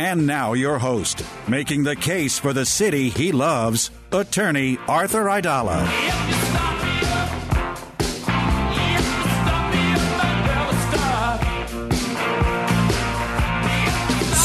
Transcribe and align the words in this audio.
And 0.00 0.28
now, 0.28 0.52
your 0.52 0.78
host, 0.78 1.24
making 1.48 1.82
the 1.82 1.96
case 1.96 2.38
for 2.38 2.52
the 2.52 2.64
city 2.64 3.08
he 3.08 3.32
loves, 3.32 3.90
attorney 4.12 4.78
Arthur 4.86 5.24
Aidala. 5.24 5.84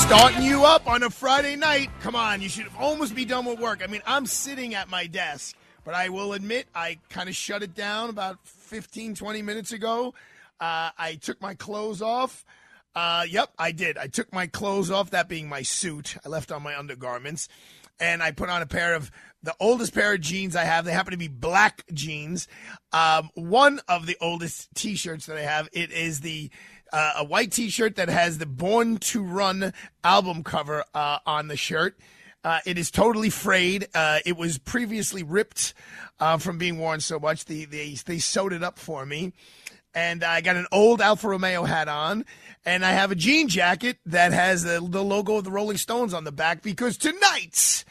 Starting 0.08 0.42
you 0.42 0.66
up 0.66 0.88
on 0.88 1.04
a 1.04 1.12
Friday 1.12 1.56
night. 1.56 1.92
Come 2.02 2.16
on, 2.16 2.42
you 2.42 2.50
should 2.50 2.66
almost 2.80 3.14
be 3.14 3.24
done 3.24 3.46
with 3.46 3.60
work. 3.60 3.84
I 3.84 3.88
mean, 3.88 4.02
I'm 4.08 4.26
sitting 4.26 4.74
at 4.74 4.90
my 4.90 5.06
desk, 5.06 5.56
but 5.86 5.94
I 5.94 6.10
will 6.10 6.34
admit 6.34 6.66
I 6.74 6.98
kind 7.10 7.30
of 7.30 7.36
shut 7.36 7.62
it 7.62 7.76
down 7.76 8.10
about 8.10 8.40
15, 8.44 9.14
20 9.14 9.42
minutes 9.44 9.72
ago. 9.72 10.16
Uh, 10.60 10.90
I 10.98 11.20
took 11.22 11.40
my 11.42 11.54
clothes 11.54 12.02
off. 12.02 12.44
Uh, 12.96 13.26
yep, 13.28 13.50
I 13.58 13.72
did. 13.72 13.98
I 13.98 14.08
took 14.08 14.32
my 14.34 14.48
clothes 14.48 14.92
off, 14.92 15.12
that 15.12 15.28
being 15.28 15.50
my 15.50 15.62
suit. 15.62 16.18
I 16.26 16.30
left 16.30 16.52
on 16.52 16.64
my 16.64 16.78
undergarments. 16.78 17.48
And 18.00 18.24
I 18.24 18.32
put 18.32 18.50
on 18.50 18.62
a 18.62 18.66
pair 18.66 18.96
of 18.96 19.12
the 19.44 19.56
oldest 19.60 19.94
pair 19.94 20.14
of 20.14 20.22
jeans 20.22 20.56
I 20.56 20.64
have. 20.64 20.84
They 20.84 20.92
happen 20.92 21.12
to 21.12 21.18
be 21.18 21.28
black 21.28 21.84
jeans. 21.94 22.48
Um, 22.92 23.30
one 23.36 23.82
of 23.88 24.08
the 24.08 24.18
oldest 24.20 24.70
t 24.76 24.96
shirts 24.96 25.28
that 25.28 25.38
I 25.38 25.42
have, 25.42 25.70
it 25.74 25.92
is 25.92 26.22
the 26.22 26.50
uh, 26.94 27.14
a 27.18 27.24
white 27.24 27.52
T-shirt 27.52 27.96
that 27.96 28.08
has 28.08 28.38
the 28.38 28.46
"Born 28.46 28.98
to 28.98 29.24
Run" 29.24 29.74
album 30.04 30.44
cover 30.44 30.86
uh, 30.94 31.20
on 31.26 31.48
the 31.48 31.58
shirt. 31.58 31.98
Uh, 32.44 32.60
it 32.66 32.78
is 32.78 32.92
totally 32.92 33.30
frayed. 33.30 33.88
Uh, 33.96 34.20
it 34.26 34.38
was 34.38 34.58
previously 34.60 35.24
ripped 35.24 35.74
uh, 36.20 36.38
from 36.38 36.58
being 36.58 36.78
worn 36.78 37.00
so 37.00 37.20
much. 37.20 37.46
The, 37.46 37.66
they 37.66 37.96
they 38.06 38.20
sewed 38.20 38.54
it 38.54 38.64
up 38.64 38.78
for 38.78 39.06
me, 39.06 39.34
and 39.94 40.24
I 40.24 40.42
got 40.42 40.56
an 40.56 40.68
old 40.72 41.02
Alfa 41.02 41.28
Romeo 41.28 41.64
hat 41.64 41.88
on, 41.88 42.26
and 42.66 42.86
I 42.86 42.92
have 42.92 43.12
a 43.12 43.16
jean 43.16 43.48
jacket 43.48 43.98
that 44.06 44.34
has 44.34 44.64
the, 44.64 44.86
the 44.88 45.04
logo 45.04 45.36
of 45.38 45.44
the 45.44 45.52
Rolling 45.52 45.78
Stones 45.78 46.14
on 46.14 46.24
the 46.24 46.32
back 46.32 46.62
because 46.62 46.98
tonight 46.98 47.84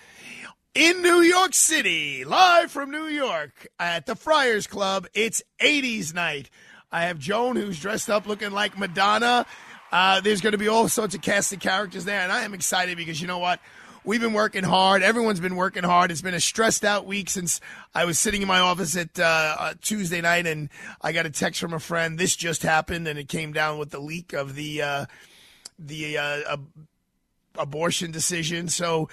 in 0.74 1.02
New 1.02 1.20
York 1.20 1.54
City, 1.54 2.24
live 2.24 2.70
from 2.70 2.90
New 2.90 3.06
York 3.06 3.68
at 3.78 4.06
the 4.06 4.16
Friars 4.16 4.66
Club, 4.66 5.06
it's 5.14 5.42
80s 5.60 6.14
night. 6.14 6.48
I 6.90 7.04
have 7.04 7.18
Joan, 7.18 7.56
who's 7.56 7.78
dressed 7.78 8.10
up 8.10 8.26
looking 8.26 8.52
like 8.52 8.78
Madonna. 8.78 9.46
Uh, 9.90 10.20
there's 10.20 10.40
going 10.40 10.52
to 10.52 10.58
be 10.58 10.68
all 10.68 10.88
sorts 10.88 11.14
of 11.14 11.20
cast 11.20 11.52
of 11.52 11.60
characters 11.60 12.04
there, 12.04 12.20
and 12.20 12.32
I 12.32 12.44
am 12.44 12.54
excited 12.54 12.96
because 12.96 13.20
you 13.20 13.26
know 13.26 13.38
what? 13.38 13.60
We've 14.04 14.20
been 14.20 14.32
working 14.32 14.64
hard. 14.64 15.02
Everyone's 15.02 15.38
been 15.38 15.54
working 15.54 15.84
hard. 15.84 16.10
It's 16.10 16.22
been 16.22 16.34
a 16.34 16.40
stressed 16.40 16.84
out 16.84 17.06
week 17.06 17.30
since 17.30 17.60
I 17.94 18.04
was 18.04 18.18
sitting 18.18 18.42
in 18.42 18.48
my 18.48 18.58
office 18.58 18.96
at 18.96 19.18
uh, 19.18 19.56
uh, 19.58 19.74
Tuesday 19.80 20.20
night, 20.20 20.46
and 20.46 20.70
I 21.00 21.12
got 21.12 21.24
a 21.24 21.30
text 21.30 21.60
from 21.60 21.72
a 21.72 21.78
friend. 21.78 22.18
This 22.18 22.34
just 22.34 22.62
happened, 22.62 23.06
and 23.06 23.18
it 23.18 23.28
came 23.28 23.52
down 23.52 23.78
with 23.78 23.90
the 23.90 24.00
leak 24.00 24.32
of 24.32 24.56
the 24.56 24.82
uh, 24.82 25.06
the 25.78 26.18
uh, 26.18 26.56
abortion 27.56 28.10
decision. 28.10 28.68
So 28.68 29.08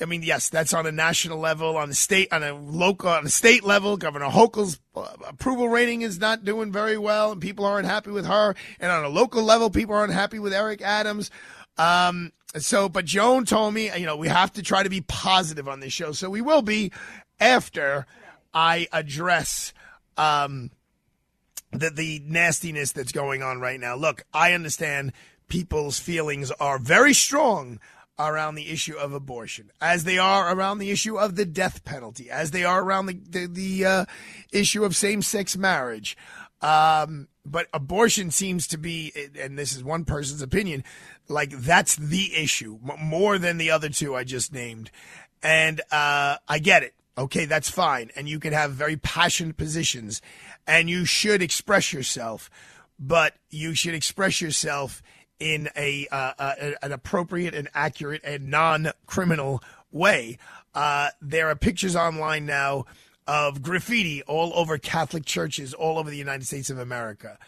I 0.00 0.06
mean, 0.06 0.22
yes, 0.24 0.48
that's 0.48 0.74
on 0.74 0.86
a 0.86 0.92
national 0.92 1.38
level, 1.38 1.76
on 1.76 1.88
the 1.88 1.94
state, 1.94 2.32
on 2.32 2.42
a 2.42 2.52
local, 2.52 3.10
on 3.10 3.26
a 3.26 3.28
state 3.28 3.62
level. 3.62 3.96
Governor 3.96 4.26
Hochul's 4.26 4.80
uh, 4.96 5.06
approval 5.28 5.68
rating 5.68 6.02
is 6.02 6.18
not 6.18 6.44
doing 6.44 6.72
very 6.72 6.98
well, 6.98 7.32
and 7.32 7.40
people 7.40 7.64
aren't 7.64 7.86
happy 7.86 8.10
with 8.10 8.26
her. 8.26 8.56
And 8.80 8.90
on 8.90 9.04
a 9.04 9.08
local 9.08 9.44
level, 9.44 9.70
people 9.70 9.94
aren't 9.94 10.12
happy 10.12 10.40
with 10.40 10.52
Eric 10.52 10.82
Adams. 10.82 11.30
Um, 11.78 12.32
so, 12.58 12.88
but 12.88 13.04
Joan 13.04 13.44
told 13.44 13.74
me, 13.74 13.90
you 13.96 14.06
know, 14.06 14.16
we 14.16 14.28
have 14.28 14.52
to 14.54 14.62
try 14.62 14.82
to 14.82 14.90
be 14.90 15.00
positive 15.00 15.68
on 15.68 15.80
this 15.80 15.92
show. 15.92 16.12
So 16.12 16.30
we 16.30 16.40
will 16.40 16.62
be 16.62 16.92
after 17.40 18.06
I 18.52 18.86
address 18.92 19.72
um, 20.16 20.70
the 21.72 21.90
the 21.90 22.22
nastiness 22.24 22.92
that's 22.92 23.12
going 23.12 23.42
on 23.42 23.60
right 23.60 23.80
now. 23.80 23.96
Look, 23.96 24.22
I 24.32 24.52
understand 24.52 25.12
people's 25.48 25.98
feelings 25.98 26.50
are 26.52 26.78
very 26.78 27.12
strong 27.12 27.80
around 28.16 28.54
the 28.54 28.70
issue 28.70 28.96
of 28.96 29.12
abortion, 29.12 29.72
as 29.80 30.04
they 30.04 30.18
are 30.18 30.54
around 30.54 30.78
the 30.78 30.92
issue 30.92 31.18
of 31.18 31.34
the 31.34 31.44
death 31.44 31.84
penalty, 31.84 32.30
as 32.30 32.52
they 32.52 32.64
are 32.64 32.82
around 32.82 33.06
the 33.06 33.20
the, 33.28 33.46
the 33.46 33.84
uh, 33.84 34.04
issue 34.52 34.84
of 34.84 34.94
same 34.94 35.22
sex 35.22 35.56
marriage. 35.56 36.16
Um, 36.62 37.28
but 37.44 37.66
abortion 37.74 38.30
seems 38.30 38.66
to 38.68 38.78
be, 38.78 39.12
and 39.38 39.58
this 39.58 39.74
is 39.74 39.84
one 39.84 40.06
person's 40.06 40.40
opinion, 40.40 40.82
like 41.28 41.50
that's 41.50 41.96
the 41.96 42.34
issue 42.36 42.78
more 42.98 43.38
than 43.38 43.58
the 43.58 43.70
other 43.70 43.88
two 43.88 44.14
I 44.14 44.24
just 44.24 44.52
named. 44.52 44.90
And 45.42 45.80
uh, 45.90 46.36
I 46.48 46.58
get 46.58 46.82
it. 46.82 46.94
Okay, 47.16 47.44
that's 47.44 47.70
fine. 47.70 48.10
And 48.16 48.28
you 48.28 48.40
can 48.40 48.52
have 48.52 48.72
very 48.72 48.96
passionate 48.96 49.56
positions 49.56 50.20
and 50.66 50.90
you 50.90 51.04
should 51.04 51.42
express 51.42 51.92
yourself, 51.92 52.50
but 52.98 53.34
you 53.50 53.74
should 53.74 53.94
express 53.94 54.40
yourself 54.40 55.02
in 55.38 55.68
a, 55.76 56.06
uh, 56.10 56.32
uh, 56.38 56.54
an 56.82 56.92
appropriate 56.92 57.54
and 57.54 57.68
accurate 57.74 58.22
and 58.24 58.48
non-criminal 58.50 59.62
way. 59.92 60.38
Uh, 60.74 61.10
there 61.20 61.48
are 61.48 61.54
pictures 61.54 61.94
online 61.94 62.46
now 62.46 62.84
of 63.26 63.62
graffiti 63.62 64.22
all 64.24 64.52
over 64.54 64.76
Catholic 64.78 65.24
churches 65.24 65.72
all 65.72 65.98
over 65.98 66.10
the 66.10 66.16
United 66.16 66.46
States 66.46 66.70
of 66.70 66.78
America. 66.78 67.38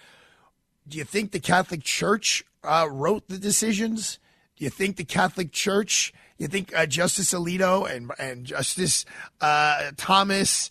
Do 0.89 0.99
you 0.99 1.05
think 1.05 1.33
the 1.33 1.41
Catholic 1.41 1.83
Church 1.83 2.45
uh, 2.67 2.87
wrote 2.91 3.29
the 3.29 3.39
decisions? 3.39 4.19
Do 4.57 4.65
you 4.65 4.71
think 4.71 4.97
the 4.97 5.05
Catholic 5.05 5.53
Church? 5.53 6.13
You 6.39 6.49
think 6.49 6.77
uh, 6.77 6.87
Justice 6.87 7.33
Alito 7.33 7.91
and 7.91 8.11
and 8.19 8.45
Justice 8.45 9.05
uh, 9.41 9.91
Thomas 9.97 10.71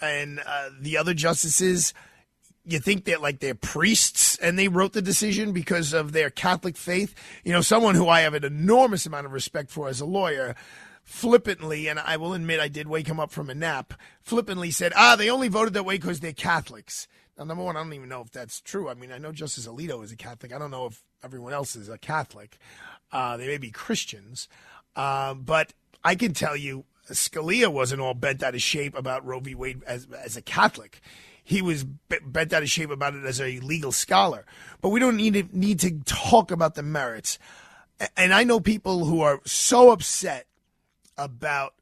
and 0.00 0.40
the 0.80 0.96
other 0.96 1.14
justices? 1.14 1.92
you 2.64 2.78
think 2.78 3.04
that 3.04 3.22
like 3.22 3.40
they're 3.40 3.54
priests 3.54 4.36
and 4.38 4.58
they 4.58 4.68
wrote 4.68 4.92
the 4.92 5.02
decision 5.02 5.52
because 5.52 5.92
of 5.92 6.12
their 6.12 6.30
Catholic 6.30 6.76
faith? 6.76 7.14
You 7.44 7.52
know, 7.52 7.60
someone 7.60 7.94
who 7.94 8.08
I 8.08 8.20
have 8.20 8.34
an 8.34 8.44
enormous 8.44 9.06
amount 9.06 9.26
of 9.26 9.32
respect 9.32 9.70
for 9.70 9.88
as 9.88 10.00
a 10.00 10.06
lawyer 10.06 10.54
flippantly, 11.02 11.88
and 11.88 11.98
I 11.98 12.16
will 12.16 12.34
admit 12.34 12.60
I 12.60 12.68
did 12.68 12.86
wake 12.86 13.08
him 13.08 13.18
up 13.18 13.32
from 13.32 13.50
a 13.50 13.54
nap, 13.54 13.94
flippantly 14.22 14.70
said, 14.70 14.92
ah, 14.94 15.16
they 15.16 15.30
only 15.30 15.48
voted 15.48 15.74
that 15.74 15.84
way 15.84 15.96
because 15.96 16.20
they're 16.20 16.32
Catholics. 16.32 17.08
Now, 17.38 17.44
number 17.44 17.64
one, 17.64 17.76
I 17.76 17.82
don't 17.82 17.92
even 17.92 18.08
know 18.08 18.20
if 18.20 18.30
that's 18.30 18.60
true. 18.60 18.88
I 18.88 18.94
mean, 18.94 19.12
I 19.12 19.18
know 19.18 19.32
Justice 19.32 19.66
Alito 19.66 20.02
is 20.04 20.12
a 20.12 20.16
Catholic. 20.16 20.52
I 20.52 20.58
don't 20.58 20.70
know 20.70 20.86
if 20.86 21.02
everyone 21.24 21.52
else 21.52 21.76
is 21.76 21.88
a 21.88 21.98
Catholic. 21.98 22.58
Uh, 23.12 23.36
they 23.36 23.46
may 23.46 23.58
be 23.58 23.70
Christians. 23.70 24.48
Uh, 24.94 25.34
but 25.34 25.72
I 26.04 26.14
can 26.14 26.34
tell 26.34 26.56
you, 26.56 26.84
Scalia 27.10 27.72
wasn't 27.72 28.00
all 28.00 28.14
bent 28.14 28.42
out 28.42 28.54
of 28.54 28.62
shape 28.62 28.96
about 28.96 29.24
Roe 29.24 29.40
v. 29.40 29.54
Wade 29.54 29.82
as, 29.84 30.06
as 30.12 30.36
a 30.36 30.42
Catholic 30.42 31.00
he 31.50 31.62
was 31.62 31.82
bent 31.82 32.52
out 32.52 32.62
of 32.62 32.70
shape 32.70 32.90
about 32.90 33.14
it 33.14 33.24
as 33.24 33.40
a 33.40 33.58
legal 33.58 33.90
scholar. 33.90 34.46
But 34.80 34.90
we 34.90 35.00
don't 35.00 35.16
need 35.16 35.34
to, 35.34 35.44
need 35.52 35.80
to 35.80 35.98
talk 36.04 36.52
about 36.52 36.76
the 36.76 36.82
merits. 36.84 37.40
And 38.16 38.32
I 38.32 38.44
know 38.44 38.60
people 38.60 39.04
who 39.04 39.20
are 39.22 39.40
so 39.44 39.90
upset 39.90 40.46
about 41.18 41.74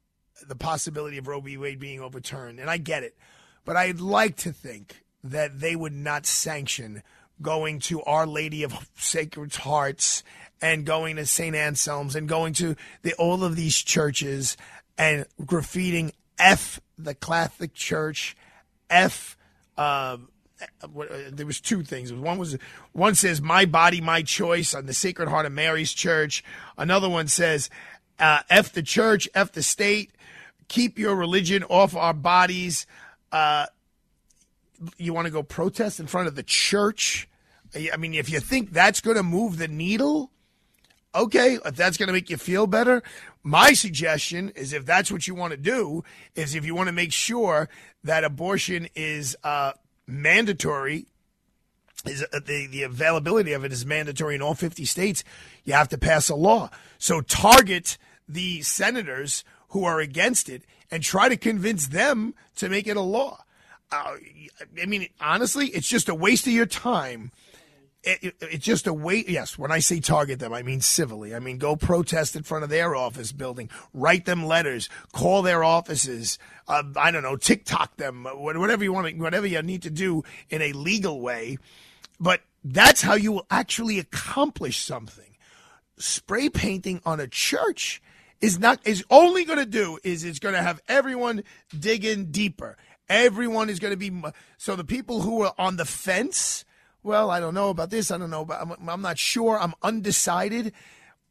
the 0.47 0.55
possibility 0.55 1.19
of 1.19 1.27
Roe 1.27 1.39
v. 1.39 1.55
Wade 1.55 1.79
being 1.79 1.99
overturned, 2.01 2.59
and 2.59 2.67
I 2.67 2.77
get 2.77 3.03
it. 3.03 3.15
But 3.63 3.77
I'd 3.77 3.99
like 3.99 4.37
to 4.37 4.51
think 4.51 5.03
that 5.23 5.59
they 5.59 5.75
would 5.75 5.93
not 5.93 6.25
sanction 6.25 7.03
going 7.41 7.79
to 7.79 8.01
Our 8.03 8.27
Lady 8.27 8.63
of 8.63 8.89
Sacred 8.97 9.55
Hearts 9.55 10.23
and 10.61 10.85
going 10.85 11.15
to 11.15 11.25
St. 11.25 11.55
Anselm's 11.55 12.15
and 12.15 12.27
going 12.27 12.53
to 12.53 12.75
the, 13.01 13.13
all 13.13 13.43
of 13.43 13.55
these 13.55 13.77
churches 13.77 14.57
and 14.97 15.25
graffitiing 15.41 16.11
F 16.37 16.79
the 16.97 17.15
Catholic 17.15 17.73
Church, 17.73 18.35
F 18.89 19.37
uh, 19.77 20.17
uh, 20.83 20.87
there 21.31 21.45
was 21.45 21.61
two 21.61 21.83
things. 21.83 22.11
One 22.11 22.37
was 22.37 22.57
one 22.91 23.15
says 23.15 23.41
"My 23.41 23.65
body, 23.65 24.01
my 24.01 24.21
choice" 24.21 24.73
on 24.73 24.85
the 24.85 24.93
Sacred 24.93 25.29
Heart 25.29 25.45
of 25.45 25.51
Mary's 25.53 25.93
Church. 25.93 26.43
Another 26.77 27.09
one 27.09 27.27
says 27.27 27.69
uh, 28.19 28.41
"F 28.49 28.73
the 28.73 28.83
church, 28.83 29.29
F 29.33 29.51
the 29.51 29.63
state, 29.63 30.11
keep 30.67 30.99
your 30.99 31.15
religion 31.15 31.63
off 31.63 31.95
our 31.95 32.13
bodies." 32.13 32.85
Uh, 33.31 33.67
you 34.97 35.13
want 35.13 35.25
to 35.25 35.31
go 35.31 35.43
protest 35.43 35.99
in 35.99 36.07
front 36.07 36.27
of 36.27 36.35
the 36.35 36.43
church? 36.43 37.27
I 37.75 37.97
mean, 37.97 38.13
if 38.13 38.29
you 38.29 38.39
think 38.39 38.71
that's 38.71 39.01
going 39.01 39.17
to 39.17 39.23
move 39.23 39.57
the 39.57 39.67
needle, 39.67 40.31
okay, 41.13 41.57
if 41.63 41.75
that's 41.75 41.97
going 41.97 42.07
to 42.07 42.13
make 42.13 42.29
you 42.29 42.37
feel 42.37 42.67
better, 42.67 43.03
my 43.43 43.73
suggestion 43.73 44.49
is 44.55 44.73
if 44.73 44.85
that's 44.85 45.11
what 45.11 45.27
you 45.27 45.35
want 45.35 45.51
to 45.51 45.57
do, 45.57 46.03
is 46.35 46.55
if 46.55 46.65
you 46.65 46.75
want 46.75 46.87
to 46.87 46.93
make 46.93 47.13
sure 47.13 47.69
that 48.03 48.23
abortion 48.23 48.87
is 48.95 49.35
uh, 49.43 49.73
mandatory, 50.07 51.05
is 52.05 52.23
uh, 52.33 52.39
the, 52.45 52.67
the 52.67 52.83
availability 52.83 53.53
of 53.53 53.63
it 53.63 53.71
is 53.71 53.85
mandatory 53.85 54.35
in 54.35 54.41
all 54.41 54.55
50 54.55 54.85
states, 54.85 55.23
you 55.63 55.73
have 55.73 55.89
to 55.89 55.97
pass 55.97 56.29
a 56.29 56.35
law. 56.35 56.69
So 56.97 57.21
target 57.21 57.97
the 58.27 58.61
senators 58.61 59.43
who 59.69 59.83
are 59.83 59.99
against 59.99 60.49
it 60.49 60.63
and 60.91 61.03
try 61.03 61.29
to 61.29 61.37
convince 61.37 61.87
them 61.87 62.33
to 62.55 62.69
make 62.69 62.87
it 62.87 62.97
a 62.97 63.01
law. 63.01 63.43
Uh, 63.91 64.15
I 64.81 64.85
mean, 64.85 65.07
honestly, 65.19 65.67
it's 65.67 65.87
just 65.87 66.09
a 66.09 66.15
waste 66.15 66.45
of 66.47 66.53
your 66.53 66.65
time 66.65 67.31
it, 68.03 68.23
it, 68.23 68.35
it's 68.41 68.65
just 68.65 68.87
a 68.87 68.93
wait. 68.93 69.29
Yes, 69.29 69.57
when 69.57 69.71
I 69.71 69.79
say 69.79 69.99
target 69.99 70.39
them, 70.39 70.53
I 70.53 70.63
mean 70.63 70.81
civilly. 70.81 71.35
I 71.35 71.39
mean 71.39 71.57
go 71.57 71.75
protest 71.75 72.35
in 72.35 72.43
front 72.43 72.63
of 72.63 72.69
their 72.69 72.95
office 72.95 73.31
building, 73.31 73.69
write 73.93 74.25
them 74.25 74.45
letters, 74.45 74.89
call 75.11 75.41
their 75.41 75.63
offices. 75.63 76.39
Uh, 76.67 76.83
I 76.95 77.11
don't 77.11 77.23
know, 77.23 77.35
TikTok 77.35 77.97
them, 77.97 78.25
whatever 78.25 78.83
you 78.83 78.93
want, 78.93 79.17
whatever 79.17 79.47
you 79.47 79.61
need 79.61 79.81
to 79.83 79.89
do 79.89 80.23
in 80.49 80.61
a 80.61 80.71
legal 80.73 81.19
way. 81.19 81.57
But 82.19 82.41
that's 82.63 83.01
how 83.01 83.15
you 83.15 83.31
will 83.33 83.47
actually 83.49 83.99
accomplish 83.99 84.79
something. 84.79 85.35
Spray 85.97 86.49
painting 86.49 87.01
on 87.05 87.19
a 87.19 87.27
church 87.27 88.01
is 88.39 88.57
not 88.57 88.79
is 88.85 89.03
only 89.09 89.43
going 89.43 89.59
to 89.59 89.65
do 89.65 89.99
is 90.03 90.23
it's 90.23 90.39
going 90.39 90.55
to 90.55 90.61
have 90.61 90.81
everyone 90.87 91.43
digging 91.77 92.31
deeper. 92.31 92.77
Everyone 93.09 93.69
is 93.69 93.79
going 93.79 93.91
to 93.91 93.97
be 93.97 94.11
so 94.57 94.75
the 94.75 94.83
people 94.83 95.21
who 95.21 95.41
are 95.41 95.53
on 95.57 95.77
the 95.77 95.85
fence 95.85 96.65
well, 97.01 97.31
I 97.31 97.39
don't 97.39 97.53
know 97.53 97.69
about 97.69 97.89
this. 97.89 98.11
I 98.11 98.17
don't 98.17 98.29
know, 98.29 98.45
but 98.45 98.61
I'm, 98.61 98.89
I'm 98.89 99.01
not 99.01 99.17
sure. 99.17 99.59
I'm 99.59 99.73
undecided. 99.81 100.73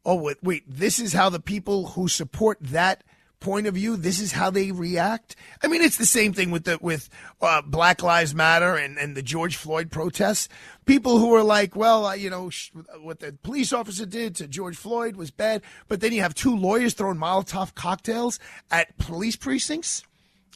Oh, 0.04 0.14
wait, 0.16 0.38
wait, 0.42 0.64
this 0.66 0.98
is 0.98 1.12
how 1.12 1.28
the 1.28 1.40
people 1.40 1.88
who 1.88 2.08
support 2.08 2.58
that 2.60 3.04
point 3.40 3.66
of 3.68 3.74
view, 3.74 3.96
this 3.96 4.18
is 4.18 4.32
how 4.32 4.50
they 4.50 4.72
react. 4.72 5.36
I 5.62 5.68
mean, 5.68 5.82
it's 5.82 5.98
the 5.98 6.06
same 6.06 6.32
thing 6.32 6.50
with 6.50 6.64
the 6.64 6.78
with 6.80 7.08
uh, 7.40 7.62
Black 7.62 8.02
Lives 8.02 8.34
Matter 8.34 8.74
and 8.74 8.98
and 8.98 9.16
the 9.16 9.22
George 9.22 9.56
Floyd 9.56 9.90
protests. 9.90 10.48
People 10.86 11.18
who 11.18 11.34
are 11.34 11.44
like, 11.44 11.76
well, 11.76 12.06
uh, 12.06 12.14
you 12.14 12.30
know, 12.30 12.50
sh- 12.50 12.70
what 13.00 13.20
the 13.20 13.32
police 13.42 13.72
officer 13.72 14.06
did 14.06 14.34
to 14.36 14.48
George 14.48 14.76
Floyd 14.76 15.16
was 15.16 15.30
bad, 15.30 15.62
but 15.86 16.00
then 16.00 16.12
you 16.12 16.22
have 16.22 16.34
two 16.34 16.56
lawyers 16.56 16.94
throwing 16.94 17.18
Molotov 17.18 17.74
cocktails 17.74 18.40
at 18.70 18.96
police 18.98 19.36
precincts, 19.36 20.02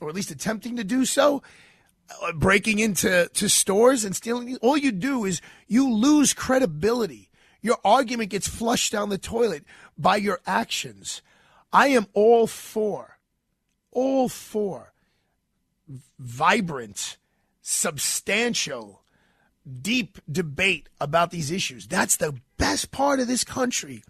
or 0.02 0.08
at 0.08 0.14
least 0.14 0.30
attempting 0.30 0.76
to 0.76 0.84
do 0.84 1.04
so. 1.04 1.42
Uh, 2.22 2.32
breaking 2.32 2.78
into 2.78 3.30
to 3.32 3.48
stores 3.48 4.04
and 4.04 4.14
stealing. 4.14 4.56
All 4.56 4.76
you 4.76 4.92
do 4.92 5.24
is 5.24 5.40
you 5.68 5.90
lose 5.90 6.34
credibility. 6.34 7.30
Your 7.62 7.78
argument 7.84 8.30
gets 8.30 8.48
flushed 8.48 8.92
down 8.92 9.08
the 9.08 9.18
toilet 9.18 9.64
by 9.96 10.16
your 10.16 10.40
actions. 10.46 11.22
I 11.72 11.88
am 11.88 12.06
all 12.12 12.46
for, 12.46 13.18
all 13.92 14.28
for 14.28 14.92
vibrant, 16.18 17.18
substantial, 17.62 19.02
deep 19.80 20.18
debate 20.30 20.88
about 21.00 21.30
these 21.30 21.50
issues. 21.50 21.86
That's 21.86 22.16
the 22.16 22.34
best 22.58 22.90
part 22.90 23.20
of 23.20 23.28
this 23.28 23.44
country. 23.44 24.02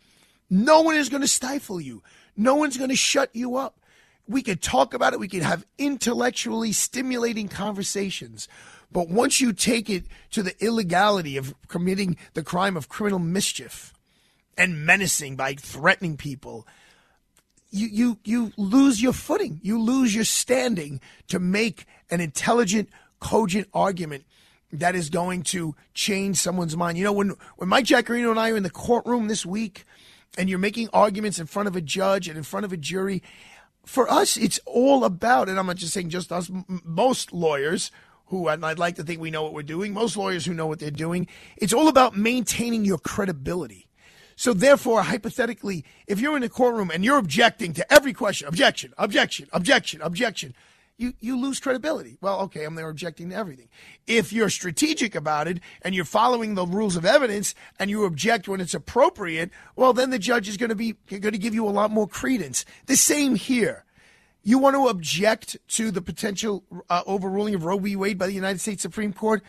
No 0.49 0.81
one 0.81 0.97
is 0.97 1.09
going 1.09 1.23
to 1.23 1.29
stifle 1.29 1.81
you. 1.81 2.03
No 2.37 2.57
one's 2.57 2.79
going 2.79 2.91
to 2.91 2.97
shut 2.97 3.31
you 3.35 3.57
up. 3.57 3.79
We 4.29 4.43
could 4.43 4.63
talk 4.63 4.95
about 4.95 5.13
it. 5.13 5.21
We 5.21 5.29
could 5.29 5.43
have 5.43 5.67
intellectually 5.79 6.73
stimulating 6.73 7.49
conversations. 7.49 8.49
But 8.91 9.09
once 9.09 9.41
you 9.41 9.53
take 9.53 9.89
it 9.89 10.05
to 10.33 10.43
the 10.43 10.55
illegality 10.65 11.37
of 11.37 11.55
committing 11.69 12.17
the 12.35 12.43
crime 12.43 12.77
of 12.77 12.89
criminal 12.89 13.19
mischief 13.19 13.93
and 14.57 14.85
menacing 14.85 15.37
by 15.37 15.55
threatening 15.55 16.17
people, 16.17 16.67
you, 17.71 17.89
you, 17.89 18.19
you 18.25 18.53
lose 18.57 19.03
your 19.03 19.15
footing. 19.15 19.61
You 19.63 19.81
lose 19.81 20.15
your 20.15 20.25
standing 20.25 21.01
to 21.29 21.39
make 21.39 21.87
an 22.11 22.21
intelligent, 22.21 22.91
cogent 23.19 23.69
argument 23.73 24.25
that 24.73 24.95
is 24.95 25.11
going 25.11 25.43
to 25.43 25.75
change 25.95 26.37
someone's 26.37 26.77
mind. 26.77 26.99
You 26.99 27.05
know, 27.05 27.13
when, 27.13 27.35
when 27.57 27.69
Mike 27.69 27.87
Jaccarino 27.87 28.31
and 28.31 28.39
I 28.39 28.51
are 28.51 28.57
in 28.57 28.63
the 28.63 28.71
courtroom 28.71 29.29
this 29.29 29.45
week 29.45 29.85
and 30.37 30.49
you're 30.49 30.59
making 30.59 30.91
arguments 30.93 31.39
in 31.39 31.47
front 31.47 31.69
of 31.69 31.77
a 31.77 31.81
judge 31.81 32.29
and 32.29 32.37
in 32.37 32.43
front 32.43 32.65
of 32.65 32.73
a 32.73 32.77
jury, 32.77 33.23
for 33.85 34.11
us, 34.11 34.37
it's 34.37 34.61
all 34.67 35.05
about, 35.05 35.49
and 35.49 35.59
I'm 35.59 35.67
not 35.67 35.77
just 35.77 35.93
saying 35.93 36.11
just 36.11 36.33
us, 36.33 36.51
most 36.85 37.33
lawyers 37.33 37.91
who 38.27 38.49
and 38.49 38.65
I'd 38.65 38.79
like 38.79 38.97
to 38.97 39.03
think 39.03 39.21
we 39.21 39.31
know 39.31 39.43
what 39.43 39.53
we're 39.53 39.63
doing, 39.63 39.93
most 39.93 40.17
lawyers 40.17 40.47
who 40.47 40.55
know 40.55 40.67
what 40.67 40.79
they're 40.79 40.91
doing, 40.91 41.27
it's 41.57 41.73
all 41.73 41.89
about 41.89 42.17
maintaining 42.17 42.85
your 42.85 42.99
credibility. 42.99 43.89
So 44.37 44.55
therefore, 44.55 45.03
hypothetically, 45.03 45.85
if 46.07 46.19
you're 46.19 46.37
in 46.37 46.43
a 46.43 46.49
courtroom 46.49 46.91
and 46.91 47.05
you're 47.05 47.19
objecting 47.19 47.75
to 47.75 47.93
every 47.93 48.13
question, 48.13 48.49
objection, 48.49 48.95
objection, 48.97 49.49
objection, 49.53 50.01
objection, 50.01 50.55
you, 51.03 51.15
you 51.21 51.39
lose 51.39 51.59
credibility. 51.59 52.17
Well, 52.21 52.41
okay, 52.43 52.65
I'm 52.65 52.77
there 52.77 52.89
objecting 52.89 53.31
to 53.31 53.37
everything. 53.37 53.69
If 54.07 54.33
you're 54.33 54.49
strategic 54.49 55.15
about 55.15 55.49
it 55.49 55.59
and 55.83 55.95
you're 55.95 56.05
following 56.05 56.55
the 56.55 56.65
rules 56.65 56.97
of 56.97 57.05
evidence 57.05 57.55
and 57.79 57.91
you 57.91 58.05
object 58.05 58.49
when 58.49 58.61
it's 58.61 58.73
appropriate, 58.73 59.51
well, 59.75 59.93
then 59.93 60.11
the 60.11 60.19
judge 60.19 60.49
is 60.49 60.57
going 60.57 60.71
to 60.71 60.77
be 60.77 60.93
going 61.09 61.33
to 61.33 61.39
give 61.39 61.55
you 61.55 61.69
a 61.69 61.71
lot 61.71 61.91
more 61.91 62.07
credence. 62.07 62.65
The 62.87 62.97
same 62.97 63.35
here. 63.35 63.85
You 64.45 64.59
want 64.59 64.75
to 64.77 64.89
object 64.89 65.57
to 65.69 65.91
the 65.91 66.03
potential 66.03 66.65
uh, 66.89 67.03
overruling 67.07 67.55
of 67.55 67.65
Roe 67.65 67.79
v. 67.79 67.95
Wade 67.95 68.19
by 68.19 68.27
the 68.27 68.33
United 68.33 68.61
States 68.61 68.83
Supreme 68.83 69.13
Court? 69.13 69.43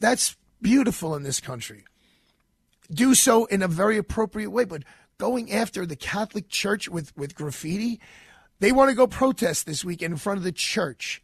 That's 0.00 0.36
beautiful 0.60 1.14
in 1.14 1.22
this 1.22 1.40
country. 1.40 1.84
Do 2.90 3.14
so 3.14 3.46
in 3.46 3.62
a 3.62 3.68
very 3.68 3.98
appropriate 3.98 4.50
way, 4.50 4.64
but 4.64 4.84
going 5.18 5.52
after 5.52 5.84
the 5.84 5.96
Catholic 5.96 6.48
Church 6.48 6.88
with, 6.88 7.16
with 7.16 7.34
graffiti, 7.34 8.00
they 8.60 8.72
want 8.72 8.90
to 8.90 8.96
go 8.96 9.06
protest 9.06 9.66
this 9.66 9.84
week 9.84 10.02
in 10.02 10.16
front 10.16 10.38
of 10.38 10.44
the 10.44 10.52
church. 10.52 11.22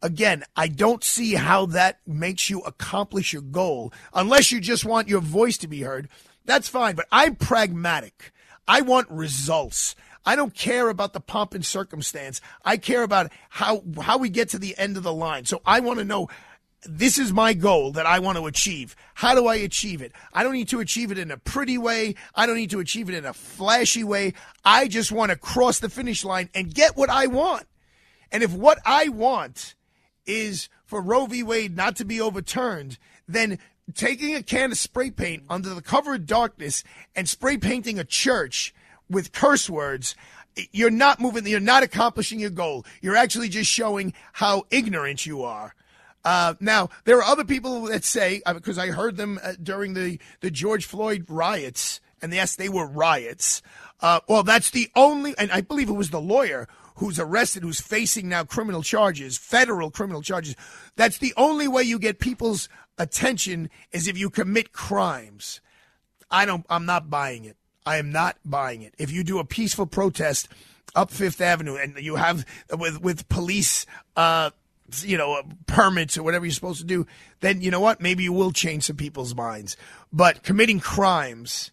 Again, 0.00 0.44
I 0.56 0.68
don't 0.68 1.02
see 1.02 1.34
how 1.34 1.66
that 1.66 1.98
makes 2.06 2.48
you 2.48 2.60
accomplish 2.60 3.32
your 3.32 3.42
goal 3.42 3.92
unless 4.14 4.52
you 4.52 4.60
just 4.60 4.84
want 4.84 5.08
your 5.08 5.20
voice 5.20 5.58
to 5.58 5.68
be 5.68 5.82
heard. 5.82 6.08
That's 6.44 6.68
fine, 6.68 6.94
but 6.94 7.08
I'm 7.10 7.34
pragmatic. 7.34 8.32
I 8.68 8.82
want 8.82 9.10
results. 9.10 9.96
I 10.24 10.36
don't 10.36 10.54
care 10.54 10.88
about 10.88 11.14
the 11.14 11.20
pomp 11.20 11.54
and 11.54 11.64
circumstance. 11.64 12.40
I 12.64 12.76
care 12.76 13.02
about 13.02 13.32
how 13.48 13.82
how 14.00 14.18
we 14.18 14.28
get 14.28 14.50
to 14.50 14.58
the 14.58 14.76
end 14.78 14.96
of 14.96 15.02
the 15.02 15.12
line. 15.12 15.46
So 15.46 15.62
I 15.64 15.80
want 15.80 15.98
to 15.98 16.04
know 16.04 16.28
this 16.84 17.18
is 17.18 17.32
my 17.32 17.54
goal 17.54 17.92
that 17.92 18.06
I 18.06 18.20
want 18.20 18.38
to 18.38 18.46
achieve. 18.46 18.94
How 19.14 19.34
do 19.34 19.46
I 19.46 19.56
achieve 19.56 20.00
it? 20.00 20.12
I 20.32 20.42
don't 20.42 20.52
need 20.52 20.68
to 20.68 20.80
achieve 20.80 21.10
it 21.10 21.18
in 21.18 21.30
a 21.30 21.36
pretty 21.36 21.76
way. 21.76 22.14
I 22.34 22.46
don't 22.46 22.56
need 22.56 22.70
to 22.70 22.80
achieve 22.80 23.08
it 23.08 23.16
in 23.16 23.24
a 23.24 23.32
flashy 23.32 24.04
way. 24.04 24.34
I 24.64 24.86
just 24.86 25.10
want 25.10 25.30
to 25.30 25.36
cross 25.36 25.80
the 25.80 25.88
finish 25.88 26.24
line 26.24 26.50
and 26.54 26.72
get 26.72 26.96
what 26.96 27.10
I 27.10 27.26
want. 27.26 27.66
And 28.30 28.42
if 28.42 28.52
what 28.52 28.78
I 28.84 29.08
want 29.08 29.74
is 30.26 30.68
for 30.84 31.00
Roe 31.00 31.26
v. 31.26 31.42
Wade 31.42 31.76
not 31.76 31.96
to 31.96 32.04
be 32.04 32.20
overturned, 32.20 32.98
then 33.26 33.58
taking 33.94 34.34
a 34.34 34.42
can 34.42 34.70
of 34.70 34.78
spray 34.78 35.10
paint 35.10 35.44
under 35.48 35.74
the 35.74 35.82
cover 35.82 36.14
of 36.14 36.26
darkness 36.26 36.84
and 37.16 37.28
spray 37.28 37.56
painting 37.56 37.98
a 37.98 38.04
church 38.04 38.74
with 39.10 39.32
curse 39.32 39.68
words, 39.68 40.14
you're 40.72 40.90
not 40.90 41.18
moving, 41.18 41.46
you're 41.46 41.60
not 41.60 41.82
accomplishing 41.82 42.38
your 42.38 42.50
goal. 42.50 42.84
You're 43.00 43.16
actually 43.16 43.48
just 43.48 43.70
showing 43.70 44.12
how 44.34 44.64
ignorant 44.70 45.26
you 45.26 45.42
are 45.42 45.74
uh, 46.24 46.54
now, 46.60 46.90
there 47.04 47.18
are 47.18 47.24
other 47.24 47.44
people 47.44 47.82
that 47.82 48.04
say, 48.04 48.42
because 48.52 48.78
uh, 48.78 48.82
I 48.82 48.86
heard 48.88 49.16
them 49.16 49.38
uh, 49.42 49.52
during 49.62 49.94
the, 49.94 50.18
the 50.40 50.50
George 50.50 50.84
Floyd 50.84 51.24
riots, 51.28 52.00
and 52.20 52.32
yes, 52.32 52.56
they 52.56 52.68
were 52.68 52.86
riots. 52.86 53.62
Uh, 54.00 54.20
well, 54.28 54.42
that's 54.42 54.70
the 54.70 54.90
only, 54.94 55.34
and 55.38 55.50
I 55.50 55.60
believe 55.60 55.88
it 55.88 55.92
was 55.92 56.10
the 56.10 56.20
lawyer 56.20 56.68
who's 56.96 57.18
arrested, 57.18 57.62
who's 57.62 57.80
facing 57.80 58.28
now 58.28 58.44
criminal 58.44 58.82
charges, 58.82 59.38
federal 59.38 59.90
criminal 59.90 60.22
charges. 60.22 60.56
That's 60.96 61.18
the 61.18 61.32
only 61.36 61.68
way 61.68 61.84
you 61.84 61.98
get 61.98 62.18
people's 62.18 62.68
attention 62.98 63.70
is 63.92 64.08
if 64.08 64.18
you 64.18 64.30
commit 64.30 64.72
crimes. 64.72 65.60
I 66.30 66.44
don't, 66.44 66.66
I'm 66.68 66.86
not 66.86 67.08
buying 67.08 67.44
it. 67.44 67.56
I 67.86 67.96
am 67.96 68.12
not 68.12 68.36
buying 68.44 68.82
it. 68.82 68.94
If 68.98 69.10
you 69.10 69.24
do 69.24 69.38
a 69.38 69.44
peaceful 69.44 69.86
protest 69.86 70.48
up 70.94 71.10
Fifth 71.10 71.40
Avenue 71.40 71.76
and 71.76 71.96
you 71.98 72.16
have 72.16 72.44
with 72.76 73.00
with 73.00 73.28
police 73.28 73.86
uh, 74.16 74.50
you 75.04 75.16
know, 75.18 75.34
uh, 75.34 75.42
permits 75.66 76.16
or 76.16 76.22
whatever 76.22 76.44
you're 76.46 76.52
supposed 76.52 76.80
to 76.80 76.86
do, 76.86 77.06
then 77.40 77.60
you 77.60 77.70
know 77.70 77.80
what? 77.80 78.00
Maybe 78.00 78.22
you 78.24 78.32
will 78.32 78.52
change 78.52 78.84
some 78.84 78.96
people's 78.96 79.34
minds. 79.34 79.76
But 80.12 80.42
committing 80.42 80.80
crimes, 80.80 81.70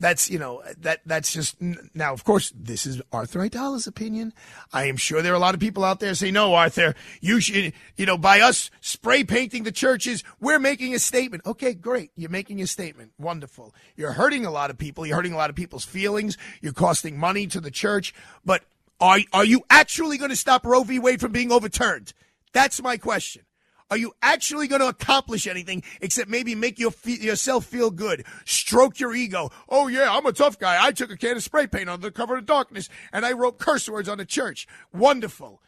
That's 0.00 0.28
you 0.28 0.38
know 0.40 0.62
that 0.78 1.00
that's 1.06 1.32
just 1.32 1.54
now. 1.94 2.12
Of 2.12 2.24
course, 2.24 2.52
this 2.56 2.86
is 2.86 3.00
Arthur 3.12 3.38
Aidala's 3.38 3.86
opinion. 3.86 4.32
I 4.72 4.86
am 4.86 4.96
sure 4.96 5.22
there 5.22 5.32
are 5.32 5.36
a 5.36 5.46
lot 5.46 5.54
of 5.54 5.60
people 5.60 5.84
out 5.84 6.00
there 6.00 6.12
say, 6.16 6.32
"No, 6.32 6.54
Arthur, 6.54 6.96
you 7.20 7.38
should." 7.38 7.72
You 7.96 8.06
know, 8.06 8.18
by 8.18 8.40
us 8.40 8.68
spray 8.80 9.22
painting 9.22 9.62
the 9.62 9.70
churches, 9.70 10.24
we're 10.40 10.58
making 10.58 10.92
a 10.92 10.98
statement. 10.98 11.46
Okay, 11.46 11.72
great. 11.72 12.10
You're 12.16 12.30
making 12.30 12.60
a 12.60 12.66
statement. 12.66 13.12
Wonderful. 13.16 13.72
You're 13.94 14.14
hurting 14.14 14.44
a 14.44 14.50
lot 14.50 14.70
of 14.70 14.76
people. 14.76 15.06
You're 15.06 15.14
hurting 15.14 15.34
a 15.34 15.38
lot 15.38 15.50
of 15.50 15.56
people's 15.56 15.84
feelings. 15.84 16.36
You're 16.60 16.72
costing 16.72 17.16
money 17.16 17.46
to 17.46 17.60
the 17.60 17.70
church. 17.70 18.12
But 18.44 18.64
are 19.00 19.20
are 19.32 19.44
you 19.44 19.62
actually 19.70 20.18
going 20.18 20.30
to 20.30 20.36
stop 20.36 20.66
Roe 20.66 20.82
v. 20.82 20.98
Wade 20.98 21.20
from 21.20 21.30
being 21.30 21.52
overturned? 21.52 22.12
That's 22.52 22.82
my 22.82 22.96
question. 22.96 23.42
Are 23.90 23.98
you 23.98 24.14
actually 24.22 24.68
going 24.68 24.80
to 24.80 24.88
accomplish 24.88 25.46
anything 25.46 25.82
except 26.00 26.30
maybe 26.30 26.54
make 26.54 26.78
your 26.78 26.92
yourself 27.04 27.66
feel 27.66 27.90
good? 27.90 28.24
Stroke 28.46 28.98
your 28.98 29.14
ego. 29.14 29.50
Oh, 29.68 29.86
yeah, 29.86 30.10
I'm 30.10 30.24
a 30.24 30.32
tough 30.32 30.58
guy. 30.58 30.82
I 30.82 30.92
took 30.92 31.10
a 31.10 31.16
can 31.16 31.36
of 31.36 31.42
spray 31.42 31.66
paint 31.66 31.90
on 31.90 32.00
the 32.00 32.10
cover 32.10 32.38
of 32.38 32.46
darkness 32.46 32.88
and 33.12 33.26
I 33.26 33.32
wrote 33.32 33.58
curse 33.58 33.86
words 33.90 34.08
on 34.08 34.16
the 34.16 34.24
church. 34.24 34.66
Wonderful. 34.94 35.60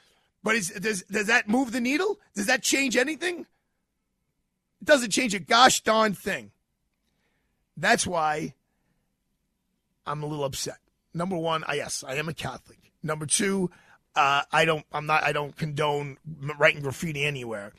But 0.43 0.57
is, 0.57 0.71
does, 0.71 1.03
does 1.03 1.27
that 1.27 1.51
move 1.51 1.73
the 1.73 1.83
needle? 1.83 2.19
Does 2.35 2.47
that 2.47 2.63
change 2.63 2.97
anything? 2.97 3.41
It 3.41 4.85
doesn't 4.85 5.11
change 5.11 5.35
a 5.35 5.39
gosh 5.39 5.83
darn 5.83 6.15
thing. 6.15 6.51
That's 7.77 8.07
why 8.07 8.55
I'm 10.07 10.23
a 10.23 10.27
little 10.27 10.47
upset. 10.47 10.79
Number 11.13 11.37
one, 11.37 11.63
I, 11.67 11.75
yes, 11.75 12.03
I 12.07 12.15
am 12.15 12.31
a 12.31 12.35
Catholic. 12.35 12.79
Number 13.03 13.27
two, 13.27 13.71
uh, 14.17 14.43
I 14.53 14.65
don't, 14.65 14.85
I'm 14.93 15.07
not, 15.07 15.25
I 15.25 15.33
don't 15.33 15.57
condone 15.57 16.19
writing 16.59 16.83
graffiti 16.83 17.25
anywhere 17.25 17.73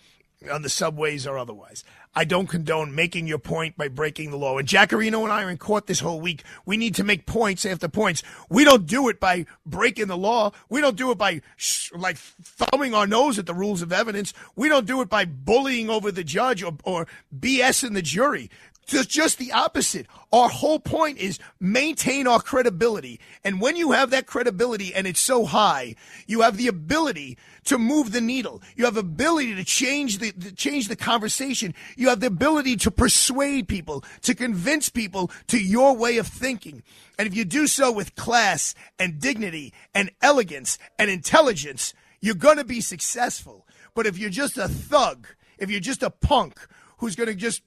on 0.52 0.62
the 0.62 0.70
subways 0.70 1.26
or 1.26 1.38
otherwise. 1.38 1.84
I 2.18 2.24
don't 2.24 2.48
condone 2.48 2.96
making 2.96 3.28
your 3.28 3.40
point 3.40 3.78
by 3.78 3.90
breaking 3.90 4.32
the 4.32 4.38
law. 4.38 4.58
And 4.58 4.68
Jaccarino 4.68 5.24
and 5.24 5.34
I 5.34 5.44
are 5.44 5.50
in 5.50 5.58
court 5.58 5.88
this 5.88 6.00
whole 6.00 6.22
week. 6.22 6.44
We 6.66 6.78
need 6.78 6.96
to 6.96 7.04
make 7.04 7.26
points 7.26 7.66
after 7.66 7.90
points. 7.90 8.24
We 8.50 8.64
don't 8.64 8.86
do 8.86 9.10
it 9.10 9.20
by 9.20 9.46
breaking 9.66 10.08
the 10.08 10.18
law. 10.18 10.52
We 10.70 10.80
don't 10.82 10.96
do 10.96 11.12
it 11.12 11.18
by 11.18 11.42
sh- 11.58 11.92
like 11.94 12.18
thumbing 12.18 12.94
our 12.94 13.08
nose 13.08 13.38
at 13.38 13.48
the 13.48 13.54
rules 13.54 13.82
of 13.82 13.92
evidence. 13.92 14.34
We 14.56 14.70
don't 14.70 14.86
do 14.86 15.02
it 15.02 15.10
by 15.10 15.26
bullying 15.26 15.90
over 15.90 16.12
the 16.12 16.24
judge 16.24 16.64
or, 16.64 16.78
or 16.84 17.08
the 17.32 18.02
jury. 18.04 18.50
It's 18.88 19.08
just 19.08 19.38
the 19.38 19.52
opposite. 19.52 20.06
Our 20.32 20.50
whole 20.50 20.80
point 20.80 21.18
is 21.18 21.40
maintain 21.60 22.28
our 22.28 22.40
credibility. 22.40 23.20
And 23.44 23.60
when 23.60 23.76
you 23.76 23.92
have 23.92 24.12
that 24.12 24.28
credibility 24.28 24.94
and 24.94 25.08
it's 25.08 25.20
so 25.20 25.46
high, 25.46 25.96
you 26.28 26.42
have 26.42 26.58
the 26.58 26.68
ability 26.68 27.38
to 27.66 27.78
move 27.78 28.12
the 28.12 28.22
needle. 28.22 28.62
You 28.76 28.86
have 28.86 28.98
ability 28.98 29.56
to 29.56 29.64
change 29.64 30.20
the, 30.20 30.32
to 30.34 30.54
change 30.54 30.88
the 30.88 30.96
conversation. 30.96 31.74
You 31.96 32.10
have 32.10 32.20
the 32.20 32.28
ability 32.28 32.76
to 32.78 32.92
persuade 32.92 33.68
people, 33.68 34.04
to 34.22 34.36
convince 34.36 34.90
people 34.90 35.32
to 35.48 35.58
your 35.58 35.96
way 35.96 36.18
of 36.18 36.28
thinking. 36.28 36.84
And 37.18 37.28
if 37.28 37.36
you 37.36 37.46
do 37.46 37.66
so 37.68 37.92
with 37.92 38.16
class 38.16 38.76
and 39.00 39.20
dignity 39.20 39.74
and 39.94 40.12
elegance 40.22 40.78
and 41.00 41.10
intelligence, 41.10 41.94
you're 42.22 42.36
going 42.36 42.58
to 42.58 42.64
be 42.64 42.82
successful. 42.82 43.68
But 43.96 44.06
if 44.06 44.18
you're 44.18 44.30
just 44.30 44.58
a 44.58 44.68
thug, 44.68 45.28
if 45.58 45.72
you're 45.72 45.80
just 45.80 46.04
a 46.04 46.10
punk 46.10 46.60
who's 46.98 47.16
going 47.16 47.30
to 47.30 47.36
just 47.36 47.62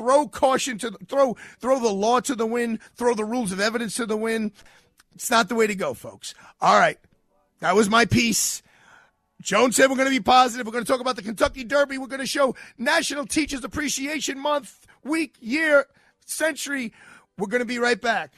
throw 0.00 0.26
caution 0.26 0.78
to 0.78 0.92
throw 1.08 1.36
throw 1.58 1.78
the 1.78 1.90
law 1.90 2.20
to 2.20 2.34
the 2.34 2.46
wind, 2.46 2.78
throw 2.96 3.14
the 3.14 3.24
rules 3.24 3.52
of 3.52 3.60
evidence 3.60 3.94
to 3.96 4.06
the 4.06 4.16
wind, 4.16 4.52
it's 5.14 5.30
not 5.30 5.48
the 5.50 5.54
way 5.54 5.66
to 5.66 5.74
go, 5.74 5.92
folks. 5.92 6.34
All 6.60 6.78
right. 6.78 6.98
That 7.60 7.76
was 7.76 7.90
my 7.90 8.06
piece. 8.06 8.62
Jones 9.42 9.76
said 9.76 9.90
we're 9.90 9.96
going 9.96 10.08
to 10.08 10.14
be 10.14 10.22
positive. 10.22 10.66
We're 10.66 10.72
going 10.72 10.84
to 10.84 10.90
talk 10.90 11.00
about 11.00 11.16
the 11.16 11.22
Kentucky 11.22 11.64
Derby. 11.64 11.98
We're 11.98 12.06
going 12.06 12.20
to 12.20 12.26
show 12.26 12.54
National 12.78 13.26
Teachers 13.26 13.62
Appreciation 13.64 14.38
Month, 14.38 14.86
week, 15.04 15.34
year, 15.40 15.86
century. 16.24 16.92
We're 17.38 17.48
going 17.48 17.60
to 17.60 17.66
be 17.66 17.78
right 17.78 18.00
back. 18.00 18.32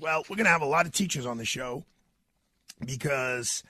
Well, 0.00 0.24
we're 0.28 0.36
going 0.36 0.46
to 0.46 0.50
have 0.50 0.62
a 0.62 0.66
lot 0.66 0.86
of 0.86 0.92
teachers 0.92 1.26
on 1.26 1.38
the 1.38 1.44
show 1.44 1.84
because 2.84 3.62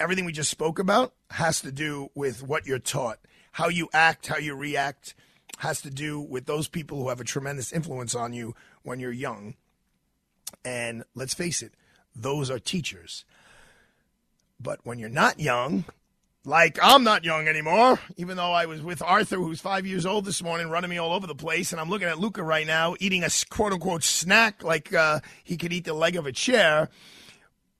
everything 0.00 0.24
we 0.24 0.32
just 0.32 0.50
spoke 0.50 0.78
about 0.78 1.12
has 1.30 1.60
to 1.60 1.70
do 1.72 2.08
with 2.14 2.42
what 2.42 2.66
you're 2.66 2.78
taught 2.78 3.18
how 3.58 3.68
you 3.68 3.88
act, 3.92 4.28
how 4.28 4.36
you 4.36 4.54
react 4.54 5.16
has 5.58 5.80
to 5.80 5.90
do 5.90 6.20
with 6.20 6.46
those 6.46 6.68
people 6.68 7.02
who 7.02 7.08
have 7.08 7.20
a 7.20 7.24
tremendous 7.24 7.72
influence 7.72 8.14
on 8.14 8.32
you 8.32 8.54
when 8.84 9.00
you're 9.00 9.10
young. 9.10 9.54
And 10.64 11.02
let's 11.16 11.34
face 11.34 11.60
it, 11.60 11.72
those 12.14 12.52
are 12.52 12.60
teachers. 12.60 13.24
But 14.60 14.78
when 14.84 15.00
you're 15.00 15.08
not 15.08 15.40
young, 15.40 15.86
like 16.48 16.78
I'm 16.82 17.04
not 17.04 17.24
young 17.24 17.46
anymore, 17.46 18.00
even 18.16 18.38
though 18.38 18.52
I 18.52 18.64
was 18.64 18.80
with 18.82 19.02
Arthur, 19.02 19.36
who's 19.36 19.60
five 19.60 19.86
years 19.86 20.06
old 20.06 20.24
this 20.24 20.42
morning, 20.42 20.70
running 20.70 20.88
me 20.88 20.96
all 20.96 21.12
over 21.12 21.26
the 21.26 21.34
place, 21.34 21.72
and 21.72 21.80
I'm 21.80 21.90
looking 21.90 22.08
at 22.08 22.18
Luca 22.18 22.42
right 22.42 22.66
now 22.66 22.96
eating 22.98 23.22
a 23.22 23.28
quote 23.50 23.74
unquote 23.74 24.02
snack 24.02 24.64
like 24.64 24.94
uh, 24.94 25.20
he 25.44 25.58
could 25.58 25.74
eat 25.74 25.84
the 25.84 25.92
leg 25.92 26.16
of 26.16 26.24
a 26.24 26.32
chair. 26.32 26.88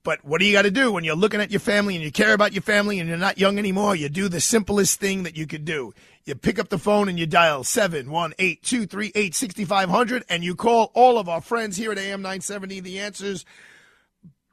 But 0.04 0.24
what 0.24 0.40
do 0.40 0.46
you 0.46 0.52
got 0.52 0.62
to 0.62 0.70
do 0.70 0.92
when 0.92 1.02
you're 1.02 1.16
looking 1.16 1.40
at 1.40 1.50
your 1.50 1.58
family 1.60 1.94
and 1.94 2.04
you 2.04 2.12
care 2.12 2.34
about 2.34 2.52
your 2.52 2.60
family 2.62 2.98
and 2.98 3.08
you're 3.08 3.18
not 3.18 3.38
young 3.38 3.58
anymore? 3.58 3.96
You 3.96 4.08
do 4.08 4.28
the 4.28 4.40
simplest 4.40 5.00
thing 5.00 5.24
that 5.24 5.36
you 5.36 5.46
could 5.46 5.64
do. 5.64 5.92
You 6.24 6.34
pick 6.34 6.58
up 6.58 6.68
the 6.68 6.78
phone 6.78 7.08
and 7.08 7.18
you 7.18 7.26
dial 7.26 7.62
718-238-6500 7.64 10.24
and 10.28 10.44
you 10.44 10.54
call 10.54 10.90
all 10.94 11.18
of 11.18 11.28
our 11.28 11.40
friends 11.40 11.76
here 11.76 11.90
at 11.90 11.98
AM 11.98 12.22
970 12.22 12.80
The 12.80 13.00
Answers 13.00 13.44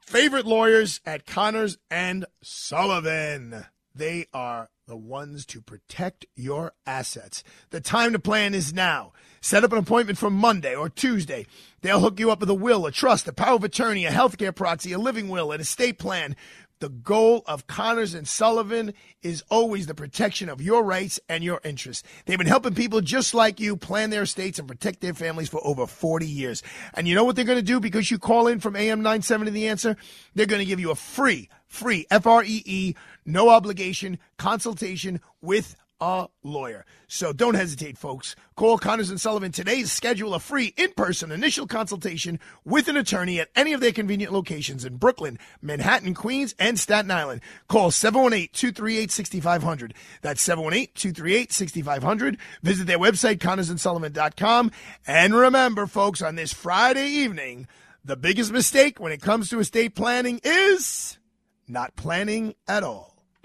favorite 0.06 0.46
lawyers 0.46 1.00
at 1.04 1.26
Connors 1.26 1.76
and 1.90 2.24
Sullivan. 2.40 3.66
They 3.96 4.26
are 4.34 4.68
the 4.86 4.96
ones 4.96 5.46
to 5.46 5.62
protect 5.62 6.26
your 6.34 6.74
assets. 6.86 7.42
The 7.70 7.80
time 7.80 8.12
to 8.12 8.18
plan 8.18 8.54
is 8.54 8.74
now. 8.74 9.12
Set 9.40 9.64
up 9.64 9.72
an 9.72 9.78
appointment 9.78 10.18
for 10.18 10.28
Monday 10.28 10.74
or 10.74 10.90
Tuesday. 10.90 11.46
They'll 11.80 12.00
hook 12.00 12.20
you 12.20 12.30
up 12.30 12.40
with 12.40 12.50
a 12.50 12.54
will, 12.54 12.84
a 12.84 12.92
trust, 12.92 13.26
a 13.26 13.32
power 13.32 13.54
of 13.54 13.64
attorney, 13.64 14.04
a 14.04 14.10
healthcare 14.10 14.54
proxy, 14.54 14.92
a 14.92 14.98
living 14.98 15.30
will, 15.30 15.50
an 15.50 15.62
estate 15.62 15.98
plan. 15.98 16.36
The 16.78 16.90
goal 16.90 17.42
of 17.46 17.66
Connors 17.66 18.12
and 18.12 18.28
Sullivan 18.28 18.92
is 19.22 19.42
always 19.48 19.86
the 19.86 19.94
protection 19.94 20.50
of 20.50 20.60
your 20.60 20.82
rights 20.84 21.18
and 21.26 21.42
your 21.42 21.58
interests. 21.64 22.06
They've 22.26 22.36
been 22.36 22.46
helping 22.46 22.74
people 22.74 23.00
just 23.00 23.32
like 23.32 23.58
you 23.58 23.78
plan 23.78 24.10
their 24.10 24.24
estates 24.24 24.58
and 24.58 24.68
protect 24.68 25.00
their 25.00 25.14
families 25.14 25.48
for 25.48 25.66
over 25.66 25.86
40 25.86 26.26
years. 26.26 26.62
And 26.92 27.08
you 27.08 27.14
know 27.14 27.24
what 27.24 27.34
they're 27.34 27.46
going 27.46 27.58
to 27.58 27.62
do 27.62 27.80
because 27.80 28.10
you 28.10 28.18
call 28.18 28.46
in 28.46 28.60
from 28.60 28.76
AM 28.76 28.98
970 28.98 29.52
The 29.52 29.68
Answer? 29.68 29.96
They're 30.34 30.44
going 30.44 30.60
to 30.60 30.66
give 30.66 30.78
you 30.78 30.90
a 30.90 30.96
free, 30.96 31.48
free, 31.66 32.06
F 32.10 32.26
R 32.26 32.44
E 32.44 32.62
E, 32.66 32.94
no 33.26 33.50
obligation 33.50 34.18
consultation 34.38 35.20
with 35.40 35.76
a 36.00 36.26
lawyer. 36.42 36.84
So 37.08 37.32
don't 37.32 37.54
hesitate, 37.54 37.96
folks. 37.96 38.36
Call 38.54 38.76
Connors 38.78 39.08
and 39.08 39.18
Sullivan 39.20 39.52
today 39.52 39.82
to 39.82 39.88
schedule 39.88 40.34
a 40.34 40.40
free 40.40 40.74
in-person 40.76 41.32
initial 41.32 41.66
consultation 41.66 42.38
with 42.64 42.88
an 42.88 42.96
attorney 42.96 43.40
at 43.40 43.48
any 43.56 43.72
of 43.72 43.80
their 43.80 43.92
convenient 43.92 44.32
locations 44.32 44.84
in 44.84 44.96
Brooklyn, 44.96 45.38
Manhattan, 45.62 46.14
Queens, 46.14 46.54
and 46.58 46.78
Staten 46.78 47.10
Island. 47.10 47.40
Call 47.68 47.90
718-238-6500. 47.90 49.92
That's 50.20 50.46
718-238-6500. 50.46 52.38
Visit 52.62 52.86
their 52.86 52.98
website, 52.98 53.38
connorsandsullivan.com. 53.38 54.70
And 55.06 55.34
remember, 55.34 55.86
folks, 55.86 56.20
on 56.20 56.34
this 56.34 56.52
Friday 56.52 57.08
evening, 57.08 57.68
the 58.04 58.16
biggest 58.16 58.52
mistake 58.52 59.00
when 59.00 59.12
it 59.12 59.22
comes 59.22 59.48
to 59.50 59.60
estate 59.60 59.94
planning 59.94 60.40
is 60.44 61.18
not 61.66 61.96
planning 61.96 62.54
at 62.68 62.82
all. 62.82 63.15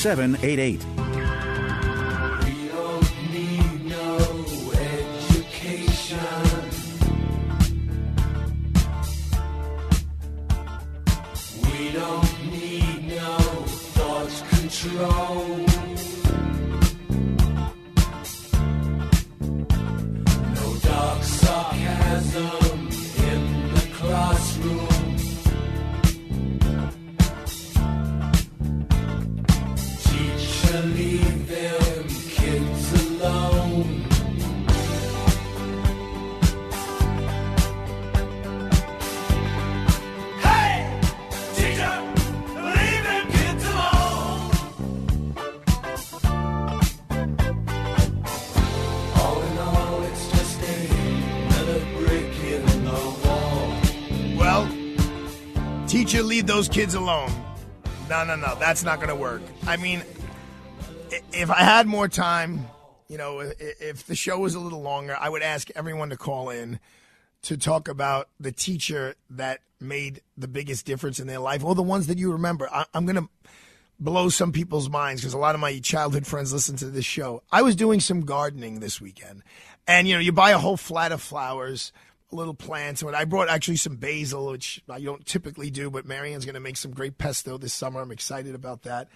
2788. 0.00 1.09
Those 56.60 56.68
kids 56.68 56.94
alone. 56.94 57.32
No, 58.10 58.22
no, 58.22 58.36
no. 58.36 58.54
That's 58.56 58.84
not 58.84 58.96
going 58.98 59.08
to 59.08 59.14
work. 59.14 59.40
I 59.66 59.78
mean, 59.78 60.02
if 61.32 61.50
I 61.50 61.60
had 61.60 61.86
more 61.86 62.06
time, 62.06 62.66
you 63.08 63.16
know, 63.16 63.40
if 63.40 64.04
the 64.04 64.14
show 64.14 64.38
was 64.38 64.54
a 64.54 64.60
little 64.60 64.82
longer, 64.82 65.16
I 65.18 65.30
would 65.30 65.40
ask 65.40 65.70
everyone 65.74 66.10
to 66.10 66.18
call 66.18 66.50
in 66.50 66.78
to 67.44 67.56
talk 67.56 67.88
about 67.88 68.28
the 68.38 68.52
teacher 68.52 69.14
that 69.30 69.60
made 69.80 70.20
the 70.36 70.48
biggest 70.48 70.84
difference 70.84 71.18
in 71.18 71.26
their 71.26 71.38
life 71.38 71.64
or 71.64 71.74
the 71.74 71.82
ones 71.82 72.08
that 72.08 72.18
you 72.18 72.30
remember. 72.32 72.68
I, 72.70 72.84
I'm 72.92 73.06
going 73.06 73.16
to 73.16 73.30
blow 73.98 74.28
some 74.28 74.52
people's 74.52 74.90
minds 74.90 75.22
because 75.22 75.32
a 75.32 75.38
lot 75.38 75.54
of 75.54 75.62
my 75.62 75.78
childhood 75.78 76.26
friends 76.26 76.52
listen 76.52 76.76
to 76.76 76.90
this 76.90 77.06
show. 77.06 77.42
I 77.50 77.62
was 77.62 77.74
doing 77.74 78.00
some 78.00 78.20
gardening 78.20 78.80
this 78.80 79.00
weekend, 79.00 79.44
and 79.86 80.06
you 80.06 80.12
know, 80.12 80.20
you 80.20 80.32
buy 80.32 80.50
a 80.50 80.58
whole 80.58 80.76
flat 80.76 81.10
of 81.10 81.22
flowers, 81.22 81.90
little 82.32 82.54
plants. 82.54 83.02
And 83.02 83.14
I 83.14 83.24
brought 83.24 83.48
actually 83.48 83.76
some 83.76 83.96
basil, 83.96 84.50
which 84.50 84.82
I 84.88 85.00
don't 85.00 85.24
typically 85.24 85.70
do, 85.70 85.90
but 85.90 86.06
Marianne's 86.06 86.44
going 86.44 86.54
to 86.54 86.60
make 86.60 86.76
some 86.76 86.92
great 86.92 87.18
pesto 87.18 87.58
this 87.58 87.72
summer. 87.72 88.00
I'm 88.00 88.12
excited 88.12 88.54
about 88.54 88.82
that. 88.82 89.08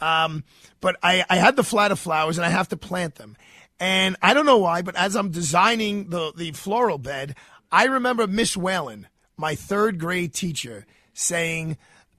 Um, 0.00 0.44
but 0.80 0.96
I, 1.02 1.24
I 1.28 1.36
had 1.36 1.56
the 1.56 1.64
flat 1.64 1.92
of 1.92 1.98
flowers, 1.98 2.38
and 2.38 2.44
I 2.44 2.50
have 2.50 2.68
to 2.68 2.76
plant 2.76 3.16
them. 3.16 3.36
And 3.78 4.16
I 4.20 4.34
don't 4.34 4.46
know 4.46 4.58
why, 4.58 4.82
but 4.82 4.96
as 4.96 5.16
I'm 5.16 5.30
designing 5.30 6.10
the 6.10 6.32
the 6.36 6.52
floral 6.52 6.98
bed, 6.98 7.34
I 7.72 7.84
remember 7.84 8.26
Miss 8.26 8.56
Whalen, 8.56 9.08
my 9.36 9.54
third 9.54 9.98
grade 9.98 10.34
teacher, 10.34 10.86
saying, 11.14 11.78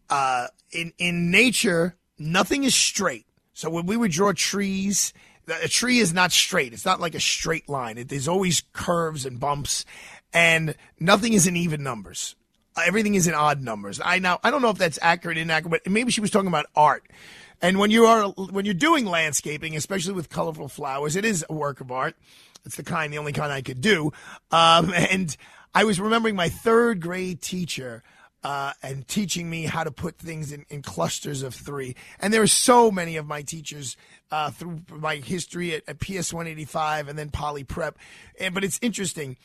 uh, 0.10 0.48
"In 0.72 0.92
in 0.98 1.30
nature, 1.30 1.98
nothing 2.18 2.64
is 2.64 2.74
straight. 2.74 3.28
So 3.54 3.70
when 3.70 3.86
we 3.86 3.96
would 3.96 4.12
draw 4.12 4.32
trees, 4.34 5.14
a 5.48 5.68
tree 5.68 6.00
is 6.00 6.14
not 6.14 6.32
straight. 6.32 6.74
It's 6.74 6.86
not 6.86 7.00
like 7.00 7.16
a 7.16 7.20
straight 7.20 7.70
line. 7.70 7.98
It, 7.98 8.10
there's 8.10 8.28
always 8.28 8.64
curves 8.74 9.26
and 9.26 9.40
bumps, 9.40 9.86
and 10.34 10.76
nothing 11.00 11.34
is 11.34 11.48
in 11.48 11.56
even 11.56 11.84
numbers. 11.84 12.36
Everything 12.78 13.16
is 13.16 13.28
in 13.28 13.34
odd 13.34 13.62
numbers. 13.62 14.00
I 14.04 14.20
now 14.20 14.40
I 14.44 14.52
don't 14.52 14.62
know 14.62 14.70
if 14.70 14.78
that's 14.78 15.00
accurate 15.02 15.38
or 15.38 15.42
inaccurate, 15.42 15.84
but 15.84 15.92
maybe 15.92 16.12
she 16.12 16.22
was 16.22 16.32
talking 16.32 16.48
about 16.48 16.68
art. 16.76 17.04
And 17.62 17.78
when 17.78 17.92
you 17.92 18.06
are 18.06 18.30
when 18.30 18.66
you're 18.66 18.74
doing 18.74 19.06
landscaping, 19.06 19.76
especially 19.76 20.14
with 20.14 20.30
colorful 20.30 20.68
flowers, 20.68 21.16
it 21.16 21.26
is 21.26 21.46
a 21.50 21.54
work 21.54 21.82
of 21.82 21.92
art. 21.92 22.16
It's 22.66 22.76
the 22.76 22.84
kind, 22.84 23.12
the 23.12 23.18
only 23.18 23.34
kind 23.34 23.52
I 23.52 23.62
could 23.62 23.82
do. 23.82 24.12
Um, 24.52 24.94
and 24.96 25.36
I 25.74 25.84
was 25.84 26.00
remembering 26.00 26.36
my 26.36 26.50
third 26.50 27.02
grade 27.02 27.42
teacher 27.42 28.04
uh, 28.44 28.74
and 28.82 29.08
teaching 29.08 29.50
me 29.50 29.66
how 29.66 29.84
to 29.84 29.92
put 29.92 30.18
things 30.18 30.52
in, 30.52 30.66
in 30.70 30.82
clusters 30.82 31.44
of 31.44 31.54
three. 31.54 31.96
And 32.20 32.34
there 32.34 32.42
are 32.42 32.48
so 32.48 32.90
many 32.92 33.18
of 33.18 33.28
my 33.28 33.44
teachers 33.44 33.96
uh, 34.32 34.50
through 34.50 34.82
my 34.90 35.18
history 35.18 35.76
at, 35.76 35.84
at 35.88 36.00
PS 36.00 36.34
185 36.34 37.08
and 37.08 37.18
then 37.18 37.30
Poly 37.30 37.64
Prep. 37.64 37.98
And, 38.40 38.54
but 38.54 38.64
it's 38.64 38.80
interesting. 38.82 39.38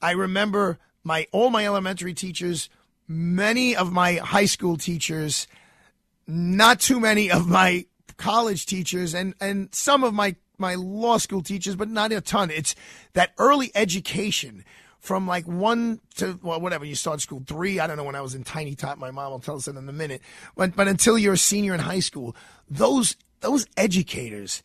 I 0.00 0.12
remember 0.12 0.78
my 1.02 1.26
all 1.32 1.50
my 1.50 1.66
elementary 1.66 2.14
teachers, 2.14 2.68
many 3.06 3.76
of 3.76 3.92
my 3.92 4.14
high 4.14 4.46
school 4.46 4.76
teachers, 4.76 5.46
not 6.26 6.80
too 6.80 7.00
many 7.00 7.30
of 7.30 7.46
my 7.46 7.86
college 8.16 8.66
teachers 8.66 9.14
and 9.14 9.34
and 9.40 9.74
some 9.74 10.04
of 10.04 10.14
my 10.14 10.36
my 10.56 10.76
law 10.76 11.18
school 11.18 11.42
teachers 11.42 11.76
but 11.76 11.88
not 11.88 12.12
a 12.12 12.20
ton. 12.20 12.50
It's 12.50 12.74
that 13.14 13.32
early 13.38 13.70
education 13.74 14.64
from 15.00 15.26
like 15.26 15.46
one 15.46 16.00
to 16.16 16.38
well 16.42 16.60
whatever 16.60 16.84
you 16.84 16.94
start 16.94 17.20
school 17.20 17.42
three. 17.46 17.80
I 17.80 17.86
don't 17.86 17.96
know 17.96 18.04
when 18.04 18.14
i 18.14 18.20
was 18.20 18.34
in 18.34 18.44
tiny 18.44 18.74
tot 18.74 18.98
my 18.98 19.10
mom 19.10 19.32
will 19.32 19.40
tell 19.40 19.56
us 19.56 19.66
that 19.66 19.76
in 19.76 19.88
a 19.88 19.92
minute. 19.92 20.22
But 20.56 20.76
but 20.76 20.88
until 20.88 21.18
you're 21.18 21.34
a 21.34 21.38
senior 21.38 21.74
in 21.74 21.80
high 21.80 22.00
school 22.00 22.36
those 22.70 23.16
those 23.40 23.66
educators 23.76 24.62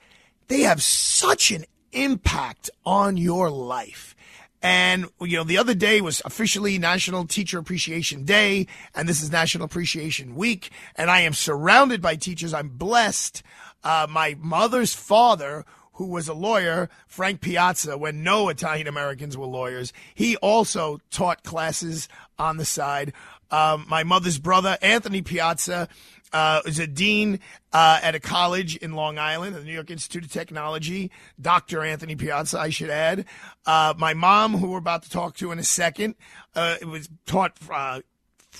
they 0.48 0.62
have 0.62 0.82
such 0.82 1.52
an 1.52 1.66
impact 1.92 2.70
on 2.86 3.18
your 3.18 3.50
life 3.50 4.16
and, 4.62 5.06
you 5.22 5.38
know, 5.38 5.44
the 5.44 5.58
other 5.58 5.74
day 5.74 6.02
was 6.02 6.22
officially 6.26 6.78
National 6.78 7.26
Teacher 7.26 7.60
Appreciation 7.60 8.26
Day, 8.26 8.68
and 8.94 9.08
this 9.08 9.22
is 9.22 9.32
National 9.32 9.66
Appreciation 9.66 10.36
Week, 10.36 10.70
and 10.96 11.10
I 11.10 11.22
am 11.22 11.34
surrounded 11.34 12.02
by 12.02 12.16
teachers. 12.16 12.54
I'm 12.54 12.70
blessed. 12.70 13.42
Uh, 13.84 14.08
my 14.10 14.36
mother's 14.40 14.94
father, 14.94 15.66
who 15.94 16.08
was 16.08 16.28
a 16.28 16.34
lawyer, 16.34 16.90
Frank 17.08 17.40
Piazza, 17.40 17.98
when 17.98 18.24
no 18.24 18.50
Italian 18.50 18.88
Americans 18.88 19.38
were 19.38 19.46
lawyers, 19.46 19.94
he 20.14 20.36
also 20.38 21.00
taught 21.10 21.44
classes 21.44 22.10
on 22.38 22.58
the 22.58 22.66
side. 22.66 23.14
Um, 23.52 23.86
my 23.90 24.04
mother's 24.04 24.40
brother, 24.40 24.78
Anthony 24.82 25.22
Piazza, 25.22 25.88
uh, 26.34 26.62
is 26.66 26.80
a 26.80 26.88
dean 26.88 27.40
uh, 27.74 28.00
at 28.02 28.16
a 28.16 28.20
college 28.20 28.76
in 28.78 28.94
Long 28.94 29.18
Island, 29.18 29.56
the 29.56 29.64
New 29.64 29.74
York 29.74 29.92
Institute 29.92 30.24
of 30.24 30.32
Technology. 30.32 31.12
Dr. 31.40 31.84
Anthony 31.84 32.16
Piazza, 32.16 32.60
I 32.60 32.70
should 32.70 32.90
add. 32.90 33.26
Uh, 33.66 33.94
my 33.98 34.14
mom, 34.14 34.58
who 34.58 34.72
we're 34.72 34.78
about 34.78 35.04
to 35.04 35.10
talk 35.10 35.36
to 35.38 35.52
in 35.52 35.60
a 35.60 35.64
second, 35.64 36.16
uh, 36.56 36.78
was 36.86 37.10
taught. 37.26 37.58
Uh, 37.70 38.02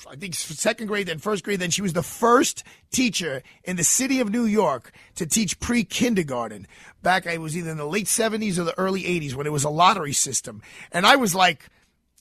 I 0.08 0.16
think 0.16 0.36
second 0.36 0.88
grade, 0.88 1.08
then 1.08 1.18
first 1.18 1.44
grade. 1.44 1.60
Then 1.60 1.72
she 1.72 1.82
was 1.82 1.94
the 1.94 2.04
first 2.04 2.64
teacher 2.92 3.42
in 3.64 3.76
the 3.76 3.84
city 3.84 4.20
of 4.20 4.30
New 4.30 4.46
York 4.46 4.92
to 5.16 5.26
teach 5.26 5.60
pre 5.60 5.84
kindergarten. 5.84 6.68
Back, 7.02 7.28
I 7.28 7.38
was 7.38 7.58
either 7.58 7.72
in 7.72 7.78
the 7.78 7.86
late 7.86 8.06
70s 8.06 8.58
or 8.58 8.64
the 8.64 8.78
early 8.78 9.04
80s 9.04 9.34
when 9.34 9.48
it 9.48 9.52
was 9.52 9.64
a 9.64 9.70
lottery 9.70 10.14
system. 10.14 10.62
And 10.92 11.06
I 11.06 11.16
was 11.16 11.34
like, 11.34 11.70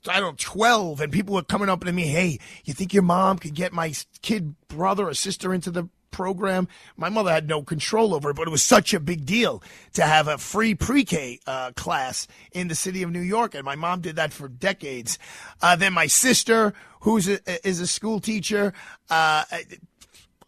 I 0.07 0.21
don't 0.21 0.33
know, 0.33 0.37
12, 0.39 1.01
and 1.01 1.13
people 1.13 1.35
were 1.35 1.43
coming 1.43 1.69
up 1.69 1.85
to 1.85 1.93
me, 1.93 2.05
hey, 2.05 2.39
you 2.65 2.75
think 2.75 2.95
your 2.95 3.03
mom 3.03 3.39
could 3.39 3.55
get 3.55 3.73
my 3.73 3.93
kid 4.23 4.55
brother 4.69 5.09
or 5.09 5.15
sister 5.15 5.53
into 5.53 5.71
the 5.71 5.89
program? 6.11 6.69
My 6.97 7.09
mother 7.09 7.33
had 7.33 7.49
no 7.49 7.63
control 7.63 8.15
over 8.15 8.31
it, 8.31 8.37
but 8.37 8.47
it 8.47 8.51
was 8.51 8.63
such 8.63 8.95
a 8.95 9.01
big 9.01 9.27
deal 9.27 9.63
to 9.95 10.03
have 10.03 10.29
a 10.29 10.39
free 10.39 10.75
pre 10.75 11.05
K 11.05 11.41
uh, 11.47 11.73
class 11.73 12.27
in 12.53 12.69
the 12.69 12.75
city 12.75 13.03
of 13.03 13.11
New 13.11 13.21
York, 13.21 13.55
and 13.55 13.65
my 13.65 13.77
mom 13.77 14.01
did 14.01 14.17
that 14.17 14.33
for 14.33 14.49
decades. 14.49 15.19
Uh, 15.61 15.77
then 15.77 15.93
my 15.93 16.07
sister, 16.07 16.75
who's 17.01 17.29
a, 17.29 17.67
is 17.67 17.81
a 17.81 17.87
school 17.87 18.21
teacher, 18.21 18.73
uh, 19.11 19.45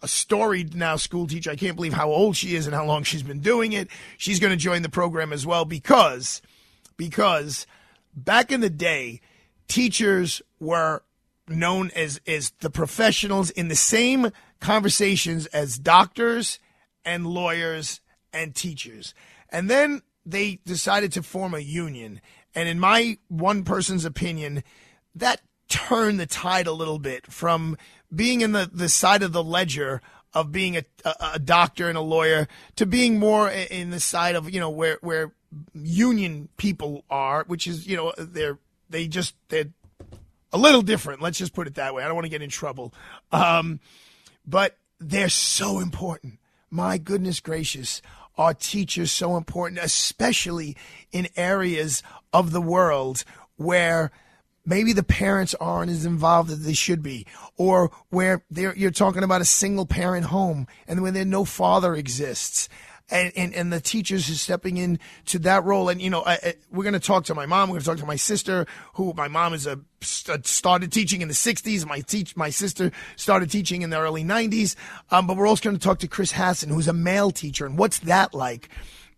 a 0.02 0.08
storied 0.08 0.74
now 0.74 0.96
school 0.96 1.26
teacher. 1.26 1.50
I 1.50 1.56
can't 1.56 1.76
believe 1.76 1.92
how 1.92 2.10
old 2.10 2.36
she 2.36 2.54
is 2.54 2.66
and 2.66 2.74
how 2.74 2.84
long 2.84 3.02
she's 3.02 3.22
been 3.22 3.40
doing 3.40 3.72
it. 3.72 3.88
She's 4.16 4.40
going 4.40 4.52
to 4.52 4.56
join 4.56 4.82
the 4.82 4.88
program 4.88 5.32
as 5.32 5.46
well 5.46 5.64
because, 5.64 6.40
because 6.96 7.66
back 8.14 8.50
in 8.50 8.60
the 8.60 8.70
day, 8.70 9.20
teachers 9.70 10.42
were 10.58 11.02
known 11.48 11.90
as 11.96 12.20
as 12.26 12.50
the 12.60 12.70
professionals 12.70 13.50
in 13.50 13.68
the 13.68 13.76
same 13.76 14.30
conversations 14.60 15.46
as 15.46 15.78
doctors 15.78 16.58
and 17.04 17.26
lawyers 17.26 18.00
and 18.32 18.54
teachers. 18.54 19.14
And 19.48 19.70
then 19.70 20.02
they 20.26 20.60
decided 20.66 21.12
to 21.12 21.22
form 21.22 21.54
a 21.54 21.60
union. 21.60 22.20
And 22.54 22.68
in 22.68 22.78
my 22.78 23.18
one 23.28 23.64
person's 23.64 24.04
opinion, 24.04 24.62
that 25.14 25.40
turned 25.68 26.20
the 26.20 26.26
tide 26.26 26.66
a 26.66 26.72
little 26.72 26.98
bit 26.98 27.26
from 27.26 27.76
being 28.14 28.40
in 28.40 28.52
the, 28.52 28.68
the 28.72 28.88
side 28.88 29.22
of 29.22 29.32
the 29.32 29.42
ledger 29.42 30.02
of 30.34 30.52
being 30.52 30.76
a, 30.76 30.84
a, 31.04 31.14
a 31.34 31.38
doctor 31.38 31.88
and 31.88 31.96
a 31.96 32.02
lawyer 32.02 32.48
to 32.76 32.86
being 32.86 33.18
more 33.18 33.48
in 33.48 33.90
the 33.90 34.00
side 34.00 34.34
of, 34.34 34.50
you 34.50 34.60
know, 34.60 34.70
where, 34.70 34.98
where 35.00 35.32
union 35.74 36.48
people 36.56 37.04
are, 37.08 37.44
which 37.46 37.66
is, 37.66 37.86
you 37.86 37.96
know, 37.96 38.12
they're, 38.18 38.58
they 38.90 39.08
just, 39.08 39.34
they're 39.48 39.72
a 40.52 40.58
little 40.58 40.82
different. 40.82 41.22
Let's 41.22 41.38
just 41.38 41.54
put 41.54 41.66
it 41.66 41.76
that 41.76 41.94
way. 41.94 42.02
I 42.02 42.06
don't 42.06 42.16
want 42.16 42.26
to 42.26 42.30
get 42.30 42.42
in 42.42 42.50
trouble. 42.50 42.92
Um, 43.32 43.80
but 44.46 44.76
they're 44.98 45.28
so 45.28 45.78
important. 45.78 46.38
My 46.70 46.98
goodness 46.98 47.40
gracious, 47.40 48.02
are 48.40 48.54
teachers 48.54 49.12
so 49.12 49.36
important, 49.36 49.78
especially 49.82 50.76
in 51.12 51.28
areas 51.36 52.02
of 52.32 52.52
the 52.52 52.60
world 52.60 53.22
where 53.56 54.10
maybe 54.64 54.92
the 54.92 55.02
parents 55.02 55.54
aren't 55.60 55.90
as 55.90 56.06
involved 56.06 56.50
as 56.50 56.64
they 56.64 56.72
should 56.72 57.02
be, 57.02 57.26
or 57.56 57.90
where 58.08 58.42
you're 58.50 58.90
talking 58.90 59.22
about 59.22 59.42
a 59.42 59.44
single 59.44 59.84
parent 59.84 60.26
home 60.26 60.66
and 60.88 61.02
when 61.02 61.12
there 61.12 61.24
no 61.24 61.44
father 61.44 61.94
exists. 61.94 62.68
And, 63.10 63.32
and, 63.36 63.54
and 63.54 63.72
the 63.72 63.80
teachers 63.80 64.30
are 64.30 64.34
stepping 64.34 64.76
in 64.76 64.98
to 65.26 65.40
that 65.40 65.64
role. 65.64 65.88
And, 65.88 66.00
you 66.00 66.10
know, 66.10 66.22
I, 66.22 66.34
I, 66.34 66.54
we're 66.70 66.84
going 66.84 66.94
to 66.94 67.00
talk 67.00 67.24
to 67.24 67.34
my 67.34 67.46
mom. 67.46 67.68
We're 67.68 67.74
going 67.74 67.80
to 67.80 67.86
talk 67.86 67.98
to 67.98 68.06
my 68.06 68.16
sister, 68.16 68.66
who 68.94 69.12
my 69.16 69.28
mom 69.28 69.52
is 69.52 69.66
a 69.66 69.80
started 70.02 70.92
teaching 70.92 71.20
in 71.20 71.28
the 71.28 71.34
60s. 71.34 71.86
My 71.86 72.00
teach, 72.00 72.36
my 72.36 72.50
sister 72.50 72.90
started 73.16 73.50
teaching 73.50 73.82
in 73.82 73.90
the 73.90 73.98
early 73.98 74.24
90s. 74.24 74.76
Um, 75.10 75.26
but 75.26 75.36
we're 75.36 75.46
also 75.46 75.64
going 75.64 75.76
to 75.76 75.82
talk 75.82 75.98
to 76.00 76.08
Chris 76.08 76.32
Hasson, 76.32 76.70
who's 76.70 76.88
a 76.88 76.92
male 76.92 77.30
teacher. 77.30 77.66
And 77.66 77.76
what's 77.76 77.98
that 78.00 78.34
like? 78.34 78.68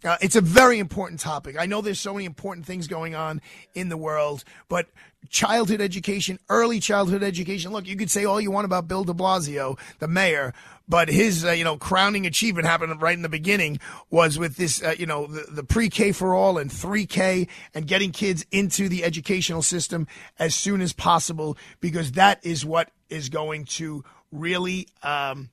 Uh, 0.04 0.16
it's 0.20 0.34
a 0.34 0.40
very 0.40 0.78
important 0.78 1.20
topic. 1.20 1.56
I 1.58 1.66
know 1.66 1.80
there's 1.80 2.00
so 2.00 2.12
many 2.12 2.24
important 2.24 2.66
things 2.66 2.88
going 2.88 3.14
on 3.14 3.40
in 3.74 3.88
the 3.88 3.96
world, 3.96 4.42
but 4.68 4.88
childhood 5.28 5.80
education, 5.80 6.38
early 6.48 6.80
childhood 6.80 7.22
education. 7.22 7.72
Look, 7.72 7.86
you 7.86 7.96
could 7.96 8.10
say 8.10 8.24
all 8.24 8.40
you 8.40 8.50
want 8.50 8.64
about 8.64 8.88
Bill 8.88 9.04
de 9.04 9.12
Blasio, 9.12 9.78
the 9.98 10.08
mayor, 10.08 10.52
but 10.88 11.08
his, 11.08 11.44
uh, 11.44 11.52
you 11.52 11.64
know, 11.64 11.76
crowning 11.76 12.26
achievement 12.26 12.66
happened 12.66 13.00
right 13.00 13.14
in 13.14 13.22
the 13.22 13.28
beginning 13.28 13.80
was 14.10 14.38
with 14.38 14.56
this, 14.56 14.82
uh, 14.82 14.94
you 14.98 15.06
know, 15.06 15.26
the, 15.26 15.50
the 15.50 15.64
pre-K 15.64 16.12
for 16.12 16.34
all 16.34 16.58
and 16.58 16.70
3K 16.70 17.48
and 17.74 17.86
getting 17.86 18.10
kids 18.10 18.44
into 18.50 18.88
the 18.88 19.04
educational 19.04 19.62
system 19.62 20.06
as 20.38 20.54
soon 20.54 20.80
as 20.80 20.92
possible 20.92 21.56
because 21.80 22.12
that 22.12 22.44
is 22.44 22.64
what 22.64 22.90
is 23.08 23.28
going 23.28 23.64
to 23.64 24.04
really, 24.32 24.88
um, 25.02 25.50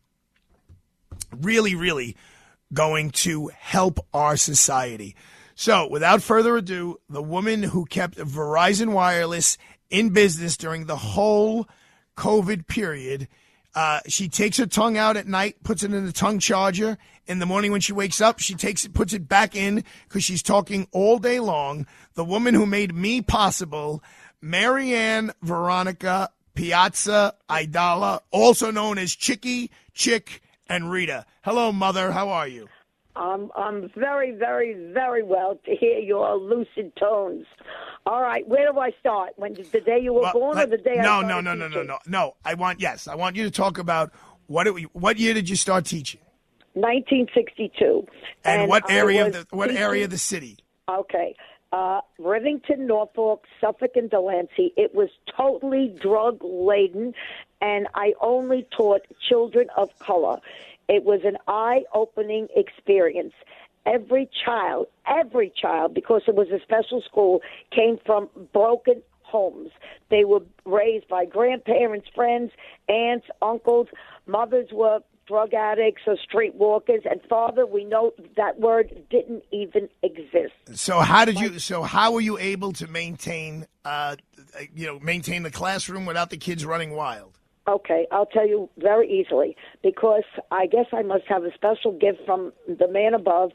really, 1.39 1.75
really 1.75 2.17
going 2.73 3.11
to 3.11 3.49
help 3.57 4.05
our 4.13 4.35
society. 4.35 5.15
So, 5.61 5.89
without 5.89 6.23
further 6.23 6.55
ado, 6.55 7.01
the 7.09 7.21
woman 7.21 7.63
who 7.63 7.83
kept 7.83 8.15
Verizon 8.17 8.93
Wireless 8.93 9.57
in 9.89 10.11
business 10.11 10.55
during 10.55 10.85
the 10.85 10.95
whole 10.95 11.67
COVID 12.15 12.65
period, 12.65 13.27
Uh, 13.75 13.99
she 14.07 14.29
takes 14.29 14.57
her 14.57 14.65
tongue 14.65 14.97
out 14.97 15.17
at 15.17 15.27
night, 15.27 15.61
puts 15.63 15.83
it 15.83 15.93
in 15.93 16.05
the 16.05 16.13
tongue 16.13 16.39
charger. 16.39 16.97
In 17.27 17.39
the 17.39 17.45
morning 17.45 17.71
when 17.73 17.81
she 17.81 17.91
wakes 17.93 18.21
up, 18.21 18.39
she 18.39 18.55
takes 18.55 18.85
it, 18.85 18.93
puts 18.93 19.13
it 19.13 19.27
back 19.27 19.53
in 19.53 19.83
because 20.07 20.23
she's 20.23 20.41
talking 20.41 20.87
all 20.91 21.19
day 21.19 21.39
long. 21.39 21.85
The 22.13 22.25
woman 22.25 22.55
who 22.55 22.65
made 22.65 22.95
me 22.95 23.21
possible, 23.21 24.01
Marianne 24.41 25.33
Veronica 25.43 26.29
Piazza 26.55 27.35
Aidala, 27.49 28.21
also 28.31 28.71
known 28.71 28.97
as 28.97 29.13
Chickie, 29.13 29.69
Chick, 29.93 30.41
and 30.67 30.89
Rita. 30.89 31.25
Hello, 31.43 31.71
mother. 31.71 32.11
How 32.11 32.29
are 32.29 32.47
you? 32.47 32.69
Um, 33.19 33.51
I'm 33.55 33.91
very, 33.95 34.31
very, 34.31 34.73
very 34.93 35.23
well 35.23 35.59
to 35.65 35.75
hear 35.75 35.99
your 35.99 36.35
lucid 36.37 36.93
tones. 36.97 37.45
All 38.05 38.21
right, 38.21 38.47
where 38.47 38.71
do 38.71 38.79
I 38.79 38.91
start? 38.99 39.31
When 39.35 39.53
the 39.55 39.81
day 39.81 39.99
you 40.01 40.13
were 40.13 40.21
Well, 40.21 40.33
born, 40.33 40.57
or 40.57 40.65
the 40.65 40.77
day 40.77 40.97
I 40.99 41.03
no, 41.03 41.21
no, 41.21 41.41
no, 41.41 41.53
no, 41.53 41.67
no, 41.67 41.83
no, 41.83 41.99
no. 42.07 42.35
I 42.45 42.53
want 42.53 42.79
yes, 42.79 43.07
I 43.07 43.15
want 43.15 43.35
you 43.35 43.43
to 43.43 43.51
talk 43.51 43.77
about 43.77 44.11
what 44.47 44.67
it, 44.67 44.71
what 44.95 45.17
year 45.19 45.33
did 45.33 45.49
you 45.49 45.57
start 45.57 45.85
teaching 45.85 46.21
1962. 46.73 48.07
and, 48.45 48.69
what 48.69 48.89
area 48.89 49.27
of 49.27 49.33
the 49.33 49.45
what 49.51 49.67
teaching- 49.67 49.81
area 49.83 50.05
of 50.05 50.11
the 50.11 50.17
city? 50.17 50.57
Okay. 50.87 51.35
Uh, 51.71 52.01
Rivington, 52.19 52.79
Norfolk, 52.87 53.43
Suffolk, 53.61 53.91
and 53.95 54.09
Delancey. 54.09 54.73
It 54.75 54.95
was 54.95 55.09
totally 55.37 55.95
drug 56.01 56.39
laden, 56.41 57.13
and 57.61 57.87
I 57.93 58.13
only 58.21 58.65
taught 58.75 59.01
children 59.27 59.67
of 59.77 59.89
color. 59.99 60.39
It 60.89 61.05
was 61.05 61.21
an 61.23 61.37
eye 61.47 61.83
opening 61.93 62.47
experience. 62.55 63.33
Every 63.85 64.27
child, 64.45 64.87
every 65.07 65.53
child, 65.55 65.93
because 65.93 66.23
it 66.27 66.35
was 66.35 66.47
a 66.49 66.59
special 66.61 67.01
school, 67.01 67.41
came 67.71 67.97
from 68.05 68.27
broken 68.51 69.01
homes. 69.21 69.69
They 70.09 70.25
were 70.25 70.41
raised 70.65 71.07
by 71.07 71.25
grandparents, 71.25 72.07
friends, 72.13 72.51
aunts, 72.89 73.27
uncles. 73.41 73.87
Mothers 74.25 74.69
were 74.71 74.99
drug 75.27 75.53
addicts 75.53 76.01
or 76.07 76.17
streetwalkers. 76.17 77.09
And 77.09 77.21
father, 77.29 77.65
we 77.65 77.85
know 77.85 78.11
that 78.35 78.59
word 78.59 78.91
didn't 79.11 79.43
even 79.51 79.87
exist. 80.01 80.53
So 80.73 80.99
how 80.99 81.23
did 81.23 81.39
you? 81.39 81.59
So 81.59 81.83
how 81.83 82.11
were 82.13 82.21
you 82.21 82.37
able 82.39 82.73
to 82.73 82.87
maintain, 82.87 83.67
uh, 83.85 84.15
you 84.75 84.87
know, 84.87 84.99
maintain 84.99 85.43
the 85.43 85.51
classroom 85.51 86.05
without 86.05 86.31
the 86.31 86.37
kids 86.37 86.65
running 86.65 86.91
wild? 86.91 87.38
Okay, 87.69 88.07
I'll 88.11 88.25
tell 88.25 88.47
you 88.47 88.67
very 88.79 89.07
easily 89.07 89.55
because 89.83 90.23
I 90.49 90.65
guess 90.65 90.87
I 90.91 91.03
must 91.03 91.25
have 91.27 91.43
a 91.43 91.53
special 91.53 91.91
gift 91.91 92.17
from 92.25 92.51
the 92.67 92.87
man 92.87 93.13
above, 93.13 93.51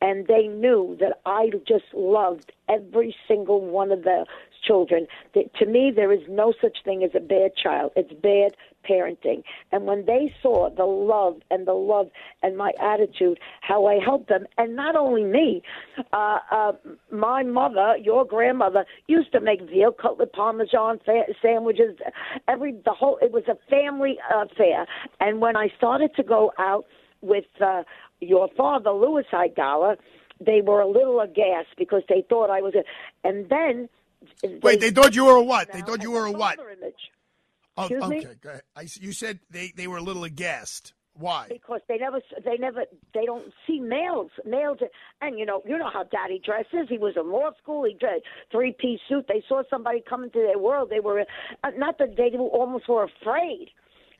and 0.00 0.26
they 0.26 0.48
knew 0.48 0.96
that 0.98 1.20
I 1.24 1.48
just 1.68 1.84
loved 1.94 2.50
every 2.68 3.14
single 3.28 3.60
one 3.60 3.92
of 3.92 4.02
the 4.02 4.26
children. 4.62 5.06
To 5.34 5.66
me, 5.66 5.92
there 5.94 6.12
is 6.12 6.22
no 6.28 6.52
such 6.60 6.78
thing 6.84 7.02
as 7.04 7.10
a 7.14 7.20
bad 7.20 7.56
child. 7.56 7.92
It's 7.96 8.12
bad 8.12 8.54
parenting. 8.88 9.42
And 9.70 9.86
when 9.86 10.06
they 10.06 10.34
saw 10.42 10.70
the 10.70 10.84
love 10.84 11.40
and 11.50 11.66
the 11.66 11.72
love 11.74 12.10
and 12.42 12.56
my 12.56 12.72
attitude, 12.80 13.38
how 13.60 13.86
I 13.86 13.98
helped 14.02 14.28
them, 14.28 14.46
and 14.58 14.74
not 14.74 14.96
only 14.96 15.24
me, 15.24 15.62
uh, 16.12 16.38
uh, 16.50 16.72
my 17.10 17.42
mother, 17.42 17.96
your 18.00 18.24
grandmother, 18.24 18.84
used 19.06 19.32
to 19.32 19.40
make 19.40 19.62
veal 19.62 19.92
cutlet 19.92 20.32
parmesan 20.32 21.00
fa- 21.04 21.32
sandwiches. 21.40 21.96
Every 22.48 22.72
the 22.84 22.92
whole 22.92 23.18
it 23.22 23.32
was 23.32 23.44
a 23.48 23.56
family 23.70 24.18
affair. 24.34 24.86
And 25.20 25.40
when 25.40 25.56
I 25.56 25.68
started 25.76 26.14
to 26.16 26.22
go 26.22 26.52
out 26.58 26.86
with 27.20 27.44
uh, 27.60 27.82
your 28.20 28.48
father, 28.56 28.90
Louis 28.90 29.24
Aidala, 29.32 29.96
they 30.44 30.60
were 30.60 30.80
a 30.80 30.88
little 30.88 31.20
aghast 31.20 31.68
because 31.78 32.02
they 32.08 32.24
thought 32.28 32.50
I 32.50 32.60
was 32.60 32.74
a. 32.74 32.82
And 33.26 33.48
then 33.48 33.88
Wait, 34.62 34.80
they 34.80 34.90
thought 34.90 35.14
you 35.14 35.24
were 35.24 35.36
a 35.36 35.42
what? 35.42 35.72
They 35.72 35.80
thought 35.82 36.02
you 36.02 36.10
were 36.12 36.26
a 36.26 36.32
what? 36.32 36.58
Oh, 37.76 37.84
Excuse 37.84 38.08
me? 38.08 38.16
okay, 38.18 38.34
go 38.40 38.50
ahead. 38.50 38.62
I, 38.76 38.86
you 39.00 39.12
said 39.12 39.40
they, 39.50 39.72
they 39.74 39.86
were 39.86 39.96
a 39.96 40.02
little 40.02 40.24
aghast. 40.24 40.92
Why? 41.14 41.46
because 41.50 41.82
they 41.88 41.98
never 41.98 42.20
they 42.42 42.56
never 42.56 42.84
they 43.12 43.26
don't 43.26 43.52
see 43.66 43.78
males 43.80 44.30
males 44.46 44.78
and 45.20 45.38
you 45.38 45.44
know 45.44 45.62
you 45.66 45.76
know 45.76 45.90
how 45.92 46.04
daddy 46.04 46.40
dresses 46.42 46.88
he 46.88 46.96
was 46.96 47.12
in 47.18 47.30
law 47.30 47.50
school 47.62 47.84
he 47.84 47.92
dressed 48.00 48.22
three 48.50 48.74
piece 48.78 48.98
suit 49.10 49.26
they 49.28 49.44
saw 49.46 49.62
somebody 49.68 50.02
come 50.08 50.24
into 50.24 50.38
their 50.38 50.58
world 50.58 50.88
they 50.88 51.00
were 51.00 51.20
uh, 51.20 51.70
not 51.76 51.98
that 51.98 52.16
they 52.16 52.30
almost 52.38 52.88
were 52.88 53.04
afraid 53.04 53.68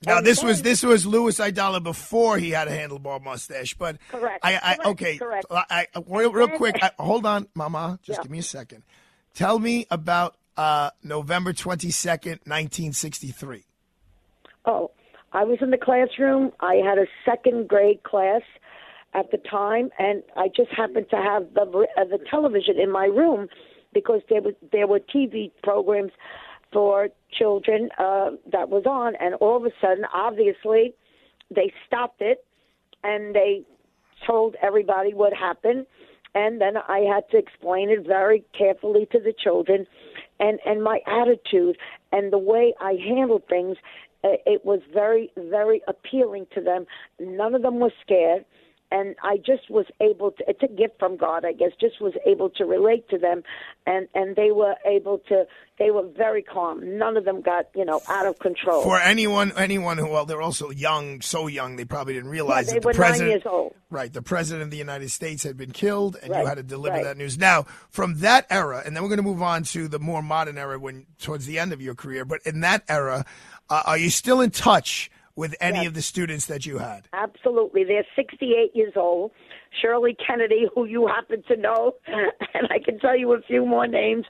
Now 0.07 0.19
And 0.19 0.27
this 0.27 0.43
was 0.43 0.61
this 0.61 0.83
was 0.83 1.07
Louis 1.07 1.39
Aidala 1.39 1.83
before 1.83 2.37
he 2.37 2.51
had 2.51 2.69
a 2.69 2.77
handlebar 2.77 3.23
mustache, 3.23 3.73
but 3.73 3.97
Correct. 4.11 4.45
I, 4.45 4.57
I 4.57 4.75
Correct. 4.75 4.87
okay, 4.91 5.17
Correct. 5.19 5.47
I, 5.51 5.87
I, 5.95 6.03
real, 6.07 6.31
real 6.33 6.49
quick, 6.49 6.77
hold 6.99 7.25
on, 7.25 7.49
Mama, 7.55 8.01
just 8.03 8.19
Yeah. 8.19 8.23
give 8.25 8.31
me 8.31 8.39
a 8.41 8.43
second. 8.43 8.83
Tell 9.35 9.59
me 9.59 9.87
about 9.91 10.37
uh, 10.57 10.91
November 11.03 11.53
twenty 11.53 11.91
second, 11.91 12.41
nineteen 12.47 12.93
sixty 12.93 13.29
three. 13.29 13.65
Oh, 14.65 14.91
I 15.33 15.45
was 15.45 15.59
in 15.61 15.71
the 15.71 15.79
classroom. 15.79 16.53
I 16.61 16.77
had 16.77 16.99
a 16.99 17.07
second 17.25 17.69
grade 17.69 18.03
class 18.03 18.43
at 19.15 19.31
the 19.31 19.39
time, 19.39 19.91
and 19.99 20.23
I 20.37 20.49
just 20.49 20.71
happened 20.71 21.07
to 21.11 21.17
have 21.17 21.55
the 21.55 21.63
uh, 21.63 22.05
the 22.05 22.19
television 22.31 22.79
in 22.79 22.91
my 22.91 23.07
room 23.07 23.49
because 23.95 24.21
there 24.29 24.43
was 24.43 24.55
there 24.71 24.87
were 24.87 25.01
TV 25.01 25.51
programs 25.63 26.13
for 26.73 27.09
children 27.31 27.89
uh, 27.99 28.31
that 28.51 28.69
was 28.69 28.85
on, 28.87 29.15
and 29.21 29.35
all 29.37 29.57
of 29.57 29.65
a 29.65 29.73
sudden, 29.81 30.05
obviously, 30.13 30.95
they 31.55 31.73
stopped 31.87 32.21
it 32.21 32.45
and 33.05 33.35
they 33.35 33.63
told 34.27 34.57
everybody 34.63 35.13
what 35.13 35.33
happened 35.33 35.87
and 36.35 36.61
then 36.61 36.77
I 36.77 37.01
had 37.01 37.29
to 37.31 37.37
explain 37.37 37.91
it 37.91 38.07
very 38.07 38.45
carefully 38.57 39.07
to 39.13 39.21
the 39.21 39.33
children 39.33 39.87
and 40.41 40.59
and 40.65 40.83
my 40.83 41.01
attitude 41.07 41.77
and 42.11 42.33
the 42.33 42.39
way 42.39 42.75
I 42.81 42.95
handled 42.95 43.43
things 43.49 43.77
uh, 44.25 44.37
it 44.47 44.65
was 44.65 44.81
very 44.93 45.31
very 45.37 45.83
appealing 45.89 46.47
to 46.55 46.61
them. 46.61 46.87
None 47.21 47.55
of 47.55 47.63
them 47.63 47.81
were 47.81 47.93
scared 48.03 48.45
and 48.93 49.17
I 49.23 49.39
just 49.39 49.69
was 49.69 49.87
able 50.01 50.31
to 50.33 50.45
it's 50.47 50.63
a 50.63 50.69
gift 50.69 51.01
from 51.01 51.17
God 51.17 51.45
I 51.45 51.53
guess 51.53 51.73
just 51.81 52.01
was 52.01 52.15
able 52.25 52.51
to 52.51 52.65
relate 52.65 53.09
to 53.09 53.19
them 53.19 53.43
and 53.87 54.07
and 54.15 54.37
they 54.37 54.53
were 54.53 54.77
able 54.87 55.19
to 55.29 55.47
they 55.81 55.91
were 55.91 56.07
very 56.17 56.43
calm 56.43 56.99
none 56.99 57.17
of 57.17 57.25
them 57.25 57.43
got 57.43 57.67
you 57.75 57.85
know 57.85 58.01
out 58.09 58.27
of 58.27 58.39
control 58.39 58.83
For 58.83 59.01
anyone, 59.01 59.53
anyone 59.57 59.99
who 59.99 60.13
well, 60.13 60.27
they're 60.27 60.43
also 60.43 60.71
young, 60.71 61.23
so 61.23 61.47
young 61.47 61.77
they 61.77 61.87
probably 61.87 62.15
didn't 62.15 62.31
realize 62.31 62.67
they 62.67 62.75
that 62.75 62.83
the 62.83 62.87
were 62.89 62.93
nine 62.93 63.01
president, 63.01 63.31
years 63.31 63.43
old. 63.47 63.75
right, 63.91 64.13
the 64.13 64.21
president 64.21 64.63
of 64.63 64.71
the 64.71 64.77
United 64.77 65.11
States 65.11 65.43
had 65.43 65.57
been 65.57 65.73
killed, 65.73 66.17
and 66.23 66.35
you 66.35 66.47
had 66.47 66.57
to 66.57 66.63
deliver 66.63 66.97
right. 66.97 67.05
that 67.05 67.17
news. 67.17 67.39
Now, 67.39 67.65
from 67.89 68.19
that 68.19 68.47
era, 68.51 68.83
and 68.85 68.95
then 68.95 69.03
we're 69.03 69.09
going 69.09 69.19
to 69.19 69.25
move 69.25 69.43
on 69.43 69.63
to 69.65 69.89
the 69.89 69.99
more 69.99 70.23
modern 70.23 70.59
era 70.59 70.79
when 70.79 71.07
towards 71.19 71.47
the 71.47 71.59
end 71.59 71.73
of 71.73 71.81
your 71.81 71.95
career. 71.95 72.25
But 72.25 72.41
in 72.45 72.61
that 72.61 72.85
era, 72.89 73.25
uh, 73.71 73.83
are 73.87 73.99
you 73.99 74.11
still 74.11 74.41
in 74.43 74.51
touch 74.51 75.11
with 75.37 75.55
any 75.61 75.79
Yes. 75.79 75.87
of 75.89 75.95
the 75.95 76.03
students 76.03 76.47
that 76.47 76.67
you 76.67 76.79
had? 76.79 77.09
Absolutely. 77.13 77.85
They're 77.85 78.07
68 78.17 78.75
years 78.75 78.93
old. 78.97 79.31
Shirley 79.81 80.15
Kennedy, 80.27 80.67
who 80.75 80.85
you 80.85 81.07
happen 81.07 81.43
to 81.49 81.57
know, 81.57 81.95
and 82.07 82.69
I 82.71 82.79
can 82.79 82.99
tell 82.99 83.17
you 83.17 83.33
a 83.33 83.41
few 83.41 83.65
more 83.65 83.87
names. 83.87 84.27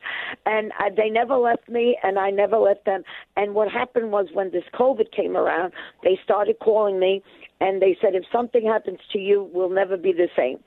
And 0.46 0.72
uh, 0.78 0.90
they 0.96 1.10
never 1.10 1.36
left 1.36 1.68
me, 1.68 1.98
and 2.02 2.18
I 2.18 2.30
never 2.30 2.56
left 2.58 2.84
them. 2.84 3.02
And 3.36 3.54
what 3.54 3.70
happened 3.70 4.12
was 4.12 4.28
when 4.32 4.50
this 4.52 4.64
COVID 4.74 5.10
came 5.12 5.36
around, 5.36 5.72
they 6.04 6.18
started 6.24 6.56
calling 6.60 7.00
me, 7.00 7.22
and 7.60 7.82
they 7.82 7.96
said, 8.00 8.14
if 8.14 8.24
something 8.32 8.64
happens 8.66 8.98
to 9.12 9.18
you, 9.18 9.48
we'll 9.52 9.70
never 9.70 9.96
be 9.96 10.12
the 10.12 10.28
same. 10.36 10.58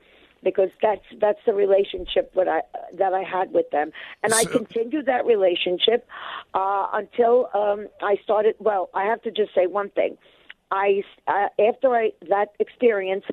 Because 0.42 0.70
that's 0.80 1.04
that's 1.20 1.38
the 1.46 1.54
relationship 1.54 2.32
that 2.34 2.46
I 2.48 2.60
that 2.98 3.12
I 3.14 3.22
had 3.22 3.52
with 3.52 3.68
them, 3.70 3.90
and 4.22 4.32
I 4.32 4.44
continued 4.44 5.06
that 5.06 5.26
relationship 5.26 6.06
uh, 6.54 6.86
until 6.92 7.48
um, 7.54 7.88
I 8.02 8.16
started. 8.22 8.54
Well, 8.58 8.90
I 8.94 9.04
have 9.04 9.22
to 9.22 9.30
just 9.30 9.54
say 9.54 9.66
one 9.66 9.90
thing. 9.90 10.16
I 10.70 11.02
uh, 11.26 11.48
after 11.58 11.94
I 11.94 12.12
that 12.28 12.48
experience, 12.60 13.24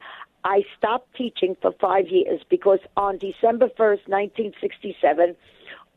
I 0.44 0.64
stopped 0.78 1.16
teaching 1.16 1.56
for 1.62 1.72
five 1.80 2.08
years 2.08 2.42
because 2.50 2.80
on 2.98 3.18
December 3.18 3.70
first, 3.78 4.08
nineteen 4.08 4.54
sixty 4.60 4.96
seven, 5.02 5.36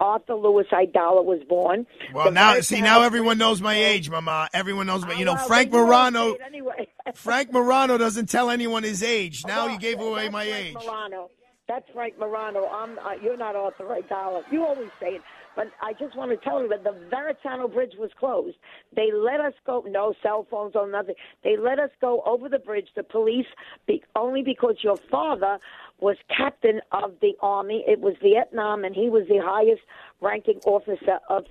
Arthur 0.00 0.34
Lewis 0.34 0.66
Aidala 0.72 1.24
was 1.24 1.40
born. 1.48 1.86
Well, 2.14 2.26
The 2.26 2.30
now 2.32 2.60
see 2.60 2.80
now 2.80 3.02
everyone 3.02 3.38
knows 3.38 3.60
my 3.62 3.74
age, 3.76 4.10
Mama. 4.10 4.48
Everyone 4.52 4.86
knows 4.86 5.04
my. 5.06 5.14
You 5.14 5.24
know, 5.24 5.36
Oh, 5.38 5.46
Frank 5.46 5.70
then 5.70 5.80
you 5.80 5.86
won't 5.86 6.14
Morano. 6.14 6.36
Anyway. 6.46 6.88
Frank 7.14 7.52
Morano 7.52 7.98
doesn't 7.98 8.28
tell 8.28 8.50
anyone 8.50 8.82
his 8.82 9.02
age. 9.02 9.44
Now 9.46 9.64
Well, 9.66 9.74
you 9.74 9.78
gave 9.78 10.00
away 10.00 10.28
my 10.28 10.46
Frank 10.46 10.66
age. 10.66 10.74
Morano. 10.74 11.30
That's 11.68 11.84
Frank 11.92 12.18
Morano. 12.18 12.66
I'm. 12.66 12.98
Uh, 12.98 13.12
you're 13.22 13.36
not 13.36 13.56
Arthur 13.56 13.84
Aidala. 13.86 14.42
You 14.52 14.64
always 14.64 14.90
say 15.00 15.16
it, 15.16 15.22
but 15.56 15.66
I 15.82 15.94
just 15.94 16.16
want 16.16 16.30
to 16.30 16.36
tell 16.36 16.62
you 16.62 16.68
that 16.68 16.84
the 16.84 16.92
Veritano 17.10 17.72
Bridge 17.72 17.94
was 17.98 18.10
closed. 18.20 18.56
They 18.94 19.10
let 19.12 19.40
us 19.40 19.54
go. 19.66 19.82
No 19.88 20.14
cell 20.22 20.46
phones 20.48 20.76
or 20.76 20.88
nothing. 20.88 21.16
They 21.42 21.56
let 21.56 21.80
us 21.80 21.90
go 22.00 22.22
over 22.24 22.48
the 22.48 22.60
bridge. 22.60 22.86
The 22.94 23.02
police, 23.02 23.46
be, 23.86 24.02
only 24.14 24.42
because 24.42 24.76
your 24.84 24.96
father 25.10 25.58
was 25.98 26.16
captain 26.34 26.80
of 26.92 27.12
the 27.20 27.32
army. 27.40 27.84
It 27.86 28.00
was 28.00 28.14
Vietnam, 28.22 28.84
and 28.84 28.94
he 28.94 29.08
was 29.08 29.24
the 29.28 29.40
highest 29.42 29.82
ranking 30.20 30.60
officer 30.66 31.18
of 31.28 31.44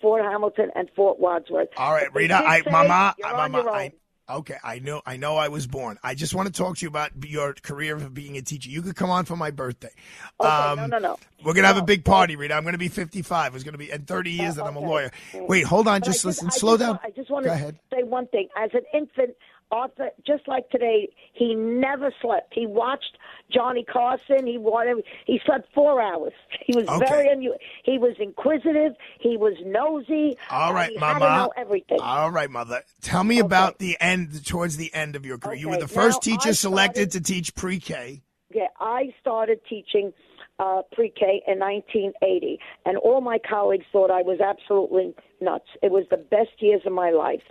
Fort 0.00 0.22
Hamilton 0.22 0.70
and 0.74 0.88
Fort 0.96 1.18
Wadsworth. 1.18 1.68
All 1.76 1.92
right, 1.92 2.12
Rita. 2.14 2.34
I, 2.34 2.62
say, 2.62 2.70
Mama, 2.70 3.14
Mama, 3.20 3.70
I. 3.70 3.92
Okay, 4.28 4.56
I 4.62 4.78
know. 4.78 5.02
I 5.04 5.16
know. 5.16 5.36
I 5.36 5.48
was 5.48 5.66
born. 5.66 5.98
I 6.04 6.14
just 6.14 6.34
want 6.34 6.46
to 6.46 6.52
talk 6.52 6.76
to 6.76 6.82
you 6.84 6.88
about 6.88 7.10
your 7.26 7.52
career 7.52 7.96
of 7.96 8.14
being 8.14 8.36
a 8.36 8.42
teacher. 8.42 8.70
You 8.70 8.80
could 8.80 8.94
come 8.94 9.10
on 9.10 9.24
for 9.24 9.34
my 9.34 9.50
birthday. 9.50 9.90
Um, 10.38 10.78
no, 10.78 10.86
no, 10.86 10.98
no. 10.98 11.18
We're 11.44 11.54
gonna 11.54 11.66
have 11.66 11.78
a 11.78 11.82
big 11.82 12.04
party, 12.04 12.36
Rita. 12.36 12.54
I'm 12.54 12.64
gonna 12.64 12.78
be 12.78 12.88
55. 12.88 13.54
It's 13.54 13.64
gonna 13.64 13.76
be 13.78 13.90
in 13.90 14.04
30 14.04 14.30
years 14.30 14.54
that 14.54 14.66
I'm 14.66 14.76
a 14.76 14.80
lawyer. 14.80 15.10
Wait, 15.34 15.64
hold 15.64 15.88
on. 15.88 16.00
But 16.00 16.06
Just 16.06 16.24
I 16.24 16.28
listen. 16.28 16.50
Slow 16.52 16.76
just 16.76 16.86
down. 16.86 17.00
I 17.02 17.10
just 17.10 17.28
want 17.28 17.46
to 17.46 17.74
say 17.92 18.04
one 18.04 18.28
thing. 18.28 18.48
As 18.56 18.70
an 18.72 18.82
infant, 18.94 19.34
Arthur, 19.70 20.10
just 20.26 20.46
like 20.48 20.68
today, 20.70 21.08
he 21.32 21.54
never 21.54 22.12
slept. 22.20 22.52
He 22.54 22.66
watched 22.66 23.16
Johnny 23.52 23.84
Carson. 23.84 24.46
He 24.46 24.58
wanted. 24.58 25.04
He 25.26 25.40
slept 25.44 25.72
four 25.74 26.00
hours. 26.00 26.32
He 26.66 26.76
was 26.76 26.86
Okay. 26.88 27.06
very. 27.06 27.28
Unu- 27.36 27.56
he 27.84 27.98
was 27.98 28.14
inquisitive. 28.20 28.92
He 29.18 29.36
was 29.36 29.54
nosy. 29.64 30.36
All 30.50 30.72
right, 30.72 30.92
Mama. 31.00 31.14
Had 31.14 31.18
to 31.18 31.42
know 31.42 31.52
everything. 31.56 31.98
All 32.00 32.30
right, 32.30 32.48
Mother. 32.50 32.82
Tell 33.02 33.24
me 33.24 33.40
about 33.40 33.78
the 33.78 33.96
end, 34.00 34.44
towards 34.46 34.76
the 34.76 34.92
end 34.94 35.16
of 35.16 35.26
your 35.26 35.38
career. 35.38 35.56
You 35.56 35.68
were 35.70 35.78
the 35.78 35.88
first 35.88 36.24
now, 36.24 36.32
teacher 36.36 36.50
I 36.50 36.52
selected 36.52 37.10
to 37.12 37.20
teach 37.20 37.54
pre-K. 37.56 38.22
Yeah, 38.54 38.66
I 38.78 39.12
started 39.20 39.60
teaching 39.68 40.12
uh, 40.60 40.82
pre-K 40.92 41.42
in 41.48 41.58
1980, 41.58 42.58
and 42.84 42.98
all 42.98 43.22
my 43.22 43.38
colleagues 43.38 43.86
thought 43.90 44.10
I 44.10 44.20
was 44.20 44.40
absolutely 44.40 45.14
nuts. 45.40 45.64
It 45.82 45.90
was 45.90 46.04
the 46.10 46.18
best 46.18 46.50
years 46.58 46.82
of 46.84 46.92
my 46.92 47.10
life. 47.10 47.42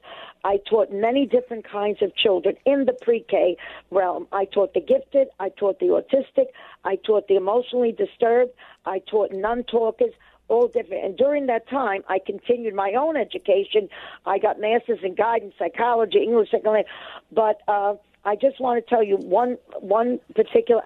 I 0.44 0.60
taught 0.70 0.94
many 0.94 1.26
different 1.26 1.68
kinds 1.68 2.04
of 2.04 2.16
children 2.16 2.56
in 2.66 2.86
the 2.86 2.94
pre-K 3.02 3.58
realm. 3.90 4.28
I 4.32 4.46
taught 4.46 4.76
the 4.76 4.80
gifted, 4.80 5.28
I 5.40 5.50
taught 5.50 5.80
the 5.80 5.88
autistic, 5.88 6.46
I 6.86 6.98
taught 6.98 7.28
the 7.28 7.36
emotionally 7.36 7.92
disturbed, 7.92 8.52
I 8.86 9.00
taught 9.00 9.32
non-talkers. 9.34 10.14
All 10.48 10.68
different. 10.68 11.06
And 11.06 11.16
during 11.16 11.46
that 11.46 11.70
time, 11.70 12.02
I 12.10 12.18
continued 12.18 12.74
my 12.74 12.94
own 12.98 13.16
education. 13.16 13.88
I 14.26 14.40
got 14.40 14.60
masters 14.60 14.98
in 15.04 15.14
guidance, 15.14 15.54
psychology, 15.60 16.24
English, 16.24 16.50
second 16.50 16.72
language. 16.72 16.92
But 17.32 17.62
uh, 17.68 17.94
I 18.26 18.36
just 18.36 18.60
want 18.60 18.84
to 18.84 18.90
tell 18.90 19.04
you 19.04 19.16
one 19.18 19.58
one 19.80 20.20
particular 20.36 20.82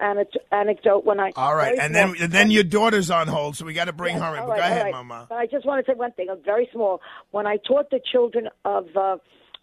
anecdote. 0.52 1.04
When 1.04 1.18
I 1.20 1.32
All 1.36 1.54
right, 1.54 1.76
and 1.78 1.94
small- 1.94 2.12
then 2.12 2.22
and 2.22 2.32
then 2.32 2.50
your 2.50 2.62
daughter's 2.62 3.10
on 3.10 3.26
hold, 3.26 3.56
so 3.56 3.64
we 3.64 3.72
got 3.72 3.86
to 3.86 3.92
bring 3.92 4.14
Yes, 4.14 4.22
her 4.22 4.36
in. 4.36 4.44
right, 4.44 4.56
go 4.56 4.62
ahead, 4.62 4.82
right. 4.84 4.92
Mama. 4.92 5.26
But 5.28 5.38
I 5.38 5.46
just 5.46 5.66
want 5.66 5.84
to 5.84 5.92
say 5.92 5.96
one 5.96 6.12
thing. 6.12 6.28
I'm 6.30 6.42
very 6.44 6.68
small. 6.72 7.00
When 7.32 7.46
I 7.46 7.56
taught 7.56 7.90
the 7.90 8.00
children 8.12 8.48
of 8.64 8.86
uh, 8.96 9.16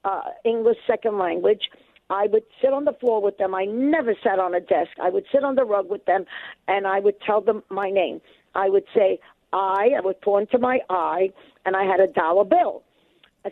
uh, 0.04 0.22
English 0.44 0.78
second 0.86 1.18
language, 1.18 1.70
I 2.10 2.28
would 2.28 2.44
sit 2.62 2.74
on 2.74 2.84
the 2.86 2.94
floor 2.94 3.22
with 3.22 3.38
them. 3.38 3.56
I 3.56 3.66
never 3.66 4.16
sat 4.22 4.38
on 4.38 4.54
a 4.54 4.60
desk. 4.60 4.92
I 5.02 5.10
would 5.10 5.26
sit 5.32 5.44
on 5.46 5.56
the 5.56 5.64
rug 5.64 5.90
with 5.90 6.04
them, 6.06 6.26
and 6.68 6.86
I 6.86 7.00
would 7.00 7.22
tell 7.22 7.40
them 7.42 7.64
my 7.70 7.90
name. 7.90 8.20
I 8.54 8.68
would 8.68 8.86
say 8.94 9.20
I. 9.54 9.92
I 9.98 10.02
would 10.02 10.20
point 10.22 10.52
to 10.52 10.60
my 10.60 10.80
eye, 10.90 11.30
and 11.66 11.76
I 11.78 11.84
had 11.86 12.02
a 12.02 12.08
dollar 12.08 12.44
bill. 12.44 12.84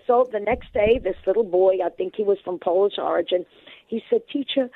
So 0.06 0.30
the 0.32 0.40
next 0.40 0.72
day, 0.74 1.00
this 1.04 1.16
little 1.26 1.44
boy, 1.44 1.78
I 1.84 1.90
think 1.90 2.14
he 2.16 2.24
was 2.24 2.38
from 2.46 2.60
Polish 2.60 2.94
origin, 3.00 3.44
he 3.90 4.02
said, 4.10 4.22
"Teacher, 4.32 4.70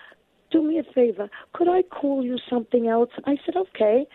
do 0.51 0.61
me 0.61 0.79
a 0.79 0.83
favor. 0.93 1.29
Could 1.53 1.69
I 1.69 1.83
call 1.83 2.23
you 2.23 2.37
something 2.49 2.87
else?" 2.87 3.09
I 3.25 3.37
said, 3.45 3.55
"Okay." 3.55 4.05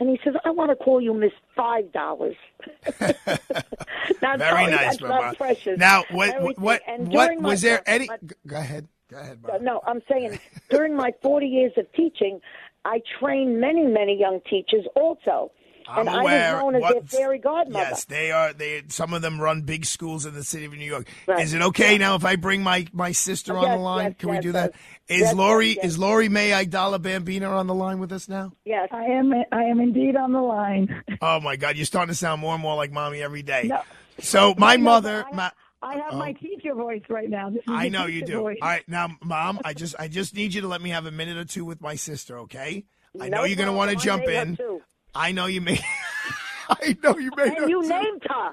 And 0.00 0.08
he 0.08 0.20
says, 0.22 0.34
"I 0.44 0.50
want 0.50 0.70
to 0.70 0.76
call 0.76 1.00
you 1.00 1.14
Miss 1.14 1.32
Five 1.56 1.90
Dollars." 1.92 2.36
Very 4.20 4.66
nice, 4.70 5.00
Mama. 5.00 5.34
Now, 5.76 6.04
what 6.10 6.28
Everything. 6.34 6.62
what 6.62 6.82
And 6.86 7.08
what 7.12 7.40
was 7.40 7.62
there 7.62 7.82
any? 7.86 8.06
my- 8.06 8.18
Go 8.46 8.56
ahead. 8.56 8.88
Go 9.10 9.18
ahead, 9.18 9.42
Mama. 9.42 9.58
no, 9.60 9.80
I'm 9.86 10.02
saying 10.10 10.38
during 10.70 10.94
my 10.94 11.12
40 11.22 11.46
years 11.46 11.72
of 11.76 11.90
teaching, 11.92 12.40
I 12.84 13.00
trained 13.18 13.60
many, 13.60 13.86
many 13.86 14.18
young 14.18 14.40
teachers 14.48 14.84
also. 14.94 15.50
I'm 15.88 16.06
and 16.06 16.20
aware. 16.20 16.50
I 16.58 16.62
was 16.62 16.62
known 16.62 16.74
as 16.76 16.82
what- 16.82 16.92
their 17.10 17.20
fairy 17.20 17.38
godmother. 17.38 17.86
Yes, 17.90 18.04
they 18.04 18.30
are. 18.30 18.52
They 18.52 18.82
some 18.88 19.12
of 19.14 19.22
them 19.22 19.40
run 19.40 19.62
big 19.62 19.84
schools 19.86 20.26
in 20.26 20.34
the 20.34 20.44
city 20.44 20.64
of 20.66 20.72
New 20.72 20.84
York. 20.84 21.06
Right. 21.26 21.40
Is 21.42 21.54
it 21.54 21.62
okay 21.62 21.96
now 21.98 22.14
if 22.14 22.24
I 22.24 22.36
bring 22.36 22.62
my 22.62 22.86
my 22.92 23.12
sister 23.12 23.56
on 23.56 23.64
Yes, 23.64 23.76
the 23.76 23.78
line? 23.82 24.04
yes, 24.10 24.14
Can 24.18 24.30
we 24.30 24.38
do 24.40 24.52
that? 24.52 24.72
yes. 24.74 24.82
Is 25.08 25.20
Yes, 25.28 25.34
Lori 25.34 25.66
yes, 25.68 25.76
yes. 25.76 25.84
is 25.86 25.98
Lori 25.98 26.28
May 26.28 26.50
Aidala 26.50 27.00
Bambino 27.00 27.56
on 27.56 27.66
the 27.66 27.74
line 27.74 27.98
with 27.98 28.12
us 28.12 28.28
now? 28.28 28.52
Yes. 28.64 28.88
I 28.92 29.04
am. 29.04 29.32
I 29.52 29.62
am 29.64 29.80
indeed 29.80 30.16
on 30.16 30.32
the 30.32 30.40
line. 30.42 31.02
Oh 31.22 31.40
my 31.40 31.56
God, 31.56 31.76
you're 31.76 31.86
starting 31.86 32.12
to 32.12 32.14
sound 32.18 32.40
more 32.40 32.54
and 32.54 32.62
more 32.62 32.76
like 32.76 32.92
mommy 32.92 33.22
every 33.22 33.42
day. 33.42 33.64
No. 33.64 33.80
So 34.20 34.54
my 34.58 34.76
No, 34.76 34.82
mother, 34.84 35.24
I, 35.32 35.34
my, 35.34 35.50
I 35.82 35.94
have 35.96 36.14
my 36.14 36.30
oh. 36.30 36.40
teacher 36.40 36.74
voice 36.74 37.02
right 37.08 37.28
now. 37.30 37.50
This 37.50 37.58
is 37.60 37.64
I 37.68 37.88
know 37.88 38.06
you 38.06 38.22
do. 38.24 38.40
voice. 38.40 38.58
All 38.60 38.68
right, 38.68 38.88
now, 38.88 39.08
mom, 39.22 39.60
I 39.64 39.74
just 39.74 39.94
I 39.98 40.08
just 40.08 40.34
need 40.34 40.52
you 40.54 40.60
to 40.62 40.68
let 40.68 40.80
me 40.82 40.90
have 40.90 41.06
a 41.06 41.10
minute 41.10 41.36
or 41.36 41.44
two 41.44 41.64
with 41.64 41.80
my 41.80 41.94
sister, 41.94 42.38
okay? 42.40 42.84
I 43.20 43.28
know 43.28 43.44
you're 43.44 43.56
going 43.56 43.68
to 43.68 43.72
want 43.72 43.90
to 43.90 43.96
jump 43.96 44.24
in. 44.24 44.58
I 45.14 45.32
know 45.32 45.46
you 45.46 45.60
made. 45.60 45.80
I 46.68 46.96
know 47.02 47.16
you 47.18 47.30
made. 47.36 47.48
her 47.54 47.62
And 47.62 47.70
you 47.70 47.82
too. 47.82 47.88
named 47.88 48.22
her. 48.28 48.52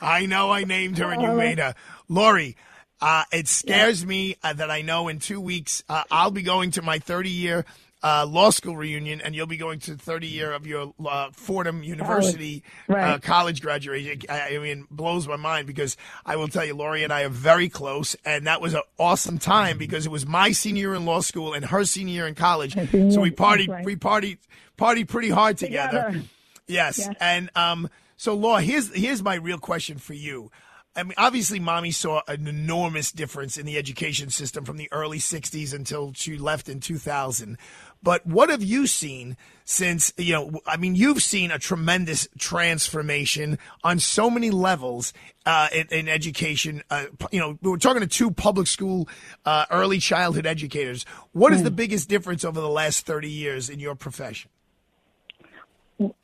I 0.00 0.26
know 0.26 0.50
I 0.50 0.64
named 0.64 0.98
her 0.98 1.10
and 1.10 1.20
you 1.20 1.32
made 1.32 1.58
her. 1.58 1.74
Lori, 2.08 2.56
uh, 3.02 3.24
it 3.32 3.48
scares 3.48 4.04
me 4.04 4.36
uh, 4.42 4.52
that 4.54 4.70
I 4.70 4.80
know 4.82 5.08
in 5.08 5.18
two 5.18 5.40
weeks 5.40 5.84
uh, 5.88 6.04
I'll 6.10 6.30
be 6.30 6.42
going 6.42 6.70
to 6.72 6.82
my 6.82 6.98
30 6.98 7.28
year 7.30 7.64
uh, 8.02 8.26
law 8.26 8.50
school 8.50 8.76
reunion 8.76 9.20
and 9.20 9.34
you'll 9.34 9.46
be 9.46 9.56
going 9.56 9.78
to 9.78 9.94
30 9.94 10.26
year 10.26 10.52
of 10.52 10.66
your 10.66 10.94
uh, 11.06 11.30
Fordham 11.32 11.82
University 11.82 12.62
Right. 12.88 13.10
uh, 13.10 13.18
college 13.18 13.60
graduation. 13.60 14.22
I, 14.28 14.56
I 14.56 14.58
mean, 14.58 14.86
blows 14.90 15.28
my 15.28 15.36
mind 15.36 15.66
because 15.66 15.96
I 16.24 16.36
will 16.36 16.48
tell 16.48 16.64
you, 16.64 16.74
Lori 16.74 17.04
and 17.04 17.12
I 17.12 17.22
are 17.22 17.28
very 17.28 17.68
close, 17.68 18.16
and 18.24 18.46
that 18.46 18.60
was 18.60 18.74
an 18.74 18.82
awesome 18.98 19.38
time 19.38 19.76
because 19.78 20.06
it 20.06 20.12
was 20.12 20.26
my 20.26 20.52
senior 20.52 20.80
year 20.80 20.94
in 20.94 21.04
law 21.04 21.20
school 21.20 21.52
and 21.52 21.64
her 21.66 21.84
senior 21.84 22.14
year 22.14 22.26
in 22.26 22.34
college. 22.34 22.72
So 22.74 23.20
we 23.20 23.30
partied, 23.30 23.68
right. 23.68 23.84
we 23.84 23.96
partied, 23.96 24.38
partied 24.78 25.08
pretty 25.08 25.30
hard 25.30 25.58
together. 25.58 26.06
Together. 26.06 26.24
Yes. 26.66 26.98
Yes. 26.98 27.16
And 27.20 27.50
um, 27.54 27.90
so, 28.16 28.34
Law, 28.34 28.58
here's 28.58 28.94
here's 28.94 29.22
my 29.22 29.34
real 29.34 29.58
question 29.58 29.98
for 29.98 30.14
you. 30.14 30.50
I 30.96 31.04
mean, 31.04 31.14
obviously, 31.16 31.60
mommy 31.60 31.92
saw 31.92 32.22
an 32.26 32.48
enormous 32.48 33.12
difference 33.12 33.56
in 33.56 33.64
the 33.64 33.78
education 33.78 34.28
system 34.28 34.64
from 34.64 34.76
the 34.76 34.88
early 34.90 35.18
60s 35.18 35.72
until 35.72 36.12
she 36.14 36.36
left 36.36 36.68
in 36.68 36.80
2000. 36.80 37.56
But 38.02 38.26
what 38.26 38.50
have 38.50 38.62
you 38.62 38.88
seen 38.88 39.36
since, 39.64 40.12
you 40.16 40.32
know, 40.32 40.60
I 40.66 40.76
mean, 40.76 40.96
you've 40.96 41.22
seen 41.22 41.52
a 41.52 41.60
tremendous 41.60 42.26
transformation 42.38 43.58
on 43.84 44.00
so 44.00 44.30
many 44.30 44.50
levels 44.50 45.12
uh, 45.46 45.68
in, 45.72 45.86
in 45.90 46.08
education. 46.08 46.82
Uh, 46.90 47.04
you 47.30 47.38
know, 47.38 47.56
we're 47.62 47.76
talking 47.76 48.00
to 48.00 48.08
two 48.08 48.32
public 48.32 48.66
school 48.66 49.08
uh, 49.44 49.66
early 49.70 49.98
childhood 49.98 50.46
educators. 50.46 51.04
What 51.32 51.52
is 51.52 51.62
the 51.62 51.70
biggest 51.70 52.08
difference 52.08 52.44
over 52.44 52.60
the 52.60 52.68
last 52.68 53.06
30 53.06 53.30
years 53.30 53.70
in 53.70 53.78
your 53.78 53.94
profession? 53.94 54.50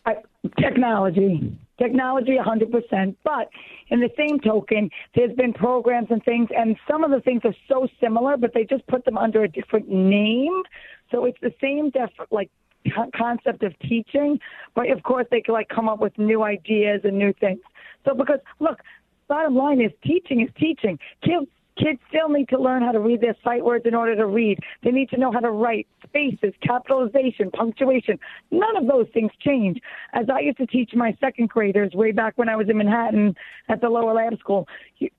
I, 0.05 0.16
technology, 0.59 1.57
technology, 1.78 2.36
100%. 2.38 3.16
But 3.24 3.48
in 3.88 4.00
the 4.00 4.10
same 4.16 4.40
token, 4.40 4.90
there's 5.14 5.34
been 5.36 5.52
programs 5.52 6.08
and 6.10 6.22
things, 6.24 6.48
and 6.56 6.76
some 6.90 7.04
of 7.04 7.10
the 7.10 7.20
things 7.20 7.42
are 7.44 7.54
so 7.68 7.86
similar, 8.00 8.36
but 8.36 8.52
they 8.54 8.64
just 8.64 8.86
put 8.86 9.04
them 9.04 9.18
under 9.18 9.44
a 9.44 9.48
different 9.48 9.88
name. 9.88 10.62
So 11.10 11.24
it's 11.24 11.38
the 11.40 11.52
same, 11.60 11.90
def- 11.90 12.26
like 12.30 12.50
co- 12.94 13.10
concept 13.14 13.62
of 13.62 13.78
teaching, 13.80 14.38
but 14.74 14.90
of 14.90 15.02
course 15.02 15.26
they 15.30 15.40
can 15.40 15.54
like 15.54 15.68
come 15.68 15.88
up 15.88 16.00
with 16.00 16.16
new 16.18 16.42
ideas 16.42 17.00
and 17.04 17.18
new 17.18 17.32
things. 17.34 17.60
So 18.04 18.14
because 18.14 18.40
look, 18.60 18.80
bottom 19.28 19.56
line 19.56 19.80
is 19.80 19.92
teaching 20.04 20.40
is 20.40 20.50
teaching. 20.58 20.98
Kids 21.22 21.46
kids 21.76 21.98
still 22.08 22.28
need 22.28 22.48
to 22.48 22.58
learn 22.60 22.82
how 22.82 22.92
to 22.92 23.00
read 23.00 23.20
their 23.20 23.36
sight 23.44 23.64
words 23.64 23.84
in 23.86 23.94
order 23.94 24.16
to 24.16 24.26
read. 24.26 24.58
They 24.82 24.90
need 24.90 25.10
to 25.10 25.18
know 25.18 25.30
how 25.32 25.40
to 25.40 25.50
write 25.50 25.86
spaces, 26.04 26.54
capitalization, 26.62 27.50
punctuation. 27.50 28.18
None 28.50 28.76
of 28.76 28.86
those 28.86 29.06
things 29.12 29.30
change. 29.40 29.80
As 30.12 30.26
I 30.32 30.40
used 30.40 30.58
to 30.58 30.66
teach 30.66 30.90
my 30.94 31.16
second 31.20 31.48
graders 31.48 31.92
way 31.92 32.12
back 32.12 32.34
when 32.36 32.48
I 32.48 32.56
was 32.56 32.68
in 32.68 32.78
Manhattan 32.78 33.34
at 33.68 33.80
the 33.80 33.88
lower 33.88 34.14
lab 34.14 34.38
school, 34.38 34.66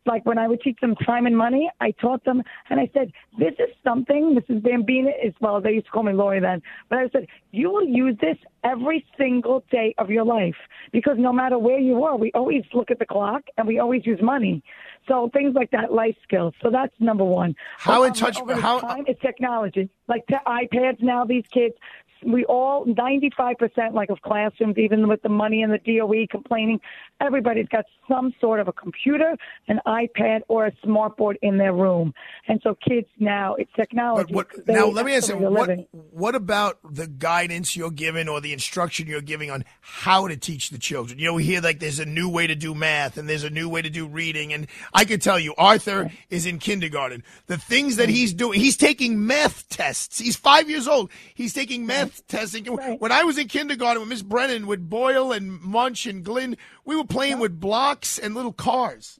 like 0.06 0.26
when 0.26 0.38
I 0.38 0.48
would 0.48 0.62
teach 0.62 0.80
them 0.82 0.96
time 0.96 1.26
and 1.26 1.38
money, 1.38 1.70
I 1.80 1.92
taught 1.92 2.24
them 2.24 2.42
and 2.70 2.80
I 2.80 2.90
said, 2.94 3.12
this 3.38 3.54
is 3.60 3.74
something, 3.84 4.38
Mrs. 4.40 4.62
Bambina 4.62 5.12
is, 5.24 5.34
well, 5.42 5.62
they 5.62 5.72
used 5.72 5.86
to 5.86 5.92
call 5.92 6.04
me 6.04 6.14
Lori 6.14 6.40
then, 6.40 6.62
but 6.90 7.00
I 7.00 7.10
said, 7.10 7.28
you 7.52 7.70
will 7.70 7.88
use 7.88 8.16
this 8.22 8.38
every 8.64 9.06
single 9.18 9.64
day 9.72 9.94
of 9.98 10.10
your 10.10 10.26
life 10.26 10.56
because 10.92 11.16
no 11.18 11.32
matter 11.32 11.58
where 11.58 11.80
you 11.80 12.04
are, 12.04 12.18
we 12.18 12.32
always 12.34 12.64
look 12.74 12.92
at 12.92 13.00
the 13.00 13.06
clock 13.06 13.44
and 13.58 13.68
we 13.68 13.80
always 13.80 14.06
use 14.06 14.20
money. 14.22 14.64
So 15.08 15.30
things 15.34 15.56
like 15.56 15.72
that, 15.72 15.94
life 15.94 16.16
skills. 16.24 16.54
So 16.62 16.70
that's 16.70 16.94
number 17.00 17.24
one. 17.24 17.56
How 17.78 18.04
in 18.04 18.14
touch- 18.14 18.40
Over 18.42 18.56
how- 18.56 18.80
time, 18.80 19.06
it's 19.08 19.22
technology. 19.22 19.90
Like 20.08 20.26
the 20.28 20.40
iPads 20.46 21.02
now, 21.02 21.24
these 21.26 21.46
kids, 21.52 21.76
we 22.24 22.46
all, 22.46 22.86
95% 22.86 23.94
like 23.94 24.10
of 24.10 24.22
classrooms, 24.22 24.78
even 24.78 25.08
with 25.08 25.22
the 25.22 25.30
money 25.30 25.62
and 25.62 25.74
the 25.74 25.80
DOE 25.80 26.28
complaining, 26.30 26.80
everybody's 27.20 27.68
got 27.68 27.86
some 28.08 28.34
sort 28.40 28.60
of 28.60 28.68
a 28.68 28.74
computer, 28.74 29.36
an 29.68 29.80
iPad, 29.88 30.42
or 30.48 30.68
a 30.68 30.72
smartboard 30.86 31.36
in 31.42 31.58
their 31.58 31.74
room. 31.74 32.14
And 32.48 32.60
so 32.64 32.76
kids 32.88 33.08
now, 33.20 33.56
it's 33.56 33.72
technology. 33.76 34.34
But 34.34 34.56
what, 34.56 34.68
now 34.68 34.88
let 34.88 35.06
me 35.06 35.16
ask 35.16 35.30
you 35.30 35.36
to 35.36 35.50
make 35.50 35.68
a 35.70 35.88
what 36.12 36.28
what 36.28 36.36
about 36.36 36.78
the 36.84 37.08
guidance 37.08 37.74
you're 37.78 37.90
giving 37.90 38.28
or 38.28 38.42
the 38.42 38.52
instruction 38.52 39.08
you're 39.08 39.22
giving 39.22 39.50
on 39.50 39.64
how 39.80 40.28
to 40.28 40.36
teach 40.36 40.72
the 40.72 40.78
children? 40.78 41.18
You 41.20 41.28
know, 41.28 41.36
we 41.36 41.46
hear 41.46 41.62
like 41.62 41.80
there's 41.80 42.00
a 42.00 42.06
new 42.06 42.28
way 42.28 42.48
to 42.48 42.54
do 42.54 42.76
math 42.76 43.18
and 43.18 43.30
there's 43.30 43.46
a 43.46 43.50
new 43.50 43.70
way 43.70 43.82
to 43.82 43.90
do 43.90 44.06
reading, 44.06 44.52
and 44.52 44.68
I 44.94 45.06
could 45.06 45.22
tell 45.22 45.40
you, 45.40 45.56
Arthur 45.58 46.12
is 46.30 46.46
in 46.46 46.60
kindergarten. 46.60 47.24
The 47.46 47.58
things 47.58 47.96
that 47.96 48.10
he's 48.10 48.34
doing, 48.34 48.60
he's 48.60 48.76
taking 48.76 49.26
math 49.26 49.70
tests. 49.70 50.20
He's 50.20 50.36
five 50.36 50.70
years 50.70 50.86
old. 50.86 51.12
He's 51.34 51.54
taking 51.54 51.86
math 51.86 52.07
testing. 52.28 52.66
When 52.66 53.12
I 53.12 53.24
was 53.24 53.38
in 53.38 53.48
kindergarten 53.48 54.02
with 54.02 54.10
Miss 54.10 54.22
Brennan 54.22 54.68
would 54.68 54.90
Boyle 54.90 55.32
and 55.32 55.62
Munch 55.62 56.06
and 56.06 56.24
Glynn, 56.24 56.58
we 56.86 56.96
were 56.96 57.06
playing 57.06 57.40
with 57.40 57.60
blocks 57.60 58.18
and 58.18 58.36
little 58.36 58.54
cars. 58.54 59.20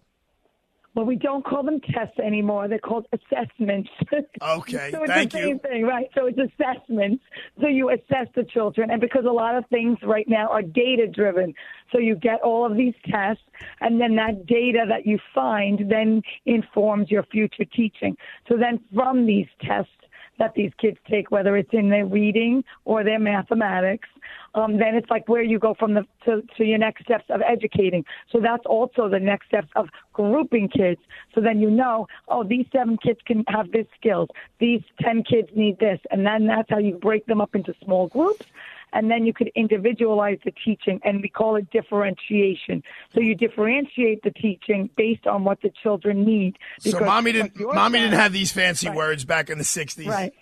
Well, 0.98 1.06
we 1.06 1.16
don't 1.16 1.46
call 1.46 1.62
them 1.62 1.80
tests 1.80 2.18
anymore. 2.18 2.68
They're 2.68 2.80
called 2.80 3.06
assessments. 3.14 3.88
Okay, 4.42 4.90
so 4.92 5.04
it's 5.04 5.12
thank 5.12 5.32
the 5.32 5.40
you. 5.40 5.46
same 5.46 5.60
thing, 5.60 5.84
right? 5.84 6.10
So 6.16 6.26
it's 6.26 6.40
assessments. 6.40 7.24
So 7.62 7.68
you 7.68 7.90
assess 7.90 8.28
the 8.36 8.44
children, 8.44 8.90
and 8.90 9.00
because 9.00 9.26
a 9.26 9.32
lot 9.32 9.56
of 9.56 9.66
things 9.70 9.98
right 10.04 10.28
now 10.28 10.48
are 10.48 10.62
data 10.62 11.08
driven, 11.08 11.54
so 11.92 12.00
you 12.00 12.16
get 12.16 12.42
all 12.42 12.66
of 12.66 12.76
these 12.76 12.94
tests, 13.10 13.44
and 13.82 14.02
then 14.02 14.16
that 14.16 14.48
data 14.48 14.86
that 14.90 15.06
you 15.06 15.20
find 15.36 15.92
then 15.92 16.22
informs 16.46 17.12
your 17.12 17.24
future 17.24 17.66
teaching. 17.66 18.16
So 18.48 18.58
then 18.58 18.80
from 18.94 19.26
these 19.28 19.48
tests 19.62 19.92
that 20.40 20.54
these 20.56 20.72
kids 20.78 20.98
take, 21.10 21.32
whether 21.32 21.58
it's 21.58 21.74
in 21.74 21.90
their 21.90 22.06
reading 22.06 22.64
or 22.86 23.04
their 23.04 23.20
mathematics, 23.20 24.08
um, 24.56 24.78
then 24.78 24.96
it's 24.96 25.10
like 25.10 25.28
where 25.28 25.44
you 25.44 25.60
go 25.60 25.74
from 25.74 25.94
the 25.94 26.06
to, 26.26 26.42
to 26.58 26.64
your 26.64 26.78
next 26.78 27.04
steps 27.04 27.26
of 27.30 27.42
educating. 27.42 28.04
So 28.32 28.40
that's 28.40 28.66
also 28.66 29.10
the 29.10 29.20
next 29.20 29.48
steps 29.48 29.70
of 29.76 29.90
grouping 30.14 30.70
kids. 30.70 31.02
So 31.36 31.42
then 31.42 31.60
you 31.60 31.70
know, 31.70 32.08
oh, 32.28 32.44
these 32.44 32.66
seven 32.72 32.98
kids 32.98 33.20
can 33.26 33.44
have 33.48 33.72
this 33.72 33.86
skills. 34.00 34.30
These 34.60 34.82
ten 35.02 35.24
kids 35.24 35.50
need 35.56 35.80
this, 35.80 36.00
and 36.12 36.26
then 36.26 36.48
that's 36.48 36.70
how 36.70 36.80
you 36.80 36.96
break 36.96 37.26
them 37.28 37.42
up 37.42 37.56
into 37.56 37.74
small 37.84 38.08
groups. 38.08 38.46
And 38.94 39.12
then 39.12 39.26
you 39.26 39.34
could 39.34 39.52
individualize 39.56 40.40
the 40.46 40.52
teaching, 40.52 41.00
and 41.04 41.22
we 41.22 41.30
call 41.30 41.56
it 41.58 41.70
differentiation. 41.72 42.84
So 43.14 43.20
you 43.20 43.36
differentiate 43.36 44.24
the 44.24 44.32
teaching 44.32 44.90
based 44.96 45.28
on 45.28 45.44
what 45.44 45.62
the 45.62 45.72
children 45.84 46.26
need. 46.26 46.58
So 46.80 47.00
mommy 47.00 47.34
didn't 47.34 47.60
mommy 47.60 48.00
didn't 48.00 48.20
have 48.20 48.34
these 48.34 48.52
fancy 48.52 48.88
Right. 48.88 48.96
words 48.96 49.26
back 49.26 49.50
in 49.50 49.58
the 49.58 49.66
60s. 49.66 50.08
Right. 50.08 50.34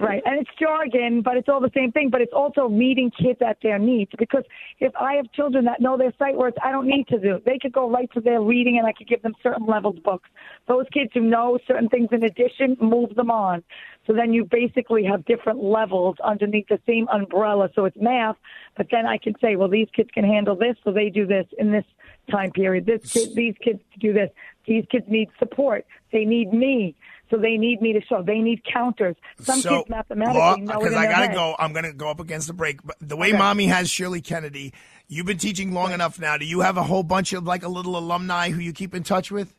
Right. 0.00 0.22
And 0.24 0.40
it's 0.40 0.50
jargon, 0.58 1.20
but 1.20 1.36
it's 1.36 1.48
all 1.48 1.60
the 1.60 1.70
same 1.74 1.92
thing. 1.92 2.08
But 2.10 2.22
it's 2.22 2.32
also 2.32 2.68
meeting 2.68 3.10
kids 3.10 3.40
at 3.46 3.58
their 3.62 3.78
needs. 3.78 4.10
Because 4.18 4.44
if 4.78 4.92
I 4.96 5.14
have 5.14 5.30
children 5.32 5.66
that 5.66 5.80
know 5.80 5.98
their 5.98 6.12
sight 6.18 6.36
words, 6.36 6.56
I 6.64 6.70
don't 6.72 6.86
need 6.86 7.06
to 7.08 7.18
do. 7.18 7.40
They 7.44 7.58
could 7.60 7.72
go 7.72 7.90
right 7.90 8.10
to 8.14 8.20
their 8.20 8.40
reading 8.40 8.78
and 8.78 8.86
I 8.86 8.92
could 8.92 9.08
give 9.08 9.20
them 9.20 9.34
certain 9.42 9.66
levels 9.66 9.98
books. 10.02 10.30
Those 10.68 10.86
kids 10.92 11.10
who 11.12 11.20
know 11.20 11.58
certain 11.66 11.90
things 11.90 12.08
in 12.12 12.24
addition, 12.24 12.78
move 12.80 13.14
them 13.14 13.30
on. 13.30 13.62
So 14.06 14.14
then 14.14 14.32
you 14.32 14.44
basically 14.44 15.04
have 15.04 15.24
different 15.26 15.62
levels 15.62 16.16
underneath 16.24 16.68
the 16.68 16.80
same 16.86 17.06
umbrella. 17.08 17.68
So 17.74 17.84
it's 17.84 17.96
math, 18.00 18.36
but 18.76 18.86
then 18.90 19.06
I 19.06 19.18
can 19.18 19.34
say, 19.40 19.56
well, 19.56 19.68
these 19.68 19.88
kids 19.94 20.10
can 20.12 20.24
handle 20.24 20.56
this, 20.56 20.76
so 20.82 20.92
they 20.92 21.10
do 21.10 21.26
this 21.26 21.46
in 21.58 21.70
this 21.70 21.84
time 22.30 22.50
period. 22.52 22.86
This 22.86 23.12
kid, 23.12 23.34
these 23.34 23.54
kids 23.62 23.80
do 23.98 24.12
this. 24.12 24.30
These 24.66 24.84
kids 24.90 25.06
need 25.08 25.28
support. 25.38 25.86
They 26.12 26.24
need 26.24 26.52
me. 26.52 26.94
So 27.30 27.36
they 27.36 27.56
need 27.56 27.80
me 27.80 27.92
to 27.92 28.00
show. 28.00 28.22
They 28.22 28.38
need 28.38 28.62
counters. 28.64 29.14
Some 29.40 29.60
so, 29.60 29.78
kids 29.78 29.90
mathematically 29.90 30.62
know 30.62 30.74
it 30.74 30.78
because 30.80 30.94
I 30.94 31.06
gotta 31.06 31.32
go. 31.32 31.54
I'm 31.58 31.72
gonna 31.72 31.92
go 31.92 32.10
up 32.10 32.18
against 32.18 32.48
the 32.48 32.52
break. 32.52 32.82
But 32.82 32.96
the 33.00 33.16
way 33.16 33.28
Okay. 33.28 33.38
mommy 33.38 33.66
has 33.66 33.88
Shirley 33.88 34.20
Kennedy, 34.20 34.72
you've 35.06 35.26
been 35.26 35.38
teaching 35.38 35.72
long 35.72 35.92
enough 35.92 36.18
now. 36.18 36.36
Do 36.36 36.44
you 36.44 36.60
have 36.60 36.76
a 36.76 36.82
whole 36.82 37.04
bunch 37.04 37.32
of 37.32 37.44
like 37.44 37.62
a 37.62 37.68
little 37.68 37.96
alumni 37.96 38.50
who 38.50 38.60
you 38.60 38.72
keep 38.72 38.94
in 38.94 39.04
touch 39.04 39.30
with? 39.30 39.54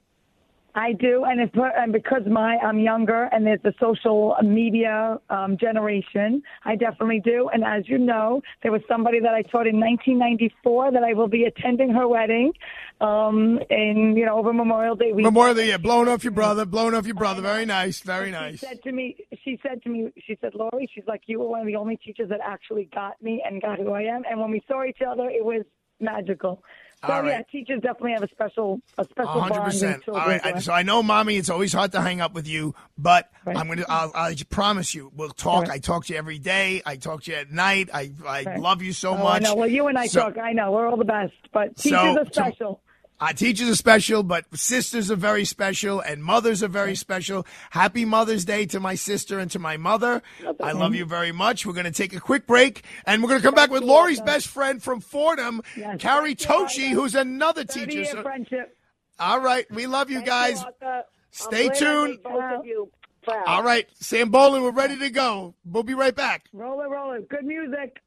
I 0.76 0.94
do, 0.94 1.26
and 1.26 1.42
it's 1.42 1.54
and 1.56 1.92
because 1.92 2.22
my 2.30 2.58
I'm 2.58 2.80
younger, 2.80 3.30
and 3.32 3.46
there's 3.46 3.62
the 3.64 3.74
social 3.80 4.36
media 4.44 5.18
um, 5.30 5.58
generation. 5.58 6.42
I 6.64 6.76
definitely 6.76 7.22
do, 7.24 7.50
and 7.54 7.64
as 7.64 7.88
you 7.90 7.98
know, 7.98 8.42
there 8.64 8.72
was 8.72 8.82
somebody 8.88 9.20
that 9.20 9.34
I 9.34 9.42
taught 9.42 9.68
in 9.68 9.80
1994 9.80 10.92
that 10.94 11.04
I 11.04 11.14
will 11.14 11.28
be 11.28 11.44
attending 11.44 11.90
her 11.92 12.08
wedding, 12.08 12.54
um, 13.02 13.60
in 13.70 14.16
you 14.16 14.26
know 14.26 14.38
over 14.38 14.54
Memorial 14.54 14.96
Day 14.96 15.08
weekend. 15.08 15.34
Memorial 15.34 15.56
Day, 15.56 15.70
yeah, 15.70 15.78
blowing 15.78 16.08
off 16.08 16.24
your 16.24 16.32
brother, 16.32 16.66
blowing 16.66 16.94
off 16.94 17.06
your 17.06 17.16
brother. 17.16 17.42
Very 17.42 17.66
nice, 17.66 18.00
very 18.02 18.32
nice. 18.32 18.60
She 18.60 18.66
said 18.66 18.84
to 18.84 18.92
me, 18.92 19.18
she 19.44 19.60
said 19.62 19.84
to 19.84 19.90
me, 19.90 20.12
she 20.26 20.38
said, 20.42 20.54
Lori, 20.56 20.90
she's 20.94 21.06
like, 21.08 21.24
you 21.26 21.40
were 21.40 21.48
one 21.48 21.62
of 21.62 21.68
the 21.68 21.76
only 21.76 21.98
teachers 21.98 22.30
that 22.30 22.40
actually 22.44 22.90
got 22.94 23.22
me 23.22 23.44
and 23.46 23.62
got 23.62 23.80
who 23.80 23.92
I 23.92 24.04
am. 24.04 24.24
And 24.30 24.40
when 24.40 24.52
we 24.52 24.62
saw 24.68 24.84
each 24.86 25.00
other, 25.06 25.30
it 25.30 25.44
was 25.44 25.64
magical. 26.00 26.64
So 27.06 27.12
All 27.14 27.24
right. 27.24 27.30
yeah, 27.30 27.42
teachers 27.52 27.82
definitely 27.82 28.12
have 28.12 28.22
a 28.22 28.28
special, 28.30 28.80
a 29.00 29.04
special 29.06 29.32
hundred 29.42 29.56
bond. 29.56 29.64
with 29.66 29.74
percent. 29.74 30.04
All 30.08 30.14
right. 30.18 30.40
I- 30.46 30.60
So 30.60 30.72
I 30.72 30.84
know, 30.84 31.02
mommy, 31.02 31.36
it's 31.38 31.50
always 31.50 31.74
hard 31.74 31.92
to 31.94 32.02
hang 32.02 32.22
up 32.22 32.34
with 32.34 32.48
you, 32.48 32.76
but 32.96 33.28
Right. 33.44 33.58
I'm 33.58 33.68
gonna. 33.68 33.86
I'll, 33.90 34.12
I 34.14 34.36
promise 34.52 34.94
you, 34.94 35.12
we'll 35.16 35.30
talk. 35.30 35.62
Right. 35.64 35.72
I 35.72 35.78
talk 35.80 36.06
to 36.06 36.14
you 36.14 36.20
every 36.20 36.38
day. 36.38 36.84
I 36.86 36.98
talk 36.98 37.24
to 37.24 37.32
you 37.32 37.38
at 37.38 37.52
night. 37.52 37.90
I 37.92 38.12
I 38.24 38.58
love 38.58 38.84
you 38.84 38.94
so 38.94 39.16
Oh, 39.16 39.18
much. 39.24 39.42
I 39.42 39.46
know. 39.46 39.56
Well, 39.56 39.68
you 39.68 39.88
and 39.88 39.98
I 39.98 40.06
So- 40.06 40.22
talk. 40.30 40.38
I 40.38 40.54
know. 40.54 40.72
We're 40.74 40.88
all 40.88 40.98
the 40.98 41.04
best. 41.06 41.34
But 41.52 41.76
teachers 41.76 42.00
So- 42.00 42.20
are 42.22 42.26
so- 42.26 42.32
special. 42.32 42.82
Uh, 43.22 43.32
teachers 43.34 43.70
are 43.70 43.76
special, 43.76 44.24
but 44.24 44.46
sisters 44.58 45.12
are 45.12 45.16
very 45.16 45.46
special, 45.46 46.00
and 46.00 46.24
mothers 46.24 46.64
are 46.64 46.68
very 46.68 46.96
special. 46.96 47.46
Happy 47.70 48.04
Mother's 48.04 48.46
Day 48.46 48.66
to 48.66 48.80
my 48.80 48.96
sister 48.96 49.38
and 49.38 49.52
to 49.52 49.60
my 49.60 49.78
mother. 49.78 50.24
I 50.60 50.72
love 50.72 50.96
you 50.96 51.06
very 51.06 51.32
much. 51.32 51.64
We're 51.64 51.74
going 51.74 51.86
to 51.86 51.92
take 51.92 52.16
a 52.16 52.20
quick 52.20 52.48
break, 52.48 52.84
and 53.06 53.22
we're 53.22 53.30
going 53.30 53.40
to 53.42 53.46
come 53.48 53.54
back 53.54 53.70
with 53.70 53.84
Lori's 53.84 54.20
best 54.22 54.48
friend 54.48 54.82
from 54.82 55.02
Fordham, 55.02 55.62
Yes. 55.78 56.02
Carrie 56.02 56.34
Thank 56.34 56.70
Tocci, 56.70 56.90
who's 56.94 57.14
another 57.14 57.64
teacher. 57.64 58.06
So- 58.06 58.24
friendship. 58.24 58.76
all 59.20 59.40
right, 59.40 59.70
we 59.72 59.86
love 59.86 60.10
you 60.10 60.18
Thank 60.18 60.28
guys. 60.28 60.64
Arthur. 60.64 60.86
I'm 60.86 61.04
Stay 61.30 61.70
tuned. 61.70 62.24
Both 62.24 62.42
of 62.60 62.66
you 62.66 62.90
proud. 63.22 63.44
All 63.46 63.62
right, 63.64 63.88
Sam 64.00 64.32
Bolin, 64.32 64.64
we're 64.64 64.72
ready 64.72 64.98
to 64.98 65.12
go. 65.12 65.54
We'll 65.64 65.84
be 65.84 65.94
right 65.94 66.16
back. 66.16 66.46
Roll 66.54 66.82
it, 66.82 66.86
roll 66.90 67.12
it. 67.14 67.30
Good 67.30 67.46
music. 67.46 68.02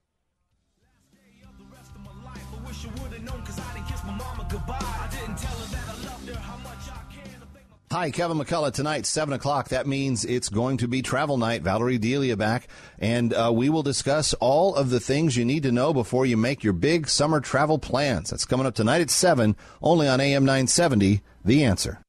Hi, 7.95 8.11
Kevin 8.11 8.39
McCullough. 8.39 8.73
Tonight, 8.73 9.07
7 9.07 9.33
o'clock. 9.35 9.69
That 9.69 9.87
means 9.87 10.25
it's 10.25 10.49
going 10.49 10.79
to 10.79 10.89
be 10.89 11.01
travel 11.01 11.39
night. 11.39 11.63
Valerie 11.63 11.99
Delia 11.99 12.37
back. 12.37 12.67
And 12.99 13.33
uh, 13.33 13.53
we 13.55 13.69
will 13.69 13.85
discuss 13.85 14.35
all 14.35 14.75
of 14.75 14.91
the 14.91 14.99
things 14.99 15.37
you 15.37 15.45
need 15.45 15.63
to 15.63 15.71
know 15.71 15.93
before 15.95 16.27
you 16.27 16.37
make 16.37 16.65
your 16.65 16.73
big 16.73 17.09
summer 17.09 17.41
travel 17.41 17.79
plans. 17.79 18.31
That's 18.31 18.47
coming 18.47 18.67
up 18.67 18.75
tonight 18.75 19.01
at 19.01 19.11
7, 19.11 19.55
only 19.81 20.09
on 20.09 20.21
AM 20.21 20.45
970. 20.45 21.23
The 21.45 21.63
answer. 21.63 22.04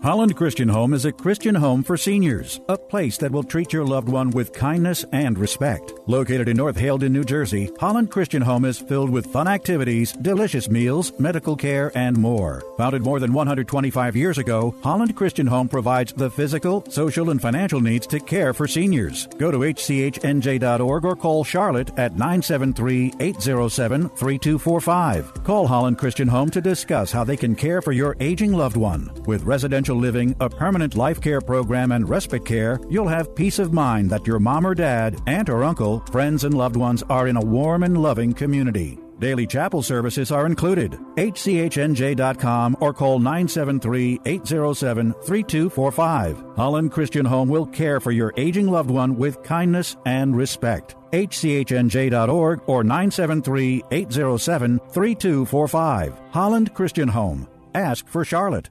Holland 0.00 0.36
Christian 0.36 0.68
Home 0.68 0.94
is 0.94 1.06
a 1.06 1.12
Christian 1.12 1.56
home 1.56 1.82
for 1.82 1.96
seniors, 1.96 2.60
a 2.68 2.78
place 2.78 3.18
that 3.18 3.32
will 3.32 3.42
treat 3.42 3.72
your 3.72 3.84
loved 3.84 4.08
one 4.08 4.30
with 4.30 4.52
kindness 4.52 5.04
and 5.10 5.36
respect. 5.36 5.92
Located 6.06 6.48
in 6.48 6.56
North 6.56 6.76
Haledon, 6.76 7.10
New 7.10 7.24
Jersey, 7.24 7.68
Holland 7.80 8.08
Christian 8.08 8.40
Home 8.40 8.64
is 8.64 8.78
filled 8.78 9.10
with 9.10 9.26
fun 9.26 9.48
activities, 9.48 10.12
delicious 10.12 10.70
meals, 10.70 11.12
medical 11.18 11.56
care, 11.56 11.90
and 11.96 12.16
more. 12.16 12.62
Founded 12.76 13.02
more 13.02 13.18
than 13.18 13.32
125 13.32 14.14
years 14.14 14.38
ago, 14.38 14.72
Holland 14.84 15.16
Christian 15.16 15.48
Home 15.48 15.68
provides 15.68 16.12
the 16.12 16.30
physical, 16.30 16.84
social, 16.88 17.30
and 17.30 17.42
financial 17.42 17.80
needs 17.80 18.06
to 18.06 18.20
care 18.20 18.54
for 18.54 18.68
seniors. 18.68 19.26
Go 19.36 19.50
to 19.50 19.58
hchnj.org 19.58 21.04
or 21.04 21.16
call 21.16 21.42
Charlotte 21.42 21.90
at 21.98 22.12
973 22.12 23.14
807 23.18 24.10
3245. 24.10 25.42
Call 25.42 25.66
Holland 25.66 25.98
Christian 25.98 26.28
Home 26.28 26.50
to 26.50 26.60
discuss 26.60 27.10
how 27.10 27.24
they 27.24 27.36
can 27.36 27.56
care 27.56 27.82
for 27.82 27.90
your 27.90 28.16
aging 28.20 28.52
loved 28.52 28.76
one. 28.76 29.10
With 29.26 29.42
residential 29.42 29.87
living, 29.94 30.34
a 30.40 30.48
permanent 30.48 30.96
life 30.96 31.20
care 31.20 31.40
program, 31.40 31.92
and 31.92 32.08
respite 32.08 32.44
care, 32.44 32.80
you'll 32.88 33.08
have 33.08 33.34
peace 33.34 33.58
of 33.58 33.72
mind 33.72 34.10
that 34.10 34.26
your 34.26 34.38
mom 34.38 34.66
or 34.66 34.74
dad, 34.74 35.20
aunt 35.26 35.48
or 35.48 35.64
uncle, 35.64 36.00
friends, 36.10 36.44
and 36.44 36.54
loved 36.54 36.76
ones 36.76 37.02
are 37.08 37.28
in 37.28 37.36
a 37.36 37.44
warm 37.44 37.82
and 37.82 38.00
loving 38.00 38.32
community. 38.32 38.98
Daily 39.18 39.46
chapel 39.46 39.82
services 39.82 40.30
are 40.30 40.46
included. 40.46 40.92
HCHNJ.com 41.16 42.76
or 42.80 42.94
call 42.94 43.18
973 43.18 44.20
807 44.24 45.12
3245. 45.12 46.44
Holland 46.56 46.92
Christian 46.92 47.24
Home 47.26 47.48
will 47.48 47.66
care 47.66 48.00
for 48.00 48.12
your 48.12 48.32
aging 48.36 48.68
loved 48.68 48.90
one 48.90 49.16
with 49.16 49.42
kindness 49.42 49.96
and 50.06 50.36
respect. 50.36 50.94
HCHNJ.org 51.12 52.60
or 52.66 52.84
973 52.84 53.82
807 53.90 54.78
3245. 54.90 56.20
Holland 56.30 56.74
Christian 56.74 57.08
Home. 57.08 57.48
Ask 57.74 58.06
for 58.06 58.24
Charlotte. 58.24 58.70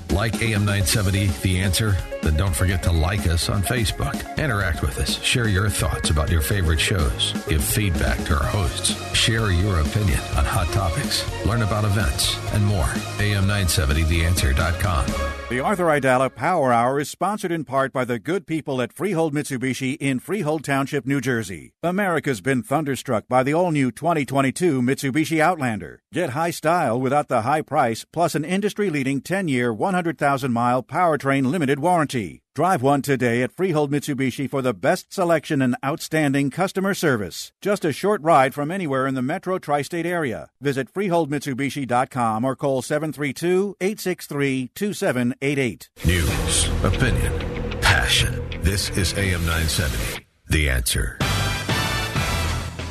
Like 0.11 0.41
AM 0.41 0.65
970, 0.65 1.27
The 1.41 1.61
Answer? 1.61 1.95
Then 2.21 2.35
don't 2.35 2.53
forget 2.55 2.83
to 2.83 2.91
like 2.91 3.25
us 3.27 3.47
on 3.49 3.63
Facebook. 3.63 4.37
Interact 4.37 4.81
with 4.81 4.99
us. 4.99 5.21
Share 5.23 5.47
your 5.47 5.69
thoughts 5.69 6.09
about 6.09 6.29
your 6.29 6.41
favorite 6.41 6.81
shows. 6.81 7.31
Give 7.47 7.63
feedback 7.63 8.21
to 8.25 8.35
our 8.35 8.43
hosts. 8.43 8.91
Share 9.15 9.51
your 9.51 9.79
opinion 9.79 10.19
on 10.35 10.43
hot 10.45 10.67
topics. 10.67 11.25
Learn 11.45 11.61
about 11.63 11.85
events 11.85 12.37
and 12.53 12.63
more. 12.65 12.83
AM970TheAnswer.com. 12.83 15.05
The 15.49 15.59
Arthur 15.59 15.85
Aidala 15.85 16.33
Power 16.33 16.71
Hour 16.71 16.99
is 16.99 17.09
sponsored 17.09 17.51
in 17.51 17.65
part 17.65 17.91
by 17.91 18.05
the 18.05 18.19
good 18.19 18.47
people 18.47 18.81
at 18.81 18.93
Freehold 18.93 19.33
Mitsubishi 19.33 19.97
in 19.99 20.19
Freehold 20.19 20.63
Township, 20.63 21.05
New 21.05 21.19
Jersey. 21.19 21.73
America's 21.83 22.39
been 22.39 22.63
thunderstruck 22.63 23.27
by 23.27 23.43
the 23.43 23.53
all 23.53 23.71
new 23.71 23.91
2022 23.91 24.81
Mitsubishi 24.81 25.39
Outlander. 25.39 25.99
Get 26.13 26.29
high 26.29 26.51
style 26.51 27.01
without 27.01 27.27
the 27.27 27.41
high 27.41 27.63
price, 27.63 28.05
plus 28.13 28.33
an 28.35 28.45
industry 28.45 28.89
leading 28.89 29.19
10 29.21 29.49
year, 29.49 29.73
100,000 30.01 30.51
mile 30.51 30.81
powertrain 30.81 31.51
limited 31.51 31.77
warranty. 31.77 32.41
Drive 32.55 32.81
one 32.81 33.03
today 33.03 33.43
at 33.43 33.55
Freehold 33.55 33.91
Mitsubishi 33.91 34.49
for 34.49 34.63
the 34.63 34.73
best 34.73 35.13
selection 35.13 35.61
and 35.61 35.75
outstanding 35.85 36.49
customer 36.49 36.95
service. 36.95 37.53
Just 37.61 37.85
a 37.85 37.93
short 37.93 38.19
ride 38.23 38.55
from 38.55 38.71
anywhere 38.71 39.05
in 39.05 39.13
the 39.13 39.21
metro 39.21 39.59
tri 39.59 39.83
state 39.83 40.07
area. 40.07 40.49
Visit 40.59 40.91
FreeholdMitsubishi.com 40.91 42.43
or 42.43 42.55
call 42.55 42.81
732 42.81 43.75
863 43.79 44.71
2788. 44.73 45.89
News, 46.03 46.67
opinion, 46.83 47.79
passion. 47.81 48.43
This 48.63 48.89
is 48.97 49.13
AM 49.13 49.45
970. 49.45 50.25
The 50.47 50.67
answer. 50.67 51.19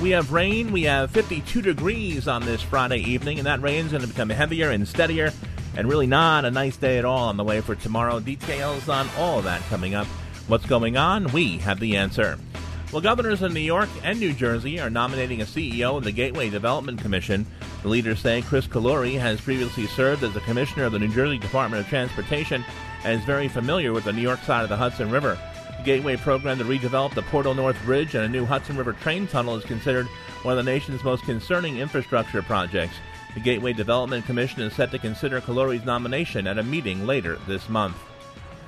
We 0.00 0.10
have 0.10 0.30
rain. 0.30 0.70
We 0.70 0.84
have 0.84 1.10
52 1.10 1.60
degrees 1.60 2.28
on 2.28 2.46
this 2.46 2.62
Friday 2.62 2.98
evening, 2.98 3.38
and 3.38 3.46
that 3.46 3.60
rain's 3.60 3.90
going 3.90 4.02
to 4.02 4.08
become 4.08 4.30
heavier 4.30 4.70
and 4.70 4.86
steadier, 4.86 5.32
and 5.76 5.88
really 5.88 6.06
not 6.06 6.44
a 6.44 6.50
nice 6.50 6.76
day 6.76 6.98
at 6.98 7.04
all 7.04 7.28
on 7.28 7.36
the 7.36 7.44
way 7.44 7.60
for 7.60 7.74
tomorrow. 7.74 8.20
Details 8.20 8.88
on 8.88 9.08
all 9.16 9.38
of 9.38 9.44
that 9.44 9.62
coming 9.68 9.94
up. 9.94 10.06
What's 10.46 10.66
going 10.66 10.96
on? 10.96 11.32
We 11.32 11.58
have 11.58 11.80
the 11.80 11.96
answer. 11.96 12.38
Well, 12.92 13.00
governors 13.00 13.42
in 13.42 13.54
New 13.54 13.60
York 13.60 13.88
and 14.02 14.18
New 14.18 14.32
Jersey 14.32 14.80
are 14.80 14.90
nominating 14.90 15.40
a 15.40 15.44
CEO 15.44 15.96
of 15.96 16.02
the 16.02 16.10
Gateway 16.10 16.50
Development 16.50 17.00
Commission. 17.00 17.46
The 17.82 17.88
leaders 17.88 18.18
say 18.18 18.42
Kris 18.42 18.66
Kolluri 18.66 19.16
has 19.16 19.40
previously 19.40 19.86
served 19.86 20.24
as 20.24 20.34
the 20.34 20.40
commissioner 20.40 20.86
of 20.86 20.92
the 20.92 20.98
New 20.98 21.12
Jersey 21.12 21.38
Department 21.38 21.84
of 21.84 21.88
Transportation 21.88 22.64
and 23.04 23.18
is 23.18 23.24
very 23.24 23.46
familiar 23.46 23.92
with 23.92 24.02
the 24.04 24.12
New 24.12 24.22
York 24.22 24.40
side 24.40 24.64
of 24.64 24.68
the 24.68 24.76
Hudson 24.76 25.08
River. 25.08 25.38
The 25.78 25.84
Gateway 25.84 26.16
program 26.16 26.58
to 26.58 26.64
redevelop 26.64 27.14
the 27.14 27.22
Portal 27.22 27.54
North 27.54 27.80
Bridge 27.84 28.16
and 28.16 28.24
a 28.24 28.28
new 28.28 28.44
Hudson 28.44 28.76
River 28.76 28.92
train 28.94 29.28
tunnel 29.28 29.54
is 29.54 29.64
considered 29.64 30.06
one 30.42 30.58
of 30.58 30.64
the 30.64 30.70
nation's 30.70 31.04
most 31.04 31.22
concerning 31.22 31.78
infrastructure 31.78 32.42
projects. 32.42 32.96
The 33.34 33.40
Gateway 33.40 33.72
Development 33.72 34.26
Commission 34.26 34.60
is 34.62 34.72
set 34.72 34.90
to 34.90 34.98
consider 34.98 35.40
Kolluri's 35.40 35.84
nomination 35.84 36.48
at 36.48 36.58
a 36.58 36.64
meeting 36.64 37.06
later 37.06 37.38
this 37.46 37.68
month. 37.68 37.96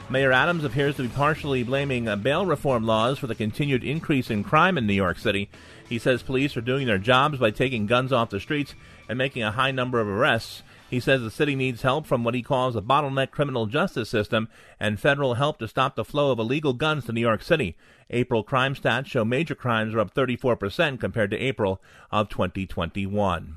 Mayor 0.09 0.31
Adams 0.31 0.63
appears 0.63 0.97
to 0.97 1.03
be 1.03 1.09
partially 1.09 1.65
blaming 1.65 2.05
bail 2.21 2.47
reform 2.47 2.85
laws 2.85 3.19
for 3.19 3.27
the 3.27 3.35
continued 3.35 3.83
increase 3.83 4.31
in 4.31 4.45
crime 4.45 4.79
in 4.79 4.87
New 4.87 4.93
York 4.93 5.19
City. 5.19 5.51
He 5.89 5.99
says 5.99 6.23
police 6.23 6.57
are 6.57 6.61
doing 6.61 6.87
their 6.87 6.99
jobs 6.99 7.39
by 7.39 7.51
taking 7.51 7.87
guns 7.87 8.13
off 8.13 8.31
the 8.31 8.39
streets 8.39 8.75
and 9.09 9.19
making 9.19 9.43
a 9.43 9.51
high 9.51 9.73
number 9.73 10.01
of 10.01 10.07
arrests. 10.07 10.63
He 10.89 11.01
says 11.01 11.23
the 11.23 11.31
city 11.31 11.57
needs 11.57 11.83
help 11.83 12.07
from 12.07 12.23
what 12.23 12.35
he 12.35 12.43
calls 12.43 12.77
a 12.77 12.83
bottleneck 12.83 13.31
criminal 13.31 13.67
justice 13.67 14.11
system 14.11 14.49
and 14.79 15.01
federal 15.01 15.35
help 15.35 15.59
to 15.59 15.67
stop 15.67 15.97
the 15.97 16.05
flow 16.05 16.31
of 16.31 16.39
illegal 16.39 16.73
guns 16.73 17.07
to 17.07 17.13
New 17.13 17.21
York 17.21 17.43
City. 17.43 17.75
April 18.11 18.45
crime 18.45 18.75
stats 18.75 19.07
show 19.07 19.25
major 19.25 19.55
crimes 19.55 19.95
are 19.95 20.01
up 20.01 20.15
34% 20.15 21.01
compared 21.01 21.31
to 21.31 21.39
April 21.39 21.83
of 22.13 22.29
2021. 22.29 23.57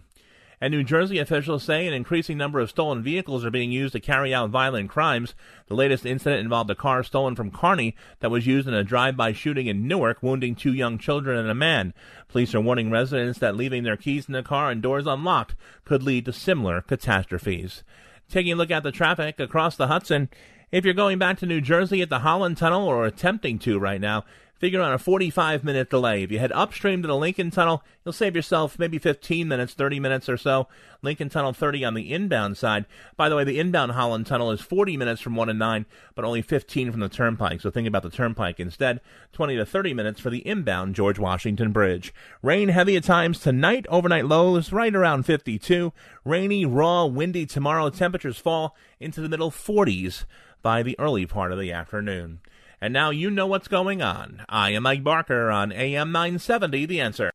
And 0.66 0.72
New 0.72 0.84
Jersey 0.84 1.20
officials 1.20 1.61
say 1.61 1.86
an 1.86 1.93
increasing 1.93 2.39
number 2.39 2.59
of 2.59 2.72
stolen 2.72 3.03
vehicles 3.03 3.45
are 3.45 3.51
being 3.51 3.72
used 3.72 3.93
to 3.93 3.99
carry 3.99 4.34
out 4.34 4.49
violent 4.49 4.89
crimes. 4.89 5.36
The 5.68 5.76
latest 5.76 6.07
incident 6.07 6.41
involved 6.41 6.72
a 6.72 6.76
car 6.76 7.03
stolen 7.03 7.36
from 7.36 7.51
Kearny 7.51 7.93
that 8.20 8.32
was 8.32 8.47
used 8.47 8.68
in 8.68 8.74
a 8.74 8.84
drive-by 8.84 9.34
shooting 9.34 9.68
in 9.68 9.88
Newark, 9.88 10.24
wounding 10.24 10.55
two 10.55 10.74
young 10.74 10.97
children 10.97 11.38
and 11.38 11.51
a 11.51 11.53
man. 11.53 11.93
Police 12.30 12.55
are 12.55 12.61
warning 12.61 12.89
residents 12.89 13.38
that 13.38 13.55
leaving 13.55 13.84
their 13.84 13.95
keys 13.95 14.26
in 14.26 14.34
the 14.34 14.41
car 14.41 14.72
and 14.72 14.82
doors 14.82 15.05
unlocked 15.05 15.53
could 15.84 16.01
lead 16.01 16.26
to 16.26 16.34
similar 16.34 16.82
catastrophes. 16.82 17.84
Taking 18.28 18.53
a 18.53 18.55
look 18.55 18.72
at 18.72 18.82
the 18.82 18.91
traffic 18.91 19.39
across 19.39 19.76
the 19.76 19.86
Hudson, 19.86 20.30
if 20.72 20.84
you're 20.84 20.95
going 20.95 21.20
back 21.20 21.38
to 21.38 21.45
New 21.45 21.61
Jersey 21.61 22.01
at 22.01 22.09
the 22.09 22.20
Holland 22.20 22.57
Tunnel 22.57 22.88
or 22.88 23.05
attempting 23.05 23.59
to 23.59 23.78
right 23.78 24.01
now, 24.01 24.26
figure 24.66 24.82
on 24.82 24.93
a 24.93 24.97
45 24.97 25.63
minute 25.63 25.91
delay. 25.91 26.24
If 26.24 26.32
you 26.32 26.39
head 26.39 26.51
upstream 26.51 27.03
to 27.03 27.07
the 27.07 27.16
Lincoln 27.16 27.51
Tunnel, 27.51 27.84
you'll 28.03 28.13
save 28.13 28.36
yourself 28.36 28.80
maybe 28.80 28.97
15 28.97 29.47
minutes, 29.47 29.76
30 29.76 29.99
minutes 29.99 30.28
or 30.28 30.38
so. 30.38 30.68
Lincoln 31.03 31.30
Tunnel 31.30 31.53
30 31.53 31.86
on 31.86 31.93
the 31.93 32.11
inbound 32.11 32.57
side. 32.57 32.86
By 33.16 33.30
the 33.30 33.36
way, 33.36 33.43
the 33.43 33.59
inbound 33.59 33.91
Holland 33.91 34.26
Tunnel 34.26 34.49
is 34.49 34.61
40 34.61 34.97
minutes 34.97 35.22
from 35.22 35.36
1 35.36 35.49
and 35.49 35.59
9, 35.59 35.86
but 36.16 36.26
only 36.26 36.41
15 36.41 36.91
from 36.91 36.99
the 36.99 37.09
Turnpike. 37.09 37.61
So 37.61 37.70
think 37.70 37.88
about 37.88 38.01
the 38.01 38.09
Turnpike 38.09 38.59
instead. 38.59 39.01
20 39.34 39.55
to 39.55 39.68
30 39.68 39.93
minutes 39.93 40.20
for 40.20 40.32
the 40.32 40.39
inbound 40.47 40.95
George 40.95 41.20
Washington 41.20 41.72
Bridge. 41.72 42.11
Rain 42.41 42.70
heavy 42.70 42.97
at 42.97 43.03
times 43.03 43.38
tonight. 43.38 43.86
Overnight 43.89 44.26
lows 44.26 44.72
right 44.72 44.95
around 44.95 45.28
52. 45.28 45.93
Rainy, 46.24 46.66
raw, 46.66 47.05
windy 47.05 47.45
tomorrow. 47.45 47.91
Temperatures 47.91 48.39
fall 48.39 48.76
into 48.99 49.22
the 49.22 49.30
middle 49.30 49.51
40s 49.51 50.26
by 50.63 50.82
the 50.82 50.97
early 50.97 51.28
part 51.28 51.51
of 51.51 51.59
the 51.59 51.72
afternoon. 51.72 52.39
And 52.82 52.93
now 52.93 53.09
you 53.09 53.30
know 53.30 53.47
what's 53.47 53.67
going 53.67 54.01
on. 54.01 54.45
I 54.49 54.71
am 54.71 54.84
Mike 54.84 55.03
Barker 55.03 55.49
on 55.49 55.71
AM 55.71 56.11
970, 56.11 56.86
The 56.86 57.01
Answer. 57.01 57.32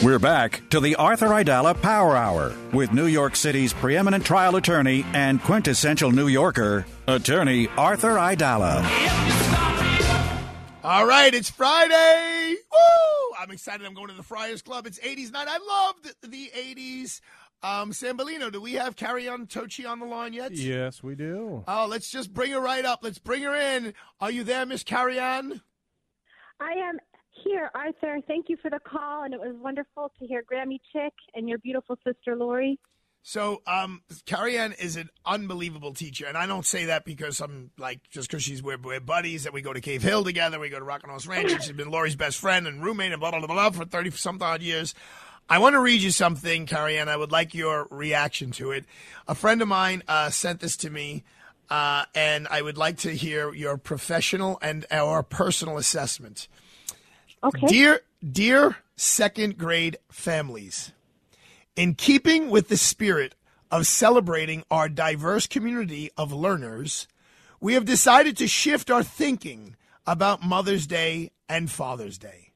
We're 0.00 0.20
back 0.20 0.62
to 0.70 0.78
the 0.78 0.94
Arthur 0.94 1.26
Aidala 1.28 1.80
Power 1.82 2.16
Hour 2.16 2.54
with 2.72 2.92
New 2.92 3.06
York 3.06 3.34
City's 3.34 3.72
preeminent 3.72 4.24
trial 4.24 4.54
attorney 4.54 5.04
and 5.12 5.42
quintessential 5.42 6.12
New 6.12 6.28
Yorker, 6.28 6.86
attorney 7.08 7.66
Arthur 7.76 8.14
Aidala. 8.14 8.84
All 10.84 11.04
right, 11.04 11.34
it's 11.34 11.50
Friday. 11.50 12.54
Woo! 12.72 13.34
I'm 13.40 13.50
excited. 13.50 13.84
I'm 13.84 13.94
going 13.94 14.08
to 14.08 14.14
the 14.14 14.22
Friars 14.22 14.62
Club. 14.62 14.86
It's 14.86 15.00
80s 15.00 15.32
night. 15.32 15.48
I 15.48 15.58
loved 15.58 16.14
the 16.22 16.50
80s. 16.56 17.20
Um, 17.62 17.90
Sambolino, 17.90 18.52
do 18.52 18.60
we 18.60 18.74
have 18.74 18.94
Carrie 18.94 19.28
on 19.28 19.46
Tocci 19.46 19.88
on 19.88 19.98
the 19.98 20.06
line 20.06 20.32
yet? 20.32 20.52
Yes, 20.52 21.02
we 21.02 21.16
do. 21.16 21.64
Oh, 21.66 21.86
let's 21.90 22.08
just 22.08 22.32
bring 22.32 22.52
her 22.52 22.60
right 22.60 22.84
up. 22.84 23.00
Let's 23.02 23.18
bring 23.18 23.42
her 23.42 23.54
in. 23.54 23.94
Are 24.20 24.30
you 24.30 24.44
there, 24.44 24.64
Miss 24.64 24.84
Carrie 24.84 25.18
Ann? 25.18 25.60
I 26.60 26.72
am 26.72 26.98
here, 27.44 27.70
Arthur. 27.74 28.20
Thank 28.28 28.48
you 28.48 28.56
for 28.62 28.70
the 28.70 28.78
call, 28.78 29.24
and 29.24 29.34
it 29.34 29.40
was 29.40 29.56
wonderful 29.60 30.12
to 30.20 30.26
hear 30.26 30.42
Grammy 30.42 30.78
Chick 30.92 31.12
and 31.34 31.48
your 31.48 31.58
beautiful 31.58 31.96
sister 32.04 32.36
Lori. 32.36 32.78
So, 33.22 33.62
um, 33.66 34.02
Carrie 34.24 34.56
Ann 34.56 34.72
is 34.72 34.96
an 34.96 35.10
unbelievable 35.26 35.92
teacher, 35.92 36.26
and 36.26 36.38
I 36.38 36.46
don't 36.46 36.64
say 36.64 36.86
that 36.86 37.04
because 37.04 37.40
I'm 37.40 37.72
like 37.76 38.08
just 38.08 38.30
because 38.30 38.44
she's 38.44 38.62
we're, 38.62 38.78
we're 38.78 39.00
buddies 39.00 39.44
and 39.44 39.52
we 39.52 39.60
go 39.60 39.72
to 39.72 39.80
Cave 39.80 40.02
Hill 40.02 40.24
together, 40.24 40.60
we 40.60 40.68
go 40.68 40.78
to 40.78 40.84
Rock 40.84 41.02
and 41.02 41.10
Horse 41.10 41.26
Ranch, 41.26 41.52
and 41.52 41.62
she's 41.62 41.72
been 41.72 41.90
Lori's 41.90 42.16
best 42.16 42.38
friend 42.38 42.66
and 42.66 42.82
roommate 42.82 43.12
and 43.12 43.20
blah 43.20 43.30
blah 43.32 43.40
blah, 43.40 43.48
blah 43.48 43.70
for 43.70 43.84
thirty 43.84 44.10
some 44.12 44.40
odd 44.40 44.62
years. 44.62 44.94
I 45.50 45.58
want 45.58 45.74
to 45.74 45.80
read 45.80 46.02
you 46.02 46.10
something, 46.10 46.66
Carrie 46.66 46.98
Ann. 46.98 47.08
I 47.08 47.16
would 47.16 47.32
like 47.32 47.54
your 47.54 47.88
reaction 47.90 48.50
to 48.52 48.70
it. 48.70 48.84
A 49.26 49.34
friend 49.34 49.62
of 49.62 49.68
mine 49.68 50.02
uh, 50.06 50.28
sent 50.28 50.60
this 50.60 50.76
to 50.78 50.90
me, 50.90 51.24
uh, 51.70 52.04
and 52.14 52.46
I 52.48 52.60
would 52.60 52.76
like 52.76 52.98
to 52.98 53.10
hear 53.10 53.54
your 53.54 53.78
professional 53.78 54.58
and 54.60 54.84
our 54.90 55.22
personal 55.22 55.78
assessment. 55.78 56.48
Okay. 57.42 57.66
Dear, 57.66 58.00
dear 58.30 58.76
second 58.96 59.56
grade 59.56 59.96
families, 60.10 60.92
in 61.76 61.94
keeping 61.94 62.50
with 62.50 62.68
the 62.68 62.76
spirit 62.76 63.34
of 63.70 63.86
celebrating 63.86 64.64
our 64.70 64.88
diverse 64.88 65.46
community 65.46 66.10
of 66.18 66.30
learners, 66.30 67.08
we 67.60 67.72
have 67.74 67.86
decided 67.86 68.36
to 68.36 68.46
shift 68.48 68.90
our 68.90 69.02
thinking 69.02 69.76
about 70.06 70.42
Mother's 70.42 70.86
Day 70.86 71.30
and 71.48 71.70
Father's 71.70 72.18
Day. 72.18 72.47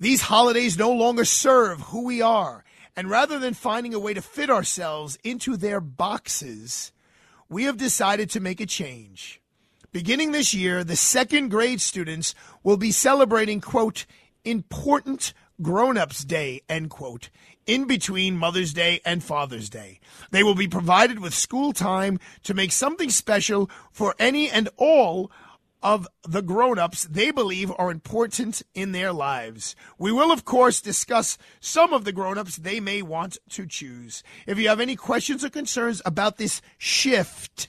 These 0.00 0.22
holidays 0.22 0.78
no 0.78 0.90
longer 0.90 1.26
serve 1.26 1.80
who 1.82 2.04
we 2.04 2.22
are, 2.22 2.64
and 2.96 3.10
rather 3.10 3.38
than 3.38 3.52
finding 3.52 3.92
a 3.92 4.00
way 4.00 4.14
to 4.14 4.22
fit 4.22 4.48
ourselves 4.48 5.18
into 5.22 5.58
their 5.58 5.78
boxes, 5.78 6.90
we 7.50 7.64
have 7.64 7.76
decided 7.76 8.30
to 8.30 8.40
make 8.40 8.60
a 8.60 8.66
change. 8.66 9.42
Beginning 9.92 10.32
this 10.32 10.54
year, 10.54 10.84
the 10.84 10.96
second 10.96 11.50
grade 11.50 11.82
students 11.82 12.34
will 12.62 12.78
be 12.78 12.92
celebrating, 12.92 13.60
quote, 13.60 14.06
important 14.42 15.34
grown 15.60 15.98
ups 15.98 16.24
day, 16.24 16.62
end 16.68 16.88
quote, 16.88 17.28
in 17.66 17.86
between 17.86 18.38
Mother's 18.38 18.72
Day 18.72 19.00
and 19.04 19.22
Father's 19.22 19.68
Day. 19.68 20.00
They 20.30 20.42
will 20.42 20.54
be 20.54 20.68
provided 20.68 21.18
with 21.18 21.34
school 21.34 21.74
time 21.74 22.18
to 22.44 22.54
make 22.54 22.72
something 22.72 23.10
special 23.10 23.68
for 23.92 24.14
any 24.18 24.48
and 24.48 24.70
all 24.78 25.30
of 25.82 26.06
the 26.26 26.42
grown-ups 26.42 27.04
they 27.04 27.30
believe 27.30 27.72
are 27.78 27.90
important 27.90 28.62
in 28.74 28.92
their 28.92 29.12
lives. 29.12 29.74
We 29.98 30.12
will 30.12 30.32
of 30.32 30.44
course 30.44 30.80
discuss 30.80 31.38
some 31.60 31.92
of 31.92 32.04
the 32.04 32.12
grown-ups 32.12 32.56
they 32.56 32.80
may 32.80 33.02
want 33.02 33.38
to 33.50 33.66
choose. 33.66 34.22
If 34.46 34.58
you 34.58 34.68
have 34.68 34.80
any 34.80 34.96
questions 34.96 35.44
or 35.44 35.50
concerns 35.50 36.02
about 36.04 36.36
this 36.36 36.60
shift, 36.78 37.68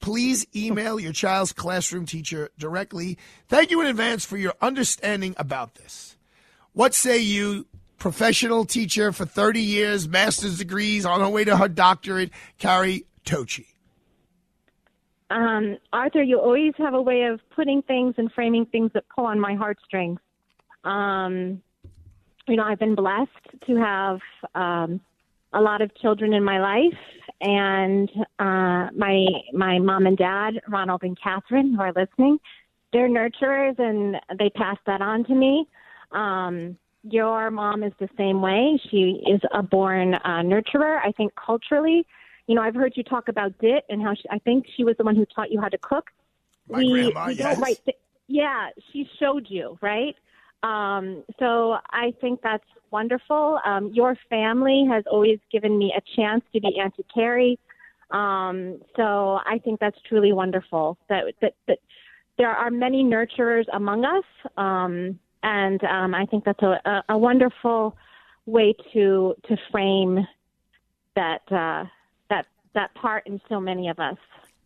please 0.00 0.46
email 0.54 0.98
your 0.98 1.12
child's 1.12 1.52
classroom 1.52 2.06
teacher 2.06 2.50
directly. 2.58 3.18
Thank 3.48 3.70
you 3.70 3.80
in 3.80 3.86
advance 3.86 4.24
for 4.24 4.36
your 4.36 4.54
understanding 4.60 5.34
about 5.36 5.74
this. 5.74 6.16
What 6.72 6.94
say 6.94 7.18
you, 7.18 7.66
professional 7.98 8.64
teacher 8.64 9.12
for 9.12 9.26
30 9.26 9.60
years, 9.60 10.08
master's 10.08 10.58
degrees, 10.58 11.04
on 11.04 11.20
her 11.20 11.28
way 11.28 11.44
to 11.44 11.56
her 11.56 11.68
doctorate, 11.68 12.30
Carrie 12.58 13.04
Tocci? 13.24 13.66
Um, 15.30 15.78
Arthur, 15.92 16.22
you 16.22 16.38
always 16.38 16.72
have 16.78 16.94
a 16.94 17.00
way 17.00 17.22
of 17.22 17.40
putting 17.54 17.82
things 17.82 18.14
and 18.18 18.30
framing 18.32 18.66
things 18.66 18.90
that 18.94 19.04
pull 19.14 19.26
on 19.26 19.38
my 19.38 19.54
heartstrings. 19.54 20.18
Um, 20.84 21.62
you 22.48 22.56
know, 22.56 22.64
I've 22.64 22.80
been 22.80 22.96
blessed 22.96 23.30
to 23.66 23.76
have 23.76 24.18
um, 24.54 25.00
a 25.52 25.60
lot 25.60 25.82
of 25.82 25.94
children 25.96 26.32
in 26.32 26.42
my 26.42 26.58
life, 26.60 26.98
and 27.40 28.10
uh, 28.38 28.90
my 28.96 29.24
my 29.52 29.78
mom 29.78 30.06
and 30.06 30.16
dad, 30.16 30.60
Ronald 30.68 31.02
and 31.02 31.16
Catherine, 31.20 31.74
who 31.74 31.82
are 31.82 31.92
listening, 31.92 32.38
they're 32.92 33.08
nurturers, 33.08 33.78
and 33.78 34.16
they 34.38 34.50
pass 34.50 34.78
that 34.86 35.00
on 35.00 35.24
to 35.24 35.34
me. 35.34 35.66
Um, 36.12 36.76
your 37.02 37.50
mom 37.50 37.82
is 37.82 37.92
the 38.00 38.08
same 38.18 38.42
way. 38.42 38.80
She 38.90 39.22
is 39.26 39.40
a 39.54 39.62
born 39.62 40.14
uh, 40.14 40.42
nurturer. 40.42 40.98
I 41.04 41.12
think 41.16 41.32
culturally, 41.34 42.04
you 42.50 42.56
know, 42.56 42.62
I've 42.62 42.74
heard 42.74 42.94
you 42.96 43.04
talk 43.04 43.28
about 43.28 43.56
dit 43.60 43.84
and 43.88 44.02
how 44.02 44.12
she, 44.12 44.24
I 44.28 44.40
think 44.40 44.66
she 44.76 44.82
was 44.82 44.96
the 44.98 45.04
one 45.04 45.14
who 45.14 45.24
taught 45.24 45.52
you 45.52 45.60
how 45.60 45.68
to 45.68 45.78
cook. 45.78 46.10
My 46.68 46.82
grandma, 46.84 47.26
we 47.28 47.34
yes. 47.34 47.60
write 47.60 47.78
thi- 47.86 47.94
yeah, 48.26 48.70
she 48.92 49.08
showed 49.20 49.46
you, 49.48 49.78
right? 49.80 50.16
Um, 50.64 51.22
so 51.38 51.76
I 51.90 52.12
think 52.20 52.40
that's 52.42 52.64
wonderful. 52.90 53.60
Um, 53.64 53.92
your 53.94 54.16
family 54.28 54.84
has 54.90 55.04
always 55.08 55.38
given 55.52 55.78
me 55.78 55.94
a 55.96 56.02
chance 56.16 56.42
to 56.52 56.60
be 56.60 56.76
Auntie 56.82 57.06
Carrie. 57.14 57.56
Um, 58.10 58.80
so 58.96 59.38
I 59.46 59.60
think 59.62 59.78
that's 59.78 59.98
truly 60.08 60.32
wonderful 60.32 60.98
that, 61.08 61.26
that, 61.42 61.54
that 61.68 61.78
there 62.36 62.50
are 62.50 62.72
many 62.72 63.04
nurturers 63.04 63.66
among 63.72 64.04
us. 64.04 64.24
Um, 64.56 65.20
and 65.44 65.84
um, 65.84 66.16
I 66.16 66.26
think 66.26 66.44
that's 66.44 66.62
a, 66.62 66.80
a, 66.84 67.04
a 67.10 67.16
wonderful 67.16 67.96
way 68.46 68.74
to, 68.92 69.36
to 69.46 69.56
frame 69.70 70.26
that, 71.14 71.42
uh, 71.52 71.84
that, 72.74 72.94
part 72.94 73.26
in 73.26 73.40
so 73.48 73.60
many 73.60 73.88
of 73.88 73.98
us. 73.98 74.16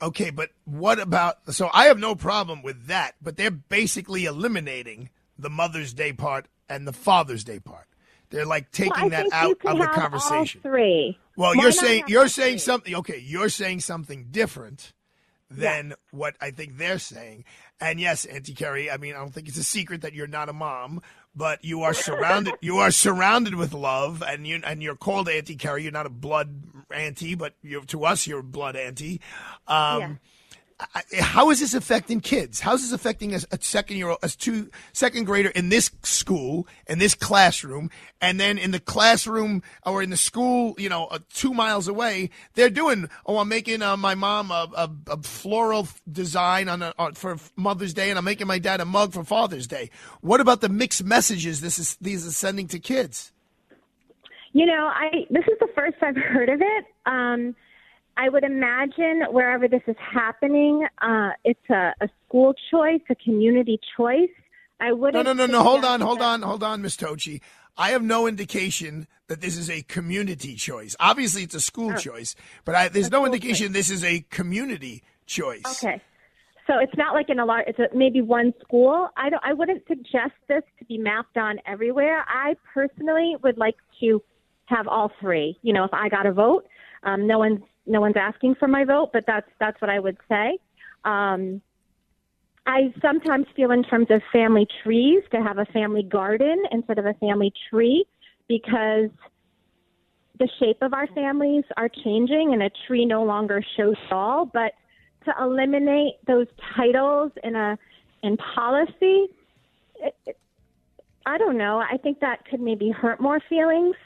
Okay, 0.03 0.31
but 0.31 0.51
what 0.65 0.99
about? 0.99 1.55
So 1.55 1.71
I 1.73 1.87
have 1.87 1.99
no 1.99 2.15
problem 2.15 2.63
with 2.63 2.87
that, 2.87 3.15
but 3.23 3.37
they're 3.37 3.51
basically 3.51 4.25
eliminating 4.27 5.11
the 5.39 5.51
Mother's 5.51 5.95
Day 5.95 6.13
part 6.13 6.47
and 6.69 6.87
the 6.87 6.93
Father's 6.93 7.45
Day 7.45 7.59
part. 7.61 7.87
They're 8.31 8.45
like 8.47 8.71
taking 8.73 8.93
Well, 9.01 9.11
that 9.11 9.27
out 9.33 9.51
of 9.65 9.79
the 9.79 9.87
conversation. 9.87 10.61
three. 10.61 11.17
Well, 11.37 11.55
Why 11.55 11.63
you're 11.63 11.73
saying 11.73 12.05
you're 12.09 12.29
saying 12.29 12.55
three? 12.55 12.59
something. 12.59 12.95
Okay, 12.97 13.19
you're 13.25 13.49
saying 13.49 13.81
something 13.81 14.29
different 14.31 14.93
than 15.51 15.95
what 16.11 16.35
I 16.41 16.51
think 16.51 16.77
they're 16.79 16.99
saying. 16.99 17.45
And 17.81 18.01
yes, 18.01 18.25
Auntie 18.25 18.55
Carrie, 18.55 18.91
I 18.91 18.97
mean, 18.97 19.15
I 19.15 19.19
don't 19.19 19.33
think 19.33 19.49
it's 19.49 19.59
a 19.59 19.65
secret 19.65 20.01
that 20.03 20.15
you're 20.15 20.27
not 20.27 20.49
a 20.49 20.53
mom, 20.53 21.01
but 21.35 21.64
you 21.64 21.82
are 21.82 21.95
surrounded. 21.95 22.55
you 22.61 22.78
are 22.78 22.91
surrounded 22.91 23.55
with 23.55 23.72
love, 23.72 24.22
and 24.26 24.47
you 24.47 24.61
and 24.64 24.82
you're 24.82 24.97
called 24.97 25.28
Auntie 25.28 25.57
Carrie. 25.57 25.82
You're 25.82 25.93
not 25.93 26.07
a 26.07 26.11
blood 26.11 26.62
auntie, 26.91 27.35
but 27.35 27.55
to 27.89 28.05
us, 28.05 28.26
you're 28.26 28.41
a 28.41 28.45
blood 28.45 28.76
auntie. 28.76 29.20
Um, 29.66 29.76
I, 29.76 30.18
how 31.20 31.51
is 31.51 31.61
this 31.61 31.74
affecting 31.74 32.20
kids? 32.20 32.61
How 32.61 32.74
is 32.74 32.82
this 32.82 32.93
affecting 32.93 33.35
a, 33.35 33.39
a 33.51 33.59
second 33.61 33.97
year 33.97 34.09
old, 34.09 34.18
a 34.22 34.28
two 34.28 34.70
second 34.93 35.24
grader 35.24 35.51
in 35.51 35.68
this 35.68 35.91
school, 36.03 36.66
in 36.87 36.99
this 36.99 37.14
classroom, 37.14 37.91
and 38.20 38.41
then 38.41 38.59
in 38.59 38.70
the 38.70 38.80
classroom 38.80 39.62
or 39.85 40.03
in 40.03 40.11
the 40.11 40.16
school, 40.16 40.74
you 40.78 40.89
know, 40.89 41.07
uh, 41.07 41.18
two 41.32 41.55
miles 41.55 41.89
away, 41.89 42.30
they're 42.55 42.70
doing. 42.70 43.09
Oh, 43.26 43.39
I'm 43.39 43.49
making 43.49 43.82
uh, 43.82 43.97
my 43.97 44.14
mom 44.14 44.51
a, 44.51 44.68
a, 44.76 44.91
a 45.09 45.22
floral 45.22 45.89
design 46.11 46.68
on, 46.68 46.82
a, 46.82 46.95
for 47.14 47.37
Mother's 47.57 47.95
Day, 47.95 48.11
and 48.11 48.18
I'm 48.18 48.24
making 48.24 48.47
my 48.47 48.59
dad 48.59 48.80
a 48.80 48.85
mug 48.85 49.12
for 49.12 49.24
Father's 49.24 49.66
Day. 49.66 49.91
What 50.20 50.41
about 50.41 50.61
the 50.61 50.68
mixed 50.68 51.05
messages 51.05 51.61
this 51.61 51.78
is 51.78 51.97
these 52.01 52.26
are 52.26 52.32
sending 52.32 52.68
to 52.68 52.78
kids? 52.78 53.32
You 54.53 54.66
know, 54.66 54.87
I 54.87 55.26
this 55.30 55.45
is 55.49 55.59
the 55.61 55.68
first 55.74 55.97
I've 56.01 56.16
heard 56.32 56.49
of 56.49 56.61
it. 56.62 56.85
Um, 57.07 57.55
I 58.17 58.29
would 58.29 58.45
imagine 58.45 59.23
wherever 59.31 59.67
this 59.69 59.83
is 59.87 59.97
happening, 59.99 60.87
uh, 61.03 61.31
it's 61.45 61.69
a, 61.71 61.93
a 62.01 62.09
school 62.27 62.55
choice, 62.71 63.01
a 63.11 63.15
community 63.17 63.79
choice. 63.97 64.31
I 64.81 64.89
No, 64.89 64.97
wouldn't. 64.97 65.25
no, 65.25 65.33
no, 65.33 65.47
no. 65.47 65.62
Hold 65.62 65.85
on, 65.85 66.01
hold 66.01 66.21
on, 66.21 66.43
hold 66.43 66.62
on, 66.62 66.83
Miss 66.83 66.97
Tocci. 66.97 67.41
I 67.77 67.91
have 67.91 68.03
no 68.03 68.27
indication 68.27 69.09
that 69.29 69.41
this 69.41 69.57
is 69.57 69.69
a 69.69 69.83
community 69.83 70.55
choice. 70.55 70.95
Obviously, 71.01 71.43
it's 71.43 71.55
a 71.55 71.61
school 71.61 71.93
Oh. 71.93 71.97
choice, 71.97 72.35
but 72.65 72.75
I, 72.75 72.89
there's 72.89 73.09
A 73.09 73.11
no 73.11 73.25
indication 73.27 73.73
this 73.73 73.91
is 73.91 74.05
a 74.05 74.21
community 74.31 75.03
choice. 75.27 75.62
Okay. 75.83 76.01
So 76.67 76.79
it's 76.79 76.97
not 76.97 77.15
like 77.15 77.29
in 77.29 77.39
a 77.41 77.45
lot. 77.45 77.65
It's 77.67 77.79
a, 77.79 77.89
maybe 77.95 78.23
one 78.23 78.55
school. 78.62 79.09
I 79.17 79.29
don't. 79.29 79.43
I 79.45 79.53
wouldn't 79.53 79.83
suggest 79.87 80.33
this 80.49 80.62
to 80.79 80.85
be 80.87 80.99
mapped 80.99 81.37
on 81.37 81.59
everywhere. 81.67 82.25
I 82.29 82.55
personally 82.73 83.37
would 83.43 83.59
like 83.59 83.77
to 84.01 84.23
have 84.67 84.89
all 84.89 85.11
three. 85.21 85.59
You 85.62 85.73
know, 85.75 85.85
if 85.85 85.93
I 85.93 86.09
got 86.09 86.25
a 86.27 86.33
vote, 86.33 86.67
um, 87.03 87.27
no 87.27 87.39
one's 87.39 87.61
no 87.87 88.01
one's 88.01 88.16
asking 88.16 88.55
for 88.57 88.68
my 88.68 88.85
vote, 88.85 89.11
but 89.12 89.24
that's 89.26 89.49
that's 89.61 89.80
what 89.80 89.91
I 89.91 89.99
would 89.99 90.16
say. 90.28 90.59
Um, 91.05 91.61
I 92.66 92.95
sometimes 93.03 93.47
feel 93.55 93.70
in 93.72 93.82
terms 93.82 94.07
of 94.11 94.22
family 94.32 94.66
trees 94.82 95.22
to 95.32 95.43
have 95.43 95.59
a 95.59 95.66
family 95.66 96.03
garden 96.03 96.62
instead 96.70 96.99
of 96.99 97.05
a 97.05 97.14
family 97.14 97.53
tree 97.70 98.07
because 98.49 99.11
the 100.39 100.49
shape 100.59 100.78
of 100.80 100.95
our 100.95 101.07
families 101.09 101.64
are 101.76 101.89
changing 101.89 102.53
and 102.53 102.62
a 102.62 102.70
tree 102.87 103.05
no 103.05 103.22
longer 103.22 103.62
shows 103.76 103.97
all. 104.11 104.47
But 104.47 104.72
to 105.26 105.35
eliminate 105.41 106.14
those 106.26 106.47
titles 106.74 107.32
in 107.43 107.55
a 107.55 107.78
in 108.22 108.39
policy, 108.39 109.26
it, 109.97 110.16
it, 110.26 110.39
I 111.26 111.37
don't 111.37 111.59
know. 111.59 111.78
I 111.78 111.99
think 111.99 112.20
that 112.20 112.47
could 112.47 112.61
maybe 112.61 112.91
hurt 112.91 113.20
more 113.20 113.41
feelings 113.49 113.97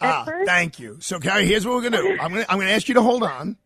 Ah, 0.00 0.24
first. 0.24 0.46
thank 0.46 0.78
you. 0.78 0.96
So, 1.00 1.18
Carrie, 1.18 1.46
here's 1.46 1.66
what 1.66 1.74
we're 1.74 1.90
gonna 1.90 2.02
do. 2.02 2.18
I'm 2.20 2.32
gonna 2.32 2.46
I'm 2.48 2.58
gonna 2.58 2.70
ask 2.70 2.88
you 2.88 2.94
to 2.94 3.02
hold 3.02 3.22
on, 3.22 3.56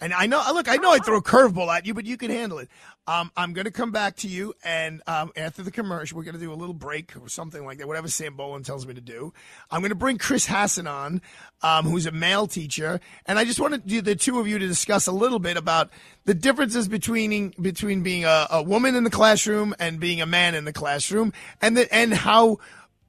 and 0.00 0.12
I 0.12 0.26
know. 0.26 0.42
Look, 0.52 0.68
I 0.68 0.76
know 0.76 0.92
I 0.92 0.98
throw 0.98 1.16
a 1.16 1.22
curveball 1.22 1.68
at 1.74 1.86
you, 1.86 1.94
but 1.94 2.04
you 2.04 2.16
can 2.16 2.30
handle 2.30 2.58
it. 2.58 2.68
Um, 3.08 3.30
I'm 3.36 3.52
gonna 3.52 3.70
come 3.70 3.92
back 3.92 4.16
to 4.16 4.28
you, 4.28 4.52
and 4.64 5.00
um, 5.06 5.30
after 5.36 5.62
the 5.62 5.70
commercial, 5.70 6.18
we're 6.18 6.24
gonna 6.24 6.38
do 6.38 6.52
a 6.52 6.54
little 6.54 6.74
break 6.74 7.12
or 7.16 7.28
something 7.28 7.64
like 7.64 7.78
that. 7.78 7.86
Whatever 7.86 8.08
Sam 8.08 8.36
Bolin 8.36 8.64
tells 8.64 8.84
me 8.84 8.94
to 8.94 9.00
do. 9.00 9.32
I'm 9.70 9.80
gonna 9.80 9.94
bring 9.94 10.18
Chris 10.18 10.46
Hasson 10.46 10.88
on, 10.88 11.22
um, 11.62 11.84
who's 11.84 12.04
a 12.06 12.10
male 12.10 12.48
teacher, 12.48 13.00
and 13.26 13.38
I 13.38 13.44
just 13.44 13.60
wanted 13.60 13.82
you, 13.90 14.02
the 14.02 14.16
two 14.16 14.40
of 14.40 14.48
you 14.48 14.58
to 14.58 14.66
discuss 14.66 15.06
a 15.06 15.12
little 15.12 15.38
bit 15.38 15.56
about 15.56 15.90
the 16.24 16.34
differences 16.34 16.88
between 16.88 17.54
between 17.62 18.02
being 18.02 18.24
a, 18.24 18.48
a 18.50 18.62
woman 18.62 18.96
in 18.96 19.04
the 19.04 19.10
classroom 19.10 19.72
and 19.78 20.00
being 20.00 20.20
a 20.20 20.26
man 20.26 20.56
in 20.56 20.64
the 20.64 20.72
classroom, 20.72 21.32
and 21.62 21.76
the, 21.76 21.94
and 21.94 22.12
how 22.12 22.58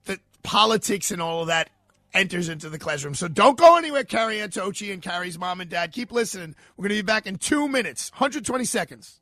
the 0.06 0.20
politics 0.44 1.10
and 1.10 1.24
all 1.24 1.42
of 1.42 1.48
that 1.48 1.72
enters 2.18 2.50
into 2.50 2.70
the 2.70 2.80
classroom. 2.80 3.14
So 3.14 3.28
don't 3.28 3.58
go 3.58 3.78
anywhere, 3.78 4.04
Carrie 4.04 4.42
Anne 4.42 4.50
Tocci 4.50 4.92
and 4.92 5.02
Carrie's 5.02 5.38
mom 5.38 5.62
and 5.62 5.70
dad. 5.70 5.92
Keep 5.92 6.12
listening. 6.12 6.56
We're 6.76 6.84
going 6.84 6.98
to 6.98 7.04
be 7.04 7.06
back 7.06 7.28
in 7.28 7.38
two 7.38 7.68
minutes, 7.68 8.12
120 8.12 8.66
seconds. 8.66 9.22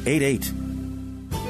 2788. 0.00 0.65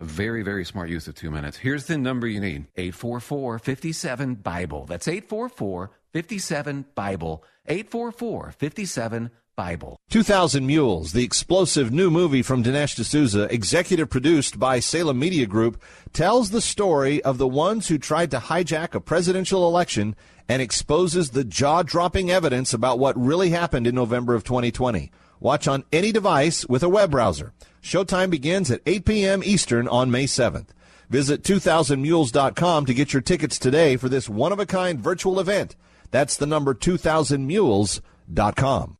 Very, 0.00 0.42
very 0.42 0.64
smart 0.64 0.88
use 0.88 1.06
of 1.08 1.14
two 1.14 1.30
minutes. 1.30 1.58
Here's 1.58 1.84
the 1.84 1.98
number 1.98 2.26
you 2.26 2.40
need 2.40 2.66
844 2.76 3.58
57 3.58 4.34
Bible. 4.36 4.86
That's 4.86 5.06
844 5.06 5.90
57 6.12 6.86
Bible. 6.94 7.44
844 7.66 8.52
57 8.52 9.30
Bible. 9.56 9.98
2000 10.08 10.66
Mules, 10.66 11.12
the 11.12 11.22
explosive 11.22 11.92
new 11.92 12.10
movie 12.10 12.40
from 12.40 12.64
Dinesh 12.64 12.94
D'Souza, 12.94 13.52
executive 13.52 14.08
produced 14.08 14.58
by 14.58 14.80
Salem 14.80 15.18
Media 15.18 15.44
Group, 15.44 15.82
tells 16.14 16.48
the 16.48 16.62
story 16.62 17.22
of 17.22 17.36
the 17.36 17.46
ones 17.46 17.88
who 17.88 17.98
tried 17.98 18.30
to 18.30 18.38
hijack 18.38 18.94
a 18.94 19.00
presidential 19.00 19.68
election 19.68 20.16
and 20.48 20.62
exposes 20.62 21.30
the 21.30 21.44
jaw 21.44 21.82
dropping 21.82 22.30
evidence 22.30 22.72
about 22.72 22.98
what 22.98 23.20
really 23.20 23.50
happened 23.50 23.86
in 23.86 23.94
November 23.94 24.34
of 24.34 24.44
2020. 24.44 25.12
Watch 25.40 25.66
on 25.66 25.84
any 25.90 26.12
device 26.12 26.66
with 26.66 26.82
a 26.82 26.88
web 26.88 27.10
browser. 27.10 27.52
Showtime 27.82 28.30
begins 28.30 28.70
at 28.70 28.82
8 28.86 29.04
p.m. 29.06 29.42
Eastern 29.42 29.88
on 29.88 30.10
May 30.10 30.26
7th. 30.26 30.68
Visit 31.08 31.42
2000mules.com 31.42 32.86
to 32.86 32.94
get 32.94 33.12
your 33.12 33.22
tickets 33.22 33.58
today 33.58 33.96
for 33.96 34.08
this 34.08 34.28
one 34.28 34.52
of 34.52 34.60
a 34.60 34.66
kind 34.66 35.00
virtual 35.00 35.40
event. 35.40 35.74
That's 36.10 36.36
the 36.36 36.46
number 36.46 36.74
2000mules.com. 36.74 38.96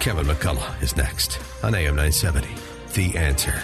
Kevin 0.00 0.26
McCullough 0.26 0.82
is 0.82 0.96
next 0.96 1.38
on 1.62 1.74
AM 1.74 1.96
970. 1.96 2.48
The 2.94 3.16
answer. 3.16 3.54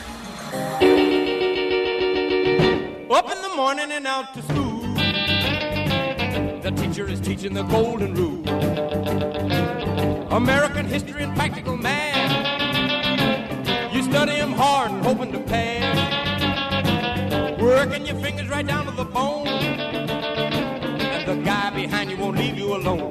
Up 3.11 3.31
in 3.31 3.43
the 3.43 3.53
morning 3.57 3.91
and 3.93 4.07
out 4.07 4.33
to 4.35 4.43
school. 4.43 4.81
The 6.61 6.71
teacher 6.77 7.09
is 7.09 7.21
teaching 7.21 7.55
the 7.55 7.63
golden 7.65 8.15
rule. 8.15 8.45
American 10.31 10.87
history 10.87 11.25
and 11.25 11.35
practical 11.35 11.77
math. 11.77 12.31
You 13.93 14.01
study 14.05 14.37
them 14.37 14.53
hard 14.53 14.93
and 14.93 15.05
hoping 15.05 15.33
to 15.33 15.41
pass. 15.41 15.99
Working 17.61 18.07
your 18.07 18.15
fingers 18.21 18.49
right 18.49 18.65
down 18.65 18.87
to 18.87 18.93
the 18.93 19.05
bone. 19.05 19.49
And 19.49 21.29
the 21.29 21.35
guy 21.45 21.71
behind 21.71 22.13
you 22.13 22.17
won't 22.17 22.39
leave 22.39 22.57
you 22.57 22.77
alone. 22.77 23.11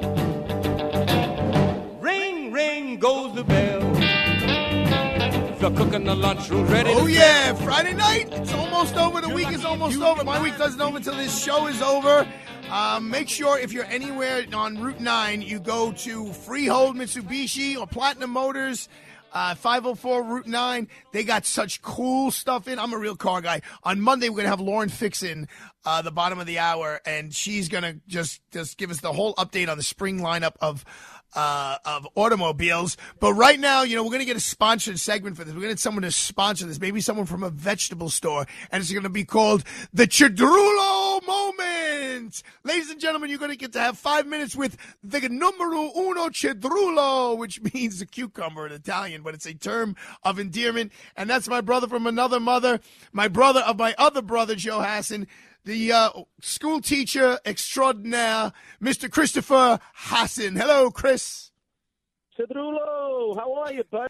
Ring, 2.00 2.52
ring 2.52 2.96
goes 2.96 3.34
the 3.34 3.44
bell. 3.44 3.59
The 5.70 5.84
cook 5.84 5.94
in 5.94 6.04
the 6.04 6.16
lunchroom's 6.16 6.68
ready 6.70 6.90
Oh 6.92 7.06
to 7.06 7.12
yeah, 7.12 7.54
Friday 7.54 7.94
night. 7.94 8.28
It's 8.32 8.52
almost 8.52 8.96
over. 8.96 9.20
The 9.20 9.28
week 9.28 9.52
is 9.52 9.64
almost 9.64 10.00
over. 10.00 10.24
My 10.24 10.42
week 10.42 10.58
doesn't 10.58 10.80
over 10.80 10.96
until 10.96 11.14
this 11.14 11.44
show 11.44 11.68
is 11.68 11.80
over. 11.80 12.26
Um, 12.70 13.08
make 13.08 13.28
sure 13.28 13.56
if 13.56 13.72
you're 13.72 13.84
anywhere 13.84 14.44
on 14.52 14.80
Route 14.80 15.00
9, 15.00 15.42
you 15.42 15.60
go 15.60 15.92
to 15.92 16.32
Freehold 16.32 16.96
Mitsubishi 16.96 17.78
or 17.78 17.86
Platinum 17.86 18.30
Motors. 18.30 18.88
Uh, 19.32 19.54
504 19.54 20.24
Route 20.24 20.46
9. 20.48 20.88
They 21.12 21.22
got 21.22 21.46
such 21.46 21.82
cool 21.82 22.32
stuff 22.32 22.66
in. 22.66 22.80
I'm 22.80 22.92
a 22.92 22.98
real 22.98 23.14
car 23.14 23.40
guy. 23.40 23.60
On 23.84 24.00
Monday, 24.00 24.28
we're 24.28 24.36
going 24.36 24.46
to 24.46 24.50
have 24.50 24.60
Lauren 24.60 24.88
Fixin, 24.88 25.46
uh, 25.84 26.02
the 26.02 26.10
bottom 26.10 26.40
of 26.40 26.46
the 26.46 26.58
hour, 26.58 27.00
and 27.06 27.32
she's 27.32 27.68
going 27.68 27.84
to 27.84 28.00
just, 28.08 28.40
just 28.50 28.76
give 28.76 28.90
us 28.90 29.00
the 29.00 29.12
whole 29.12 29.34
update 29.36 29.68
on 29.68 29.76
the 29.76 29.84
spring 29.84 30.18
lineup 30.18 30.54
of, 30.60 30.84
uh, 31.34 31.78
of 31.84 32.06
automobiles. 32.14 32.96
But 33.18 33.34
right 33.34 33.58
now, 33.58 33.82
you 33.82 33.96
know, 33.96 34.02
we're 34.02 34.10
going 34.10 34.20
to 34.20 34.26
get 34.26 34.36
a 34.36 34.40
sponsored 34.40 34.98
segment 34.98 35.36
for 35.36 35.44
this. 35.44 35.54
We're 35.54 35.60
going 35.60 35.70
to 35.70 35.74
get 35.74 35.80
someone 35.80 36.02
to 36.02 36.12
sponsor 36.12 36.66
this. 36.66 36.80
Maybe 36.80 37.00
someone 37.00 37.26
from 37.26 37.42
a 37.42 37.50
vegetable 37.50 38.10
store. 38.10 38.46
And 38.70 38.80
it's 38.80 38.92
going 38.92 39.04
to 39.04 39.08
be 39.08 39.24
called 39.24 39.64
the 39.92 40.06
Chidrulo 40.06 41.26
Moment. 41.26 42.42
Ladies 42.64 42.90
and 42.90 43.00
gentlemen, 43.00 43.30
you're 43.30 43.38
going 43.38 43.50
to 43.50 43.56
get 43.56 43.72
to 43.72 43.80
have 43.80 43.98
five 43.98 44.26
minutes 44.26 44.56
with 44.56 44.76
the 45.02 45.20
numero 45.28 45.90
uno 45.96 46.28
Chidrulo, 46.28 47.36
which 47.36 47.60
means 47.74 47.98
the 47.98 48.06
cucumber 48.06 48.66
in 48.66 48.72
Italian, 48.72 49.22
but 49.22 49.34
it's 49.34 49.46
a 49.46 49.54
term 49.54 49.96
of 50.22 50.38
endearment. 50.38 50.92
And 51.16 51.28
that's 51.28 51.48
my 51.48 51.60
brother 51.60 51.88
from 51.88 52.06
another 52.06 52.40
mother, 52.40 52.80
my 53.12 53.28
brother 53.28 53.60
of 53.60 53.78
my 53.78 53.94
other 53.98 54.22
brother, 54.22 54.54
Joe 54.54 54.80
Hasson 54.80 55.26
the 55.64 55.92
uh, 55.92 56.10
school 56.40 56.80
teacher 56.80 57.38
extraordinaire, 57.44 58.52
Mr. 58.82 59.10
Christopher 59.10 59.78
Hasson. 59.94 60.56
Hello, 60.56 60.90
Chris. 60.90 61.50
Chidrulo, 62.38 63.36
how 63.36 63.52
are 63.64 63.72
you, 63.72 63.84
bud? 63.90 64.08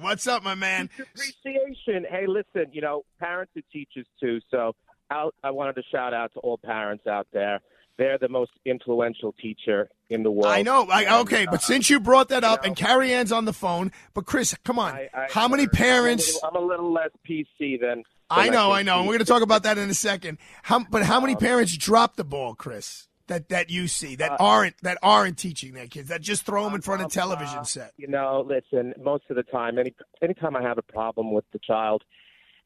What's 0.00 0.26
up, 0.26 0.42
my 0.42 0.54
man? 0.54 0.90
Appreciation. 0.98 2.04
Hey, 2.10 2.26
listen, 2.26 2.72
you 2.72 2.80
know, 2.80 3.02
parents 3.20 3.52
are 3.56 3.62
teachers 3.72 4.06
too, 4.20 4.40
so 4.50 4.72
out, 5.10 5.34
I 5.44 5.50
wanted 5.50 5.74
to 5.74 5.82
shout 5.92 6.14
out 6.14 6.32
to 6.34 6.40
all 6.40 6.58
parents 6.58 7.06
out 7.06 7.26
there. 7.32 7.60
They're 7.98 8.16
the 8.18 8.28
most 8.28 8.50
influential 8.64 9.32
teacher 9.40 9.88
in 10.08 10.22
the 10.22 10.30
world. 10.30 10.46
I 10.52 10.62
know. 10.62 10.88
I, 10.90 11.20
okay, 11.20 11.46
but 11.48 11.62
since 11.62 11.90
you 11.90 12.00
brought 12.00 12.30
that 12.30 12.42
up, 12.42 12.64
and 12.64 12.74
Carrie 12.74 13.12
Ann's 13.12 13.30
on 13.32 13.44
the 13.44 13.52
phone, 13.52 13.92
but 14.14 14.24
Chris, 14.24 14.56
come 14.64 14.78
on. 14.78 14.94
I- 14.94 15.10
I- 15.14 15.26
How 15.30 15.46
many 15.46 15.66
parents? 15.68 16.40
I'm 16.42 16.56
a, 16.56 16.58
little, 16.58 16.62
I'm 16.62 16.64
a 16.64 16.66
little 16.84 16.92
less 16.92 17.10
PC 17.28 17.80
than. 17.80 18.02
I 18.32 18.48
know, 18.48 18.72
I 18.72 18.82
know. 18.82 18.98
and. 18.98 19.06
We're 19.08 19.14
going 19.14 19.24
to 19.26 19.32
talk 19.32 19.42
about 19.42 19.62
that 19.64 19.78
in 19.78 19.88
a 19.90 19.94
second. 19.94 20.38
How, 20.62 20.84
but 20.90 21.02
how 21.02 21.20
many 21.20 21.36
parents 21.36 21.76
drop 21.76 22.16
the 22.16 22.24
ball, 22.24 22.54
Chris? 22.54 23.08
That 23.28 23.48
that 23.50 23.70
you 23.70 23.86
see 23.86 24.16
that 24.16 24.32
Uh, 24.32 24.36
aren't 24.40 24.74
that 24.82 24.98
aren't 25.00 25.38
teaching 25.38 25.74
their 25.74 25.86
kids 25.86 26.08
that 26.08 26.22
just 26.22 26.44
throw 26.44 26.64
them 26.64 26.74
in 26.74 26.82
front 26.82 27.02
of 27.02 27.06
a 27.06 27.10
television 27.10 27.64
set. 27.64 27.92
You 27.96 28.08
know, 28.08 28.44
listen. 28.46 28.94
Most 29.00 29.24
of 29.30 29.36
the 29.36 29.44
time, 29.44 29.78
any 29.78 29.94
anytime 30.20 30.56
I 30.56 30.62
have 30.62 30.76
a 30.76 30.82
problem 30.82 31.32
with 31.32 31.44
the 31.52 31.60
child, 31.60 32.02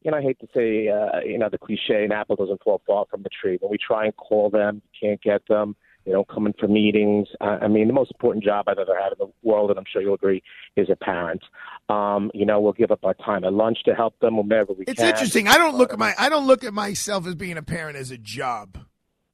you 0.01 0.09
know, 0.09 0.17
I 0.17 0.21
hate 0.23 0.39
to 0.39 0.47
say, 0.55 0.87
uh, 0.89 1.19
you 1.23 1.37
know, 1.37 1.47
the 1.49 1.59
cliche, 1.59 2.03
an 2.03 2.11
apple 2.11 2.35
doesn't 2.35 2.63
fall 2.63 2.81
far 2.87 3.05
from 3.09 3.21
the 3.21 3.29
tree. 3.29 3.57
When 3.61 3.69
we 3.71 3.77
try 3.77 4.05
and 4.05 4.17
call 4.17 4.49
them, 4.49 4.81
can't 4.99 5.21
get 5.21 5.47
them. 5.47 5.75
They 6.07 6.13
don't 6.13 6.27
come 6.29 6.47
in 6.47 6.53
for 6.57 6.69
meetings. 6.69 7.27
Uh, 7.41 7.57
I 7.61 7.67
mean, 7.67 7.87
the 7.87 7.93
most 7.93 8.11
important 8.11 8.45
job 8.45 8.69
I've 8.69 8.77
ever 8.77 8.95
had 8.95 9.11
in 9.11 9.17
the 9.19 9.27
world, 9.43 9.71
and 9.71 9.77
I'm 9.77 9.83
sure 9.91 10.01
you'll 10.01 10.13
agree, 10.13 10.41
is 10.77 10.87
a 10.89 10.95
parent. 10.95 11.43
Um, 11.89 12.31
you 12.33 12.45
know, 12.45 12.61
we'll 12.61 12.71
give 12.71 12.91
up 12.91 13.03
our 13.03 13.13
time 13.13 13.43
at 13.43 13.51
lunch 13.51 13.79
to 13.85 13.93
help 13.93 14.17
them 14.19 14.37
whenever 14.37 14.71
we 14.71 14.85
It's 14.87 14.99
can. 14.99 15.09
It's 15.09 15.19
interesting. 15.19 15.49
I 15.49 15.57
don't 15.57 15.75
look 15.75 15.91
at 15.91 15.99
my 15.99 16.13
I 16.17 16.29
don't 16.29 16.47
look 16.47 16.63
at 16.63 16.73
myself 16.73 17.27
as 17.27 17.35
being 17.35 17.57
a 17.57 17.61
parent 17.61 17.97
as 17.97 18.09
a 18.09 18.17
job. 18.17 18.77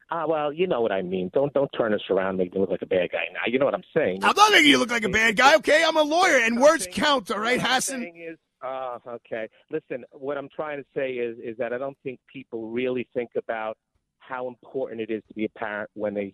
Ah, 0.10 0.26
well, 0.28 0.52
you 0.52 0.66
know 0.66 0.82
what 0.82 0.92
I 0.92 1.04
mean. 1.04 1.30
Don't 1.32 1.54
don't 1.54 1.70
turn 1.78 1.94
us 1.94 2.02
around, 2.10 2.38
make 2.38 2.56
me 2.56 2.60
look 2.60 2.72
like 2.72 2.82
a 2.82 2.88
bad 2.88 3.12
guy. 3.12 3.26
Now, 3.34 3.42
you 3.46 3.60
know 3.60 3.66
what 3.66 3.76
I'm 3.76 3.84
saying. 3.96 4.24
I'm 4.24 4.36
not 4.36 4.52
making 4.52 4.72
you 4.72 4.80
look 4.80 4.92
like 4.92 5.04
a 5.04 5.10
bad 5.10 5.36
guy, 5.36 5.56
okay? 5.58 5.84
I'm 5.88 5.98
a 5.98 6.02
lawyer, 6.02 6.38
and 6.38 6.60
words 6.60 6.88
count, 6.92 7.30
all 7.30 7.40
right, 7.40 7.60
Hasson? 7.60 8.04
is, 8.04 8.38
uh, 8.66 8.98
okay. 9.08 9.48
Listen, 9.70 10.06
what 10.12 10.38
I'm 10.38 10.50
trying 10.56 10.80
to 10.80 10.86
say 10.96 11.12
is, 11.14 11.38
is 11.38 11.56
that 11.58 11.72
I 11.72 11.78
don't 11.78 11.98
think 12.04 12.20
people 12.32 12.70
really 12.70 13.08
think 13.14 13.30
about 13.38 13.78
how 14.18 14.48
important 14.48 15.02
it 15.02 15.12
is 15.12 15.22
to 15.28 15.34
be 15.34 15.46
a 15.46 15.50
parent 15.50 15.90
when 15.94 16.14
they 16.14 16.34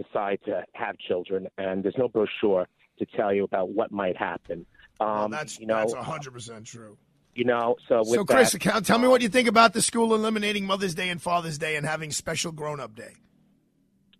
decide 0.00 0.38
to 0.46 0.64
have 0.72 0.96
children, 0.98 1.48
and 1.58 1.82
there's 1.82 1.98
no 1.98 2.08
brochure 2.08 2.66
to 2.98 3.06
tell 3.16 3.32
you 3.32 3.44
about 3.44 3.70
what 3.70 3.92
might 3.92 4.16
happen. 4.16 4.64
Um, 5.00 5.30
That's 5.30 5.58
you 5.60 5.66
know, 5.66 5.76
that's 5.76 5.94
hundred 5.94 6.32
percent 6.32 6.64
true. 6.64 6.96
you 7.34 7.44
know. 7.44 7.76
So 7.88 7.98
with 7.98 8.08
So, 8.08 8.24
Chris, 8.24 8.52
that, 8.52 8.84
tell 8.84 8.98
me 8.98 9.06
what 9.06 9.20
you 9.20 9.28
think 9.28 9.46
about 9.46 9.72
the 9.72 9.82
school 9.82 10.14
eliminating 10.14 10.66
Mother's 10.66 10.94
Day 10.94 11.08
and 11.08 11.22
Father's 11.22 11.58
Day 11.58 11.76
and 11.76 11.86
having 11.86 12.10
special 12.10 12.50
grown-up 12.50 12.96
day. 12.96 13.14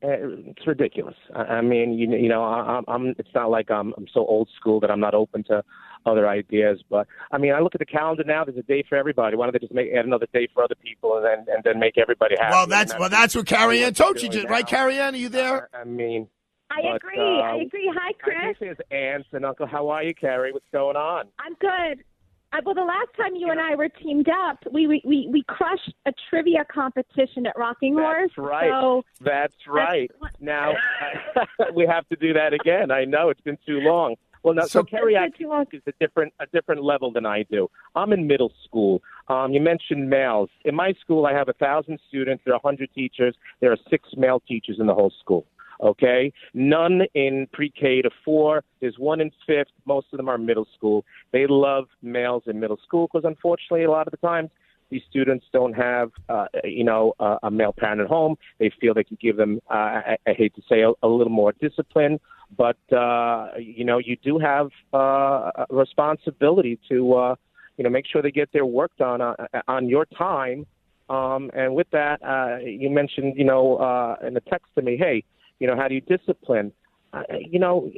Uh, 0.00 0.46
it's 0.46 0.64
ridiculous. 0.64 1.16
I, 1.34 1.40
I 1.40 1.60
mean, 1.60 1.94
you, 1.94 2.08
you 2.16 2.28
know, 2.28 2.44
I, 2.44 2.76
I'm, 2.76 2.84
I'm. 2.86 3.14
It's 3.18 3.34
not 3.34 3.50
like 3.50 3.70
I'm, 3.70 3.92
I'm 3.96 4.06
so 4.14 4.20
old 4.20 4.48
school 4.54 4.78
that 4.80 4.90
I'm 4.92 5.00
not 5.00 5.14
open 5.14 5.42
to 5.44 5.64
other 6.08 6.28
ideas. 6.28 6.82
But 6.90 7.06
I 7.30 7.38
mean, 7.38 7.52
I 7.52 7.60
look 7.60 7.74
at 7.74 7.78
the 7.78 7.86
calendar 7.86 8.24
now. 8.24 8.44
There's 8.44 8.58
a 8.58 8.62
day 8.62 8.84
for 8.88 8.96
everybody. 8.96 9.36
Why 9.36 9.46
don't 9.46 9.52
they 9.52 9.58
just 9.58 9.74
make 9.74 9.92
add 9.92 10.04
another 10.06 10.26
day 10.32 10.48
for 10.52 10.62
other 10.62 10.74
people 10.76 11.16
and 11.16 11.24
then 11.24 11.54
and 11.54 11.64
then 11.64 11.78
make 11.78 11.98
everybody 11.98 12.34
happy? 12.38 12.52
Well, 12.52 12.66
that's 12.66 12.92
And 12.92 13.00
well, 13.00 13.10
that's 13.10 13.34
what 13.36 13.46
Carrie 13.46 13.84
Ann 13.84 13.94
told 13.94 14.22
you, 14.22 14.28
doing 14.28 14.46
right? 14.46 14.64
now. 14.64 14.68
Carrie 14.70 14.98
Ann, 14.98 15.14
are 15.14 15.18
you 15.18 15.28
there? 15.28 15.68
I 15.72 15.84
mean, 15.84 16.28
I 16.70 16.80
but, 16.82 16.96
agree. 16.96 17.18
uh, 17.18 17.22
I 17.22 17.56
agree. 17.56 17.92
Hi, 17.94 18.12
Chris. 18.20 18.36
This 18.60 18.70
is 18.70 18.76
there's 18.88 19.14
aunts 19.14 19.28
and 19.32 19.44
uncle. 19.44 19.66
How 19.66 19.88
are 19.88 20.02
you, 20.02 20.14
Carrie? 20.14 20.52
What's 20.52 20.66
going 20.72 20.96
on? 20.96 21.26
I'm 21.38 21.54
good. 21.60 22.04
Uh, 22.50 22.58
well, 22.64 22.74
the 22.74 22.80
last 22.80 23.08
time 23.16 23.34
you 23.36 23.50
and 23.50 23.60
I 23.60 23.74
were 23.74 23.90
teamed 23.90 24.28
up, 24.28 24.58
we 24.72 24.86
we 24.86 25.02
we, 25.04 25.28
we 25.30 25.44
crushed 25.46 25.92
a 26.06 26.12
trivia 26.30 26.64
competition 26.72 27.46
at 27.46 27.58
Rocking 27.58 27.94
Horse. 27.94 28.30
That's 28.34 28.38
right. 28.38 28.70
So 28.70 29.02
That's 29.20 29.54
right. 29.66 30.10
Now 30.40 30.72
we 31.74 31.86
have 31.86 32.08
to 32.08 32.16
do 32.16 32.32
that 32.32 32.54
again. 32.54 32.90
I 32.90 33.04
know 33.04 33.28
it's 33.28 33.40
been 33.42 33.58
too 33.66 33.80
long. 33.80 34.16
Well, 34.42 34.54
now, 34.54 34.66
so, 34.66 34.82
Carrie 34.84 35.16
actually 35.16 35.46
is 35.72 35.82
a 35.86 35.92
different 36.00 36.32
a 36.40 36.46
different 36.46 36.82
level 36.82 37.12
than 37.12 37.26
I 37.26 37.44
do. 37.44 37.68
I'm 37.94 38.12
in 38.12 38.26
middle 38.26 38.52
school. 38.64 39.02
Um, 39.28 39.52
you 39.52 39.60
mentioned 39.60 40.08
males. 40.08 40.50
In 40.64 40.74
my 40.74 40.92
school, 41.00 41.26
I 41.26 41.32
have 41.32 41.48
a 41.48 41.52
thousand 41.54 41.98
students. 42.08 42.42
There 42.44 42.54
are 42.54 42.60
hundred 42.62 42.90
teachers. 42.94 43.34
There 43.60 43.72
are 43.72 43.78
six 43.90 44.08
male 44.16 44.40
teachers 44.46 44.76
in 44.78 44.86
the 44.86 44.94
whole 44.94 45.12
school. 45.20 45.46
Okay, 45.80 46.32
none 46.54 47.02
in 47.14 47.46
pre-K 47.52 48.02
to 48.02 48.10
four. 48.24 48.64
There's 48.80 48.98
one 48.98 49.20
in 49.20 49.30
fifth. 49.46 49.68
Most 49.86 50.08
of 50.12 50.16
them 50.16 50.28
are 50.28 50.36
middle 50.36 50.66
school. 50.76 51.04
They 51.32 51.46
love 51.48 51.86
males 52.02 52.42
in 52.46 52.58
middle 52.58 52.78
school 52.84 53.08
because, 53.12 53.24
unfortunately, 53.24 53.84
a 53.84 53.90
lot 53.90 54.08
of 54.08 54.10
the 54.10 54.16
times 54.16 54.50
these 54.90 55.02
students 55.08 55.44
don't 55.52 55.74
have, 55.74 56.10
uh, 56.28 56.46
you 56.64 56.84
know, 56.84 57.14
uh, 57.20 57.36
a 57.42 57.50
male 57.50 57.72
parent 57.72 58.00
at 58.00 58.08
home. 58.08 58.36
They 58.58 58.72
feel 58.80 58.94
they 58.94 59.04
can 59.04 59.18
give 59.20 59.36
them, 59.36 59.60
uh, 59.70 59.74
I, 59.74 60.16
I 60.26 60.32
hate 60.32 60.54
to 60.56 60.62
say, 60.68 60.82
a, 60.82 60.90
a 61.02 61.08
little 61.08 61.32
more 61.32 61.52
discipline, 61.60 62.18
but 62.56 62.78
uh, 62.92 63.48
you 63.58 63.84
know, 63.84 63.98
you 63.98 64.16
do 64.16 64.38
have 64.38 64.68
uh, 64.94 65.50
a 65.56 65.66
responsibility 65.70 66.78
to, 66.88 67.14
uh, 67.14 67.34
you 67.76 67.84
know, 67.84 67.90
make 67.90 68.06
sure 68.06 68.22
they 68.22 68.30
get 68.30 68.52
their 68.52 68.66
work 68.66 68.90
done 68.98 69.20
on, 69.20 69.36
on 69.66 69.88
your 69.88 70.06
time. 70.06 70.66
Um, 71.08 71.50
and 71.54 71.74
with 71.74 71.88
that, 71.92 72.22
uh, 72.22 72.58
you 72.58 72.90
mentioned, 72.90 73.34
you 73.36 73.44
know, 73.44 73.76
uh, 73.76 74.16
in 74.26 74.34
the 74.34 74.40
text 74.40 74.66
to 74.74 74.82
me, 74.82 74.96
hey, 74.96 75.24
you 75.58 75.66
know, 75.66 75.76
how 75.76 75.88
do 75.88 75.94
you 75.94 76.00
discipline? 76.02 76.72
Uh, 77.12 77.22
you 77.38 77.58
know, 77.58 77.90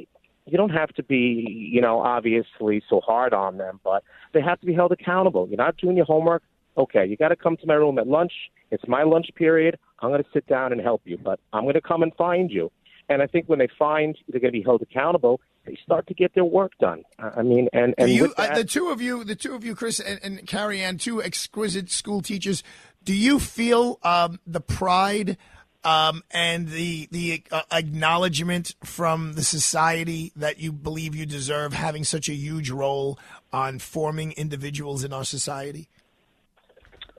you 0.45 0.57
don't 0.57 0.69
have 0.69 0.89
to 0.89 1.03
be, 1.03 1.69
you 1.71 1.81
know, 1.81 1.99
obviously 1.99 2.81
so 2.89 3.01
hard 3.01 3.33
on 3.33 3.57
them, 3.57 3.79
but 3.83 4.03
they 4.33 4.41
have 4.41 4.59
to 4.61 4.65
be 4.65 4.73
held 4.73 4.91
accountable. 4.91 5.47
You're 5.47 5.57
not 5.57 5.77
doing 5.77 5.97
your 5.97 6.05
homework. 6.05 6.43
Okay, 6.77 7.05
you 7.05 7.17
got 7.17 7.29
to 7.29 7.35
come 7.35 7.57
to 7.57 7.67
my 7.67 7.73
room 7.73 7.99
at 7.99 8.07
lunch. 8.07 8.31
It's 8.71 8.87
my 8.87 9.03
lunch 9.03 9.27
period. 9.35 9.77
I'm 9.99 10.09
going 10.09 10.23
to 10.23 10.29
sit 10.33 10.47
down 10.47 10.71
and 10.71 10.79
help 10.81 11.01
you, 11.05 11.17
but 11.17 11.39
I'm 11.51 11.63
going 11.63 11.75
to 11.75 11.81
come 11.81 12.01
and 12.01 12.13
find 12.15 12.49
you. 12.49 12.71
And 13.11 13.21
I 13.21 13.27
think 13.27 13.47
when 13.47 13.59
they 13.59 13.67
find 13.77 14.17
they're 14.29 14.39
going 14.39 14.53
to 14.53 14.57
be 14.57 14.63
held 14.63 14.81
accountable, 14.81 15.41
they 15.65 15.77
start 15.83 16.07
to 16.07 16.13
get 16.13 16.33
their 16.33 16.45
work 16.45 16.71
done. 16.79 17.03
I 17.19 17.41
mean, 17.41 17.67
and 17.73 17.93
and 17.97 18.09
you, 18.09 18.33
that, 18.37 18.51
uh, 18.51 18.55
the 18.55 18.63
two 18.63 18.87
of 18.87 19.01
you, 19.01 19.25
the 19.25 19.35
two 19.35 19.53
of 19.53 19.65
you, 19.65 19.75
Chris 19.75 19.99
and, 19.99 20.19
and 20.23 20.47
Carrie 20.47 20.81
Ann, 20.81 20.97
two 20.97 21.21
exquisite 21.21 21.91
school 21.91 22.21
teachers. 22.21 22.63
Do 23.03 23.13
you 23.13 23.39
feel 23.39 23.99
um, 24.03 24.39
the 24.47 24.61
pride 24.61 25.37
um, 25.83 26.23
and 26.31 26.69
the 26.69 27.09
the 27.11 27.43
uh, 27.51 27.63
acknowledgement 27.69 28.75
from 28.83 29.33
the 29.33 29.43
society 29.43 30.31
that 30.37 30.59
you 30.59 30.71
believe 30.71 31.13
you 31.13 31.25
deserve, 31.25 31.73
having 31.73 32.05
such 32.05 32.29
a 32.29 32.33
huge 32.33 32.69
role 32.69 33.19
on 33.51 33.79
forming 33.79 34.31
individuals 34.33 35.03
in 35.03 35.11
our 35.11 35.25
society? 35.25 35.89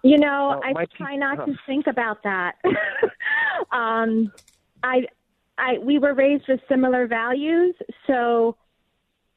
You 0.03 0.19
know, 0.19 0.61
Well, 0.65 0.77
I 0.77 0.87
try 0.97 1.17
not 1.17 1.47
to 1.47 1.55
think 1.67 1.87
about 1.87 2.23
that. 2.25 2.57
um, 3.73 4.33
I, 4.83 5.07
I, 5.59 5.79
we 5.79 5.99
were 5.99 6.15
raised 6.15 6.45
with 6.49 6.61
similar 6.69 7.07
values, 7.07 7.75
so 8.07 8.57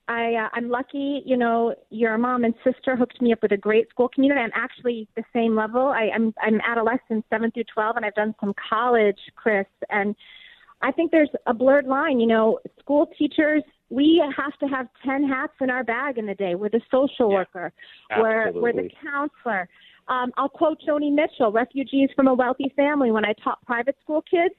I, 0.08 0.34
uh, 0.36 0.50
I'm 0.54 0.70
lucky. 0.70 1.22
You 1.26 1.38
know, 1.38 1.76
your 1.90 2.18
mom 2.18 2.44
and 2.44 2.54
sister 2.64 2.96
hooked 2.96 3.22
me 3.22 3.34
up 3.34 3.40
with 3.42 3.52
a 3.52 3.58
great 3.58 3.90
school 3.90 4.10
community. 4.10 4.42
I'm 4.42 4.52
actually 4.54 5.08
the 5.16 5.24
same 5.34 5.56
level. 5.56 5.88
I, 5.88 6.10
I'm, 6.14 6.34
I'm 6.42 6.62
adolescent, 6.62 7.26
seven 7.30 7.52
through 7.52 7.66
twelve, 7.74 7.96
and 7.98 8.06
I've 8.06 8.16
done 8.16 8.36
some 8.40 8.54
college, 8.70 9.20
Chris, 9.36 9.68
and 9.90 10.16
I 10.82 10.92
think 10.92 11.12
there's 11.12 11.30
a 11.48 11.54
blurred 11.54 11.86
line. 11.86 12.20
You 12.20 12.28
know, 12.28 12.60
school 12.80 13.10
teachers, 13.18 13.64
we 13.90 14.24
have 14.36 14.58
to 14.60 14.68
have 14.68 14.88
10 15.06 15.28
hats 15.28 15.54
in 15.62 15.70
our 15.70 15.84
bag 15.84 16.18
in 16.18 16.26
the 16.26 16.36
day. 16.36 16.56
We're 16.56 16.70
the 16.70 16.82
social 16.92 17.30
worker, 17.30 17.72
we're, 18.18 18.52
we're 18.52 18.74
the 18.74 18.90
counselor. 19.04 19.70
Um, 20.08 20.32
I'll 20.38 20.50
quote 20.50 20.80
Joni 20.88 21.12
Mitchell, 21.12 21.52
refugees 21.52 22.10
from 22.16 22.28
a 22.28 22.34
wealthy 22.34 22.72
family. 22.76 23.12
When 23.12 23.26
I 23.26 23.34
taught 23.44 23.66
private 23.66 23.96
school 24.04 24.24
kids, 24.30 24.54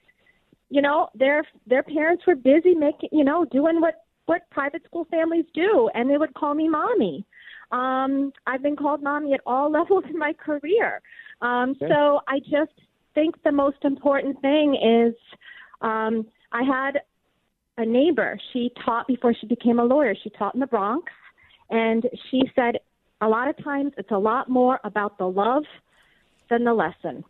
you 0.69 0.83
know, 0.83 1.09
their 1.15 1.45
their 1.67 1.83
parents 1.83 2.25
were 2.27 2.35
busy 2.35 2.75
making, 2.75 3.11
you 3.13 3.25
know, 3.25 3.45
doing 3.45 3.81
what 3.81 4.05
what 4.27 4.43
private 4.51 4.85
school 4.85 5.07
families 5.11 5.45
do, 5.55 5.89
and 5.95 6.11
they 6.11 6.19
would 6.19 6.35
call 6.35 6.55
me 6.55 6.69
mommy. 6.69 7.25
Um, 7.71 8.33
I've 8.47 8.63
been 8.63 8.77
called 8.77 9.03
mommy 9.03 9.35
at 9.35 9.41
all 9.47 9.71
levels 9.79 10.05
in 10.09 10.19
my 10.19 10.33
career. 10.33 11.01
Um, 11.41 11.71
Okay. 11.71 11.89
So 11.89 12.21
I 12.29 12.41
just 12.41 12.73
think 13.15 13.43
the 13.45 13.53
most 13.53 13.79
important 13.83 14.41
thing 14.41 14.75
is 14.75 15.15
um, 15.81 16.27
I 16.53 16.63
had 16.63 17.01
a 17.79 17.85
neighbor. 17.85 18.39
She 18.53 18.71
taught 18.85 19.07
before 19.07 19.35
she 19.39 19.47
became 19.47 19.79
a 19.79 19.85
lawyer. 19.85 20.15
She 20.23 20.31
taught 20.31 20.55
in 20.55 20.61
the 20.61 20.67
Bronx, 20.67 21.13
and 21.71 22.05
she 22.31 22.43
said 22.55 22.77
a 23.21 23.29
lot 23.29 23.49
of 23.49 23.63
times 23.63 23.93
it's 23.97 24.11
a 24.11 24.19
lot 24.19 24.49
more 24.49 24.81
about 24.85 25.19
the 25.19 25.27
love 25.27 25.65
than 26.51 26.65
the 26.65 26.75
lesson. 26.75 27.25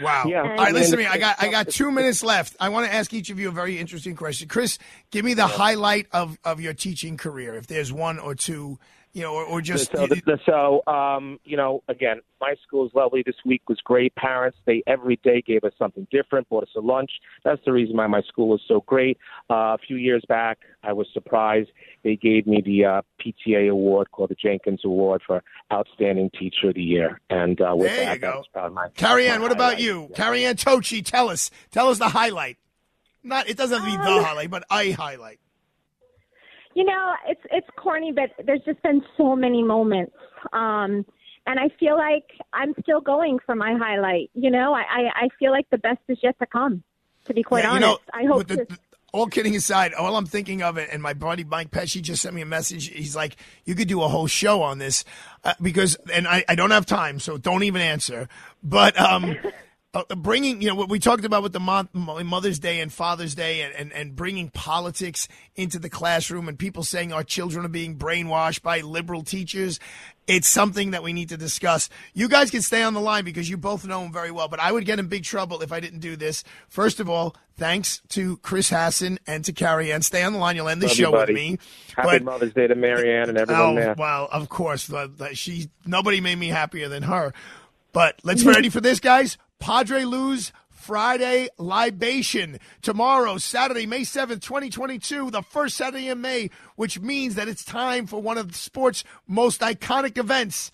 Wow. 0.00 0.24
Yeah. 0.26 0.42
All 0.42 0.48
right, 0.48 0.72
listen 0.72 0.92
to 0.92 0.96
me. 0.98 1.06
I 1.06 1.18
got 1.18 1.42
I 1.42 1.48
got 1.48 1.68
two 1.68 1.90
minutes 1.90 2.22
left. 2.22 2.56
I 2.60 2.68
want 2.68 2.86
to 2.86 2.94
ask 2.94 3.12
each 3.12 3.30
of 3.30 3.38
you 3.38 3.48
a 3.48 3.52
very 3.52 3.78
interesting 3.78 4.14
question. 4.16 4.48
Chris, 4.48 4.78
give 5.10 5.24
me 5.24 5.34
the 5.34 5.46
highlight 5.46 6.06
of, 6.12 6.38
of 6.44 6.60
your 6.60 6.74
teaching 6.74 7.16
career, 7.16 7.54
if 7.54 7.66
there's 7.66 7.92
one 7.92 8.18
or 8.18 8.34
two, 8.34 8.78
you 9.12 9.22
know, 9.22 9.34
or, 9.34 9.44
or 9.44 9.60
just 9.60 9.90
so, 9.92 10.06
the, 10.06 10.38
so 10.46 10.82
um, 10.92 11.40
you 11.44 11.56
know, 11.56 11.82
again, 11.88 12.20
my 12.40 12.54
school 12.66 12.86
is 12.86 12.92
lovely. 12.94 13.22
This 13.24 13.34
week 13.44 13.62
was 13.68 13.78
great. 13.82 14.14
Parents, 14.14 14.56
they 14.66 14.82
every 14.86 15.16
day 15.24 15.42
gave 15.42 15.64
us 15.64 15.72
something 15.78 16.06
different, 16.10 16.48
bought 16.48 16.64
us 16.64 16.68
a 16.76 16.80
lunch. 16.80 17.10
That's 17.44 17.60
the 17.64 17.72
reason 17.72 17.96
why 17.96 18.06
my 18.06 18.22
school 18.22 18.54
is 18.54 18.60
so 18.68 18.80
great. 18.86 19.18
Uh, 19.50 19.74
a 19.74 19.78
few 19.86 19.96
years 19.96 20.22
back, 20.28 20.58
I 20.82 20.92
was 20.92 21.06
surprised. 21.12 21.70
They 22.04 22.16
gave 22.16 22.46
me 22.46 22.62
the 22.64 22.84
uh, 22.84 23.02
PTA 23.20 23.70
award 23.70 24.10
called 24.12 24.30
the 24.30 24.36
Jenkins 24.36 24.80
Award 24.84 25.22
for 25.26 25.42
Outstanding 25.72 26.30
Teacher 26.38 26.68
of 26.68 26.74
the 26.74 26.82
Year. 26.82 27.20
And 27.30 27.60
uh, 27.60 27.74
with 27.74 27.88
There 27.90 28.04
that, 28.04 28.14
you 28.14 28.20
go. 28.20 28.44
that 28.54 28.72
my 28.72 28.88
Carrie 28.96 29.28
Ann, 29.28 29.42
what 29.42 29.52
about 29.52 29.74
highlight. 29.74 29.80
you? 29.82 30.10
Carrie 30.14 30.44
Ann 30.44 30.56
Tocci, 30.56 31.04
tell 31.04 31.28
us. 31.28 31.50
Tell 31.72 31.88
us 31.88 31.98
the 31.98 32.08
highlight. 32.08 32.56
Not 33.24 33.48
it 33.48 33.56
doesn't 33.56 33.80
have 33.80 33.90
to 33.92 33.98
be 33.98 34.04
the 34.04 34.18
Um, 34.18 34.24
highlight, 34.24 34.50
but 34.50 34.64
a 34.70 34.90
highlight. 34.92 35.40
You 36.78 36.84
know, 36.84 37.04
it's 37.26 37.40
it's 37.50 37.66
corny, 37.76 38.12
but 38.12 38.30
there's 38.46 38.64
just 38.64 38.80
been 38.82 39.02
so 39.16 39.34
many 39.34 39.62
moments. 39.64 40.14
Um 40.52 41.04
and 41.48 41.58
I 41.58 41.68
feel 41.80 41.96
like 41.96 42.26
I'm 42.52 42.72
still 42.82 43.00
going 43.00 43.38
for 43.46 43.54
my 43.54 43.72
highlight. 43.84 44.30
You 44.34 44.50
know, 44.50 44.74
I, 44.74 44.82
I, 44.98 45.02
I 45.24 45.28
feel 45.38 45.50
like 45.50 45.66
the 45.70 45.78
best 45.78 45.98
is 46.08 46.18
yet 46.22 46.36
to 46.40 46.46
come, 46.46 46.82
to 47.24 47.32
be 47.34 47.42
quite 47.42 47.64
Yeah, 47.64 47.70
you 47.70 47.76
honest. 47.86 48.00
know, 48.12 48.20
I 48.20 48.24
hope 48.30 48.46
the- 48.46 48.56
to 48.66 48.78
all 49.12 49.26
kidding 49.26 49.56
aside, 49.56 49.94
all 49.94 50.14
I'm 50.16 50.26
thinking 50.26 50.62
of 50.62 50.76
it, 50.76 50.90
and 50.92 51.02
my 51.02 51.14
buddy 51.14 51.42
Mike 51.42 51.70
Pesci 51.70 52.00
just 52.02 52.20
sent 52.22 52.34
me 52.34 52.42
a 52.42 52.46
message. 52.46 52.88
He's 52.88 53.16
like, 53.16 53.36
"You 53.64 53.74
could 53.74 53.88
do 53.88 54.02
a 54.02 54.08
whole 54.08 54.26
show 54.26 54.60
on 54.62 54.78
this," 54.78 55.02
uh, 55.44 55.54
because, 55.62 55.96
and 56.12 56.28
I, 56.28 56.44
I 56.48 56.54
don't 56.54 56.70
have 56.72 56.84
time, 56.84 57.18
so 57.18 57.38
don't 57.38 57.62
even 57.64 57.80
answer. 57.80 58.28
But 58.62 59.00
um, 59.00 59.36
Uh, 60.08 60.14
bringing, 60.14 60.62
you 60.62 60.68
know, 60.68 60.76
what 60.76 60.88
we 60.88 60.98
talked 61.00 61.24
about 61.24 61.42
with 61.42 61.52
the 61.52 61.58
Mo- 61.60 61.88
Mo- 61.92 62.22
Mother's 62.22 62.58
Day 62.60 62.80
and 62.80 62.92
Father's 62.92 63.34
Day, 63.34 63.62
and, 63.62 63.74
and 63.74 63.92
and 63.92 64.14
bringing 64.14 64.48
politics 64.50 65.26
into 65.56 65.78
the 65.78 65.90
classroom, 65.90 66.48
and 66.48 66.56
people 66.58 66.84
saying 66.84 67.12
our 67.12 67.24
children 67.24 67.64
are 67.64 67.70
being 67.70 67.96
brainwashed 67.98 68.62
by 68.62 68.80
liberal 68.80 69.22
teachers. 69.24 69.80
It's 70.28 70.46
something 70.46 70.90
that 70.92 71.02
we 71.02 71.12
need 71.12 71.30
to 71.30 71.36
discuss. 71.36 71.88
You 72.14 72.28
guys 72.28 72.50
can 72.50 72.62
stay 72.62 72.82
on 72.82 72.94
the 72.94 73.00
line 73.00 73.24
because 73.24 73.48
you 73.48 73.56
both 73.56 73.86
know 73.86 74.02
him 74.02 74.12
very 74.12 74.30
well, 74.30 74.46
but 74.46 74.60
I 74.60 74.70
would 74.70 74.84
get 74.84 74.98
in 74.98 75.08
big 75.08 75.24
trouble 75.24 75.62
if 75.62 75.72
I 75.72 75.80
didn't 75.80 76.00
do 76.00 76.16
this. 76.16 76.44
First 76.68 77.00
of 77.00 77.08
all, 77.08 77.34
thanks 77.56 78.00
to 78.10 78.36
Chris 78.38 78.68
Hasson 78.68 79.18
and 79.26 79.44
to 79.46 79.52
Carrie 79.52 79.90
Ann. 79.90 80.02
Stay 80.02 80.22
on 80.22 80.32
the 80.34 80.38
line. 80.38 80.54
You'll 80.54 80.68
end 80.68 80.82
the 80.82 80.88
show 80.88 81.10
buddy. 81.10 81.32
with 81.32 81.42
me. 81.42 81.58
Happy 81.96 82.08
But- 82.08 82.22
Mother's 82.24 82.52
Day 82.52 82.66
to 82.66 82.74
Marianne 82.74 83.30
and 83.30 83.38
everyone 83.38 83.62
oh, 83.62 83.74
there. 83.74 83.94
well, 83.98 84.28
of 84.30 84.48
course. 84.48 84.88
She 85.32 85.70
nobody 85.86 86.20
made 86.20 86.38
me 86.38 86.48
happier 86.48 86.88
than 86.88 87.02
her. 87.04 87.32
But 87.92 88.20
let's 88.22 88.44
be 88.44 88.50
ready 88.50 88.68
for 88.68 88.82
this, 88.82 89.00
guys. 89.00 89.38
Padre 89.58 90.04
Lou's 90.04 90.52
Friday 90.70 91.48
libation 91.58 92.58
tomorrow, 92.80 93.36
Saturday, 93.36 93.84
May 93.84 94.04
seventh, 94.04 94.42
twenty 94.42 94.70
twenty 94.70 94.98
two, 94.98 95.30
the 95.30 95.42
first 95.42 95.76
Saturday 95.76 96.08
in 96.08 96.20
May, 96.20 96.50
which 96.76 97.00
means 97.00 97.34
that 97.34 97.48
it's 97.48 97.64
time 97.64 98.06
for 98.06 98.22
one 98.22 98.38
of 98.38 98.52
the 98.52 98.58
sports' 98.58 99.04
most 99.26 99.60
iconic 99.60 100.16
events. 100.16 100.70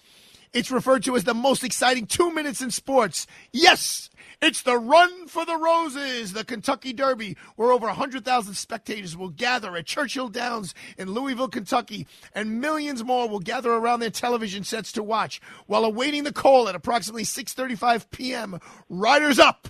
It's 0.52 0.70
referred 0.70 1.02
to 1.04 1.16
as 1.16 1.24
the 1.24 1.34
most 1.34 1.64
exciting 1.64 2.06
two 2.06 2.32
minutes 2.32 2.60
in 2.60 2.70
sports. 2.70 3.26
Yes, 3.52 4.08
it's 4.42 4.62
the 4.62 4.76
Run 4.76 5.26
for 5.26 5.44
the 5.44 5.56
Roses, 5.56 6.32
the 6.32 6.44
Kentucky 6.44 6.92
Derby, 6.92 7.36
where 7.56 7.72
over 7.72 7.86
100,000 7.86 8.54
spectators 8.54 9.16
will 9.16 9.30
gather 9.30 9.76
at 9.76 9.86
Churchill 9.86 10.28
Downs 10.28 10.74
in 10.98 11.12
Louisville, 11.12 11.48
Kentucky, 11.48 12.06
and 12.34 12.60
millions 12.60 13.04
more 13.04 13.28
will 13.28 13.40
gather 13.40 13.72
around 13.72 14.00
their 14.00 14.10
television 14.10 14.64
sets 14.64 14.92
to 14.92 15.02
watch. 15.02 15.40
While 15.66 15.84
awaiting 15.84 16.24
the 16.24 16.32
call 16.32 16.68
at 16.68 16.74
approximately 16.74 17.24
6:35 17.24 18.10
p.m., 18.10 18.60
riders 18.88 19.38
up. 19.38 19.68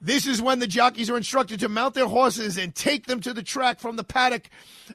This 0.00 0.28
is 0.28 0.40
when 0.40 0.60
the 0.60 0.68
jockeys 0.68 1.10
are 1.10 1.16
instructed 1.16 1.58
to 1.58 1.68
mount 1.68 1.94
their 1.94 2.06
horses 2.06 2.56
and 2.56 2.72
take 2.72 3.06
them 3.06 3.20
to 3.22 3.32
the 3.32 3.42
track 3.42 3.80
from 3.80 3.96
the 3.96 4.04
paddock. 4.04 4.48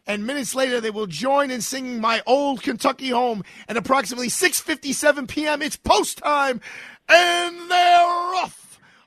And 0.07 0.25
minutes 0.25 0.55
later, 0.55 0.79
they 0.79 0.91
will 0.91 1.07
join 1.07 1.51
in 1.51 1.59
singing 1.59 1.99
"My 1.99 2.21
Old 2.25 2.63
Kentucky 2.63 3.09
Home." 3.09 3.43
And 3.67 3.77
approximately 3.77 4.29
6:57 4.29 5.27
p.m., 5.27 5.61
it's 5.61 5.75
post 5.75 6.19
time, 6.19 6.61
and 7.09 7.69
they're 7.69 8.35
off. 8.35 8.62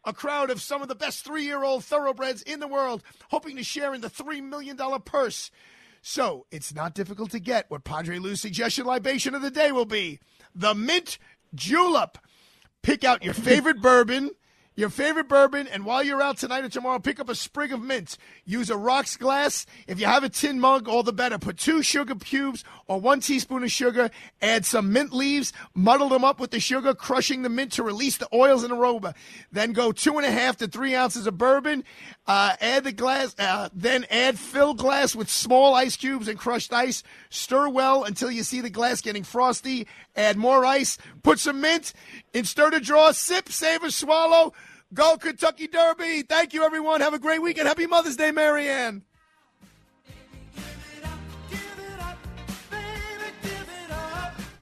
A 0.07 0.12
crowd 0.12 0.50
of 0.50 0.62
some 0.62 0.82
of 0.82 0.88
the 0.88 0.94
best 0.94 1.24
three-year-old 1.24 1.84
thoroughbreds 1.84 2.40
in 2.42 2.61
the 2.61 2.68
world, 2.68 3.02
hoping 3.30 3.57
to 3.57 3.64
share 3.64 3.92
in 3.92 4.00
the 4.00 4.09
three 4.09 4.40
million 4.40 4.76
dollar 4.76 5.00
purse. 5.00 5.50
So 6.00 6.46
it's 6.52 6.72
not 6.72 6.94
difficult 6.94 7.32
to 7.32 7.40
get 7.40 7.68
what 7.68 7.82
Padre 7.82 8.18
Lou's 8.18 8.40
suggestion 8.40 8.86
libation 8.86 9.34
of 9.34 9.42
the 9.42 9.50
day 9.50 9.72
will 9.72 9.84
be: 9.84 10.20
the 10.54 10.74
mint 10.74 11.18
julep. 11.54 12.18
Pick 12.82 13.02
out 13.02 13.24
your 13.24 13.34
favorite 13.34 13.82
bourbon 13.82 14.30
your 14.77 14.91
favorite 14.91 15.27
bourbon, 15.27 15.66
and 15.66 15.87
while 15.87 16.03
you're 16.03 16.20
out 16.20 16.37
tonight 16.37 16.64
or 16.64 16.68
tomorrow, 16.68 16.99
pick 16.99 17.18
up 17.18 17.31
a 17.31 17.35
sprig 17.35 17.72
of 17.72 17.81
mint. 17.81 18.18
Use 18.45 18.68
a 18.68 18.77
rocks 18.77 19.16
glass. 19.16 19.64
If 19.87 19.99
you 19.99 20.05
have 20.05 20.22
a 20.22 20.29
tin 20.29 20.61
mug, 20.61 20.87
all 20.87 21.03
the 21.03 21.14
better. 21.14 21.39
Put 21.39 21.57
two 21.57 21.83
sugar 21.83 22.14
cubes 22.14 22.62
or 22.87 23.01
one 23.01 23.20
teaspoon 23.20 23.64
of 23.64 23.72
sugar. 23.72 24.11
Add 24.43 24.66
some 24.66 24.93
mint 24.93 25.14
leaves. 25.14 25.55
Muddle 25.74 26.11
them 26.11 26.24
up 26.24 26.39
with 26.39 26.51
the 26.51 26.61
sugar, 26.61 26.95
crushing 26.95 27.41
the 27.41 27.49
mint 27.49 27.72
to 27.72 27.83
release 27.83 28.18
the 28.18 28.29
oils 28.35 28.64
and 28.64 28.72
aroma. 28.72 29.14
Then 29.51 29.72
go 29.72 29.93
two 29.93 30.18
and 30.18 30.27
a 30.27 30.31
half 30.31 30.59
to 30.59 30.68
three 30.68 30.95
ounces 30.95 31.27
of 31.27 31.39
bourbon. 31.39 31.83
Uh, 32.27 32.57
add 32.61 32.85
the 32.85 32.93
glass, 32.93 33.35
uh, 33.39 33.70
then 33.72 34.05
add 34.11 34.39
fill 34.39 34.74
glass 34.74 35.16
with 35.16 35.31
small 35.31 35.74
ice 35.74 35.97
cubes 35.97 36.29
and 36.29 36.39
crushed 36.39 36.74
ice. 36.74 37.03
Stir 37.31 37.70
well 37.70 38.05
until 38.05 38.31
you 38.31 38.43
see 38.43 38.61
the 38.61 38.68
glass 38.68 39.01
getting 39.01 39.24
frosty. 39.24 39.87
Add 40.14 40.37
more 40.37 40.66
ice. 40.66 40.99
Put 41.22 41.39
some 41.39 41.62
mint 41.62 41.95
in 42.35 42.45
stir 42.45 42.70
to 42.70 42.81
draw. 42.81 43.12
Sip, 43.12 43.49
savor, 43.49 43.91
swallow. 43.91 44.53
Go 44.95 45.16
Kentucky 45.16 45.66
Derby. 45.66 46.22
Thank 46.22 46.55
you, 46.55 46.64
everyone. 46.64 47.01
Have 47.01 47.14
a 47.14 47.18
great 47.18 47.43
weekend. 47.43 47.68
Happy 47.68 47.87
Mother's 47.87 48.16
Day, 48.16 48.30
Marianne. 48.30 49.03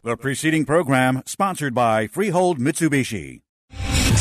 The 0.02 0.16
preceding 0.18 0.66
program 0.66 1.22
sponsored 1.24 1.74
by 1.74 2.06
Freehold 2.08 2.58
Mitsubishi. 2.58 3.40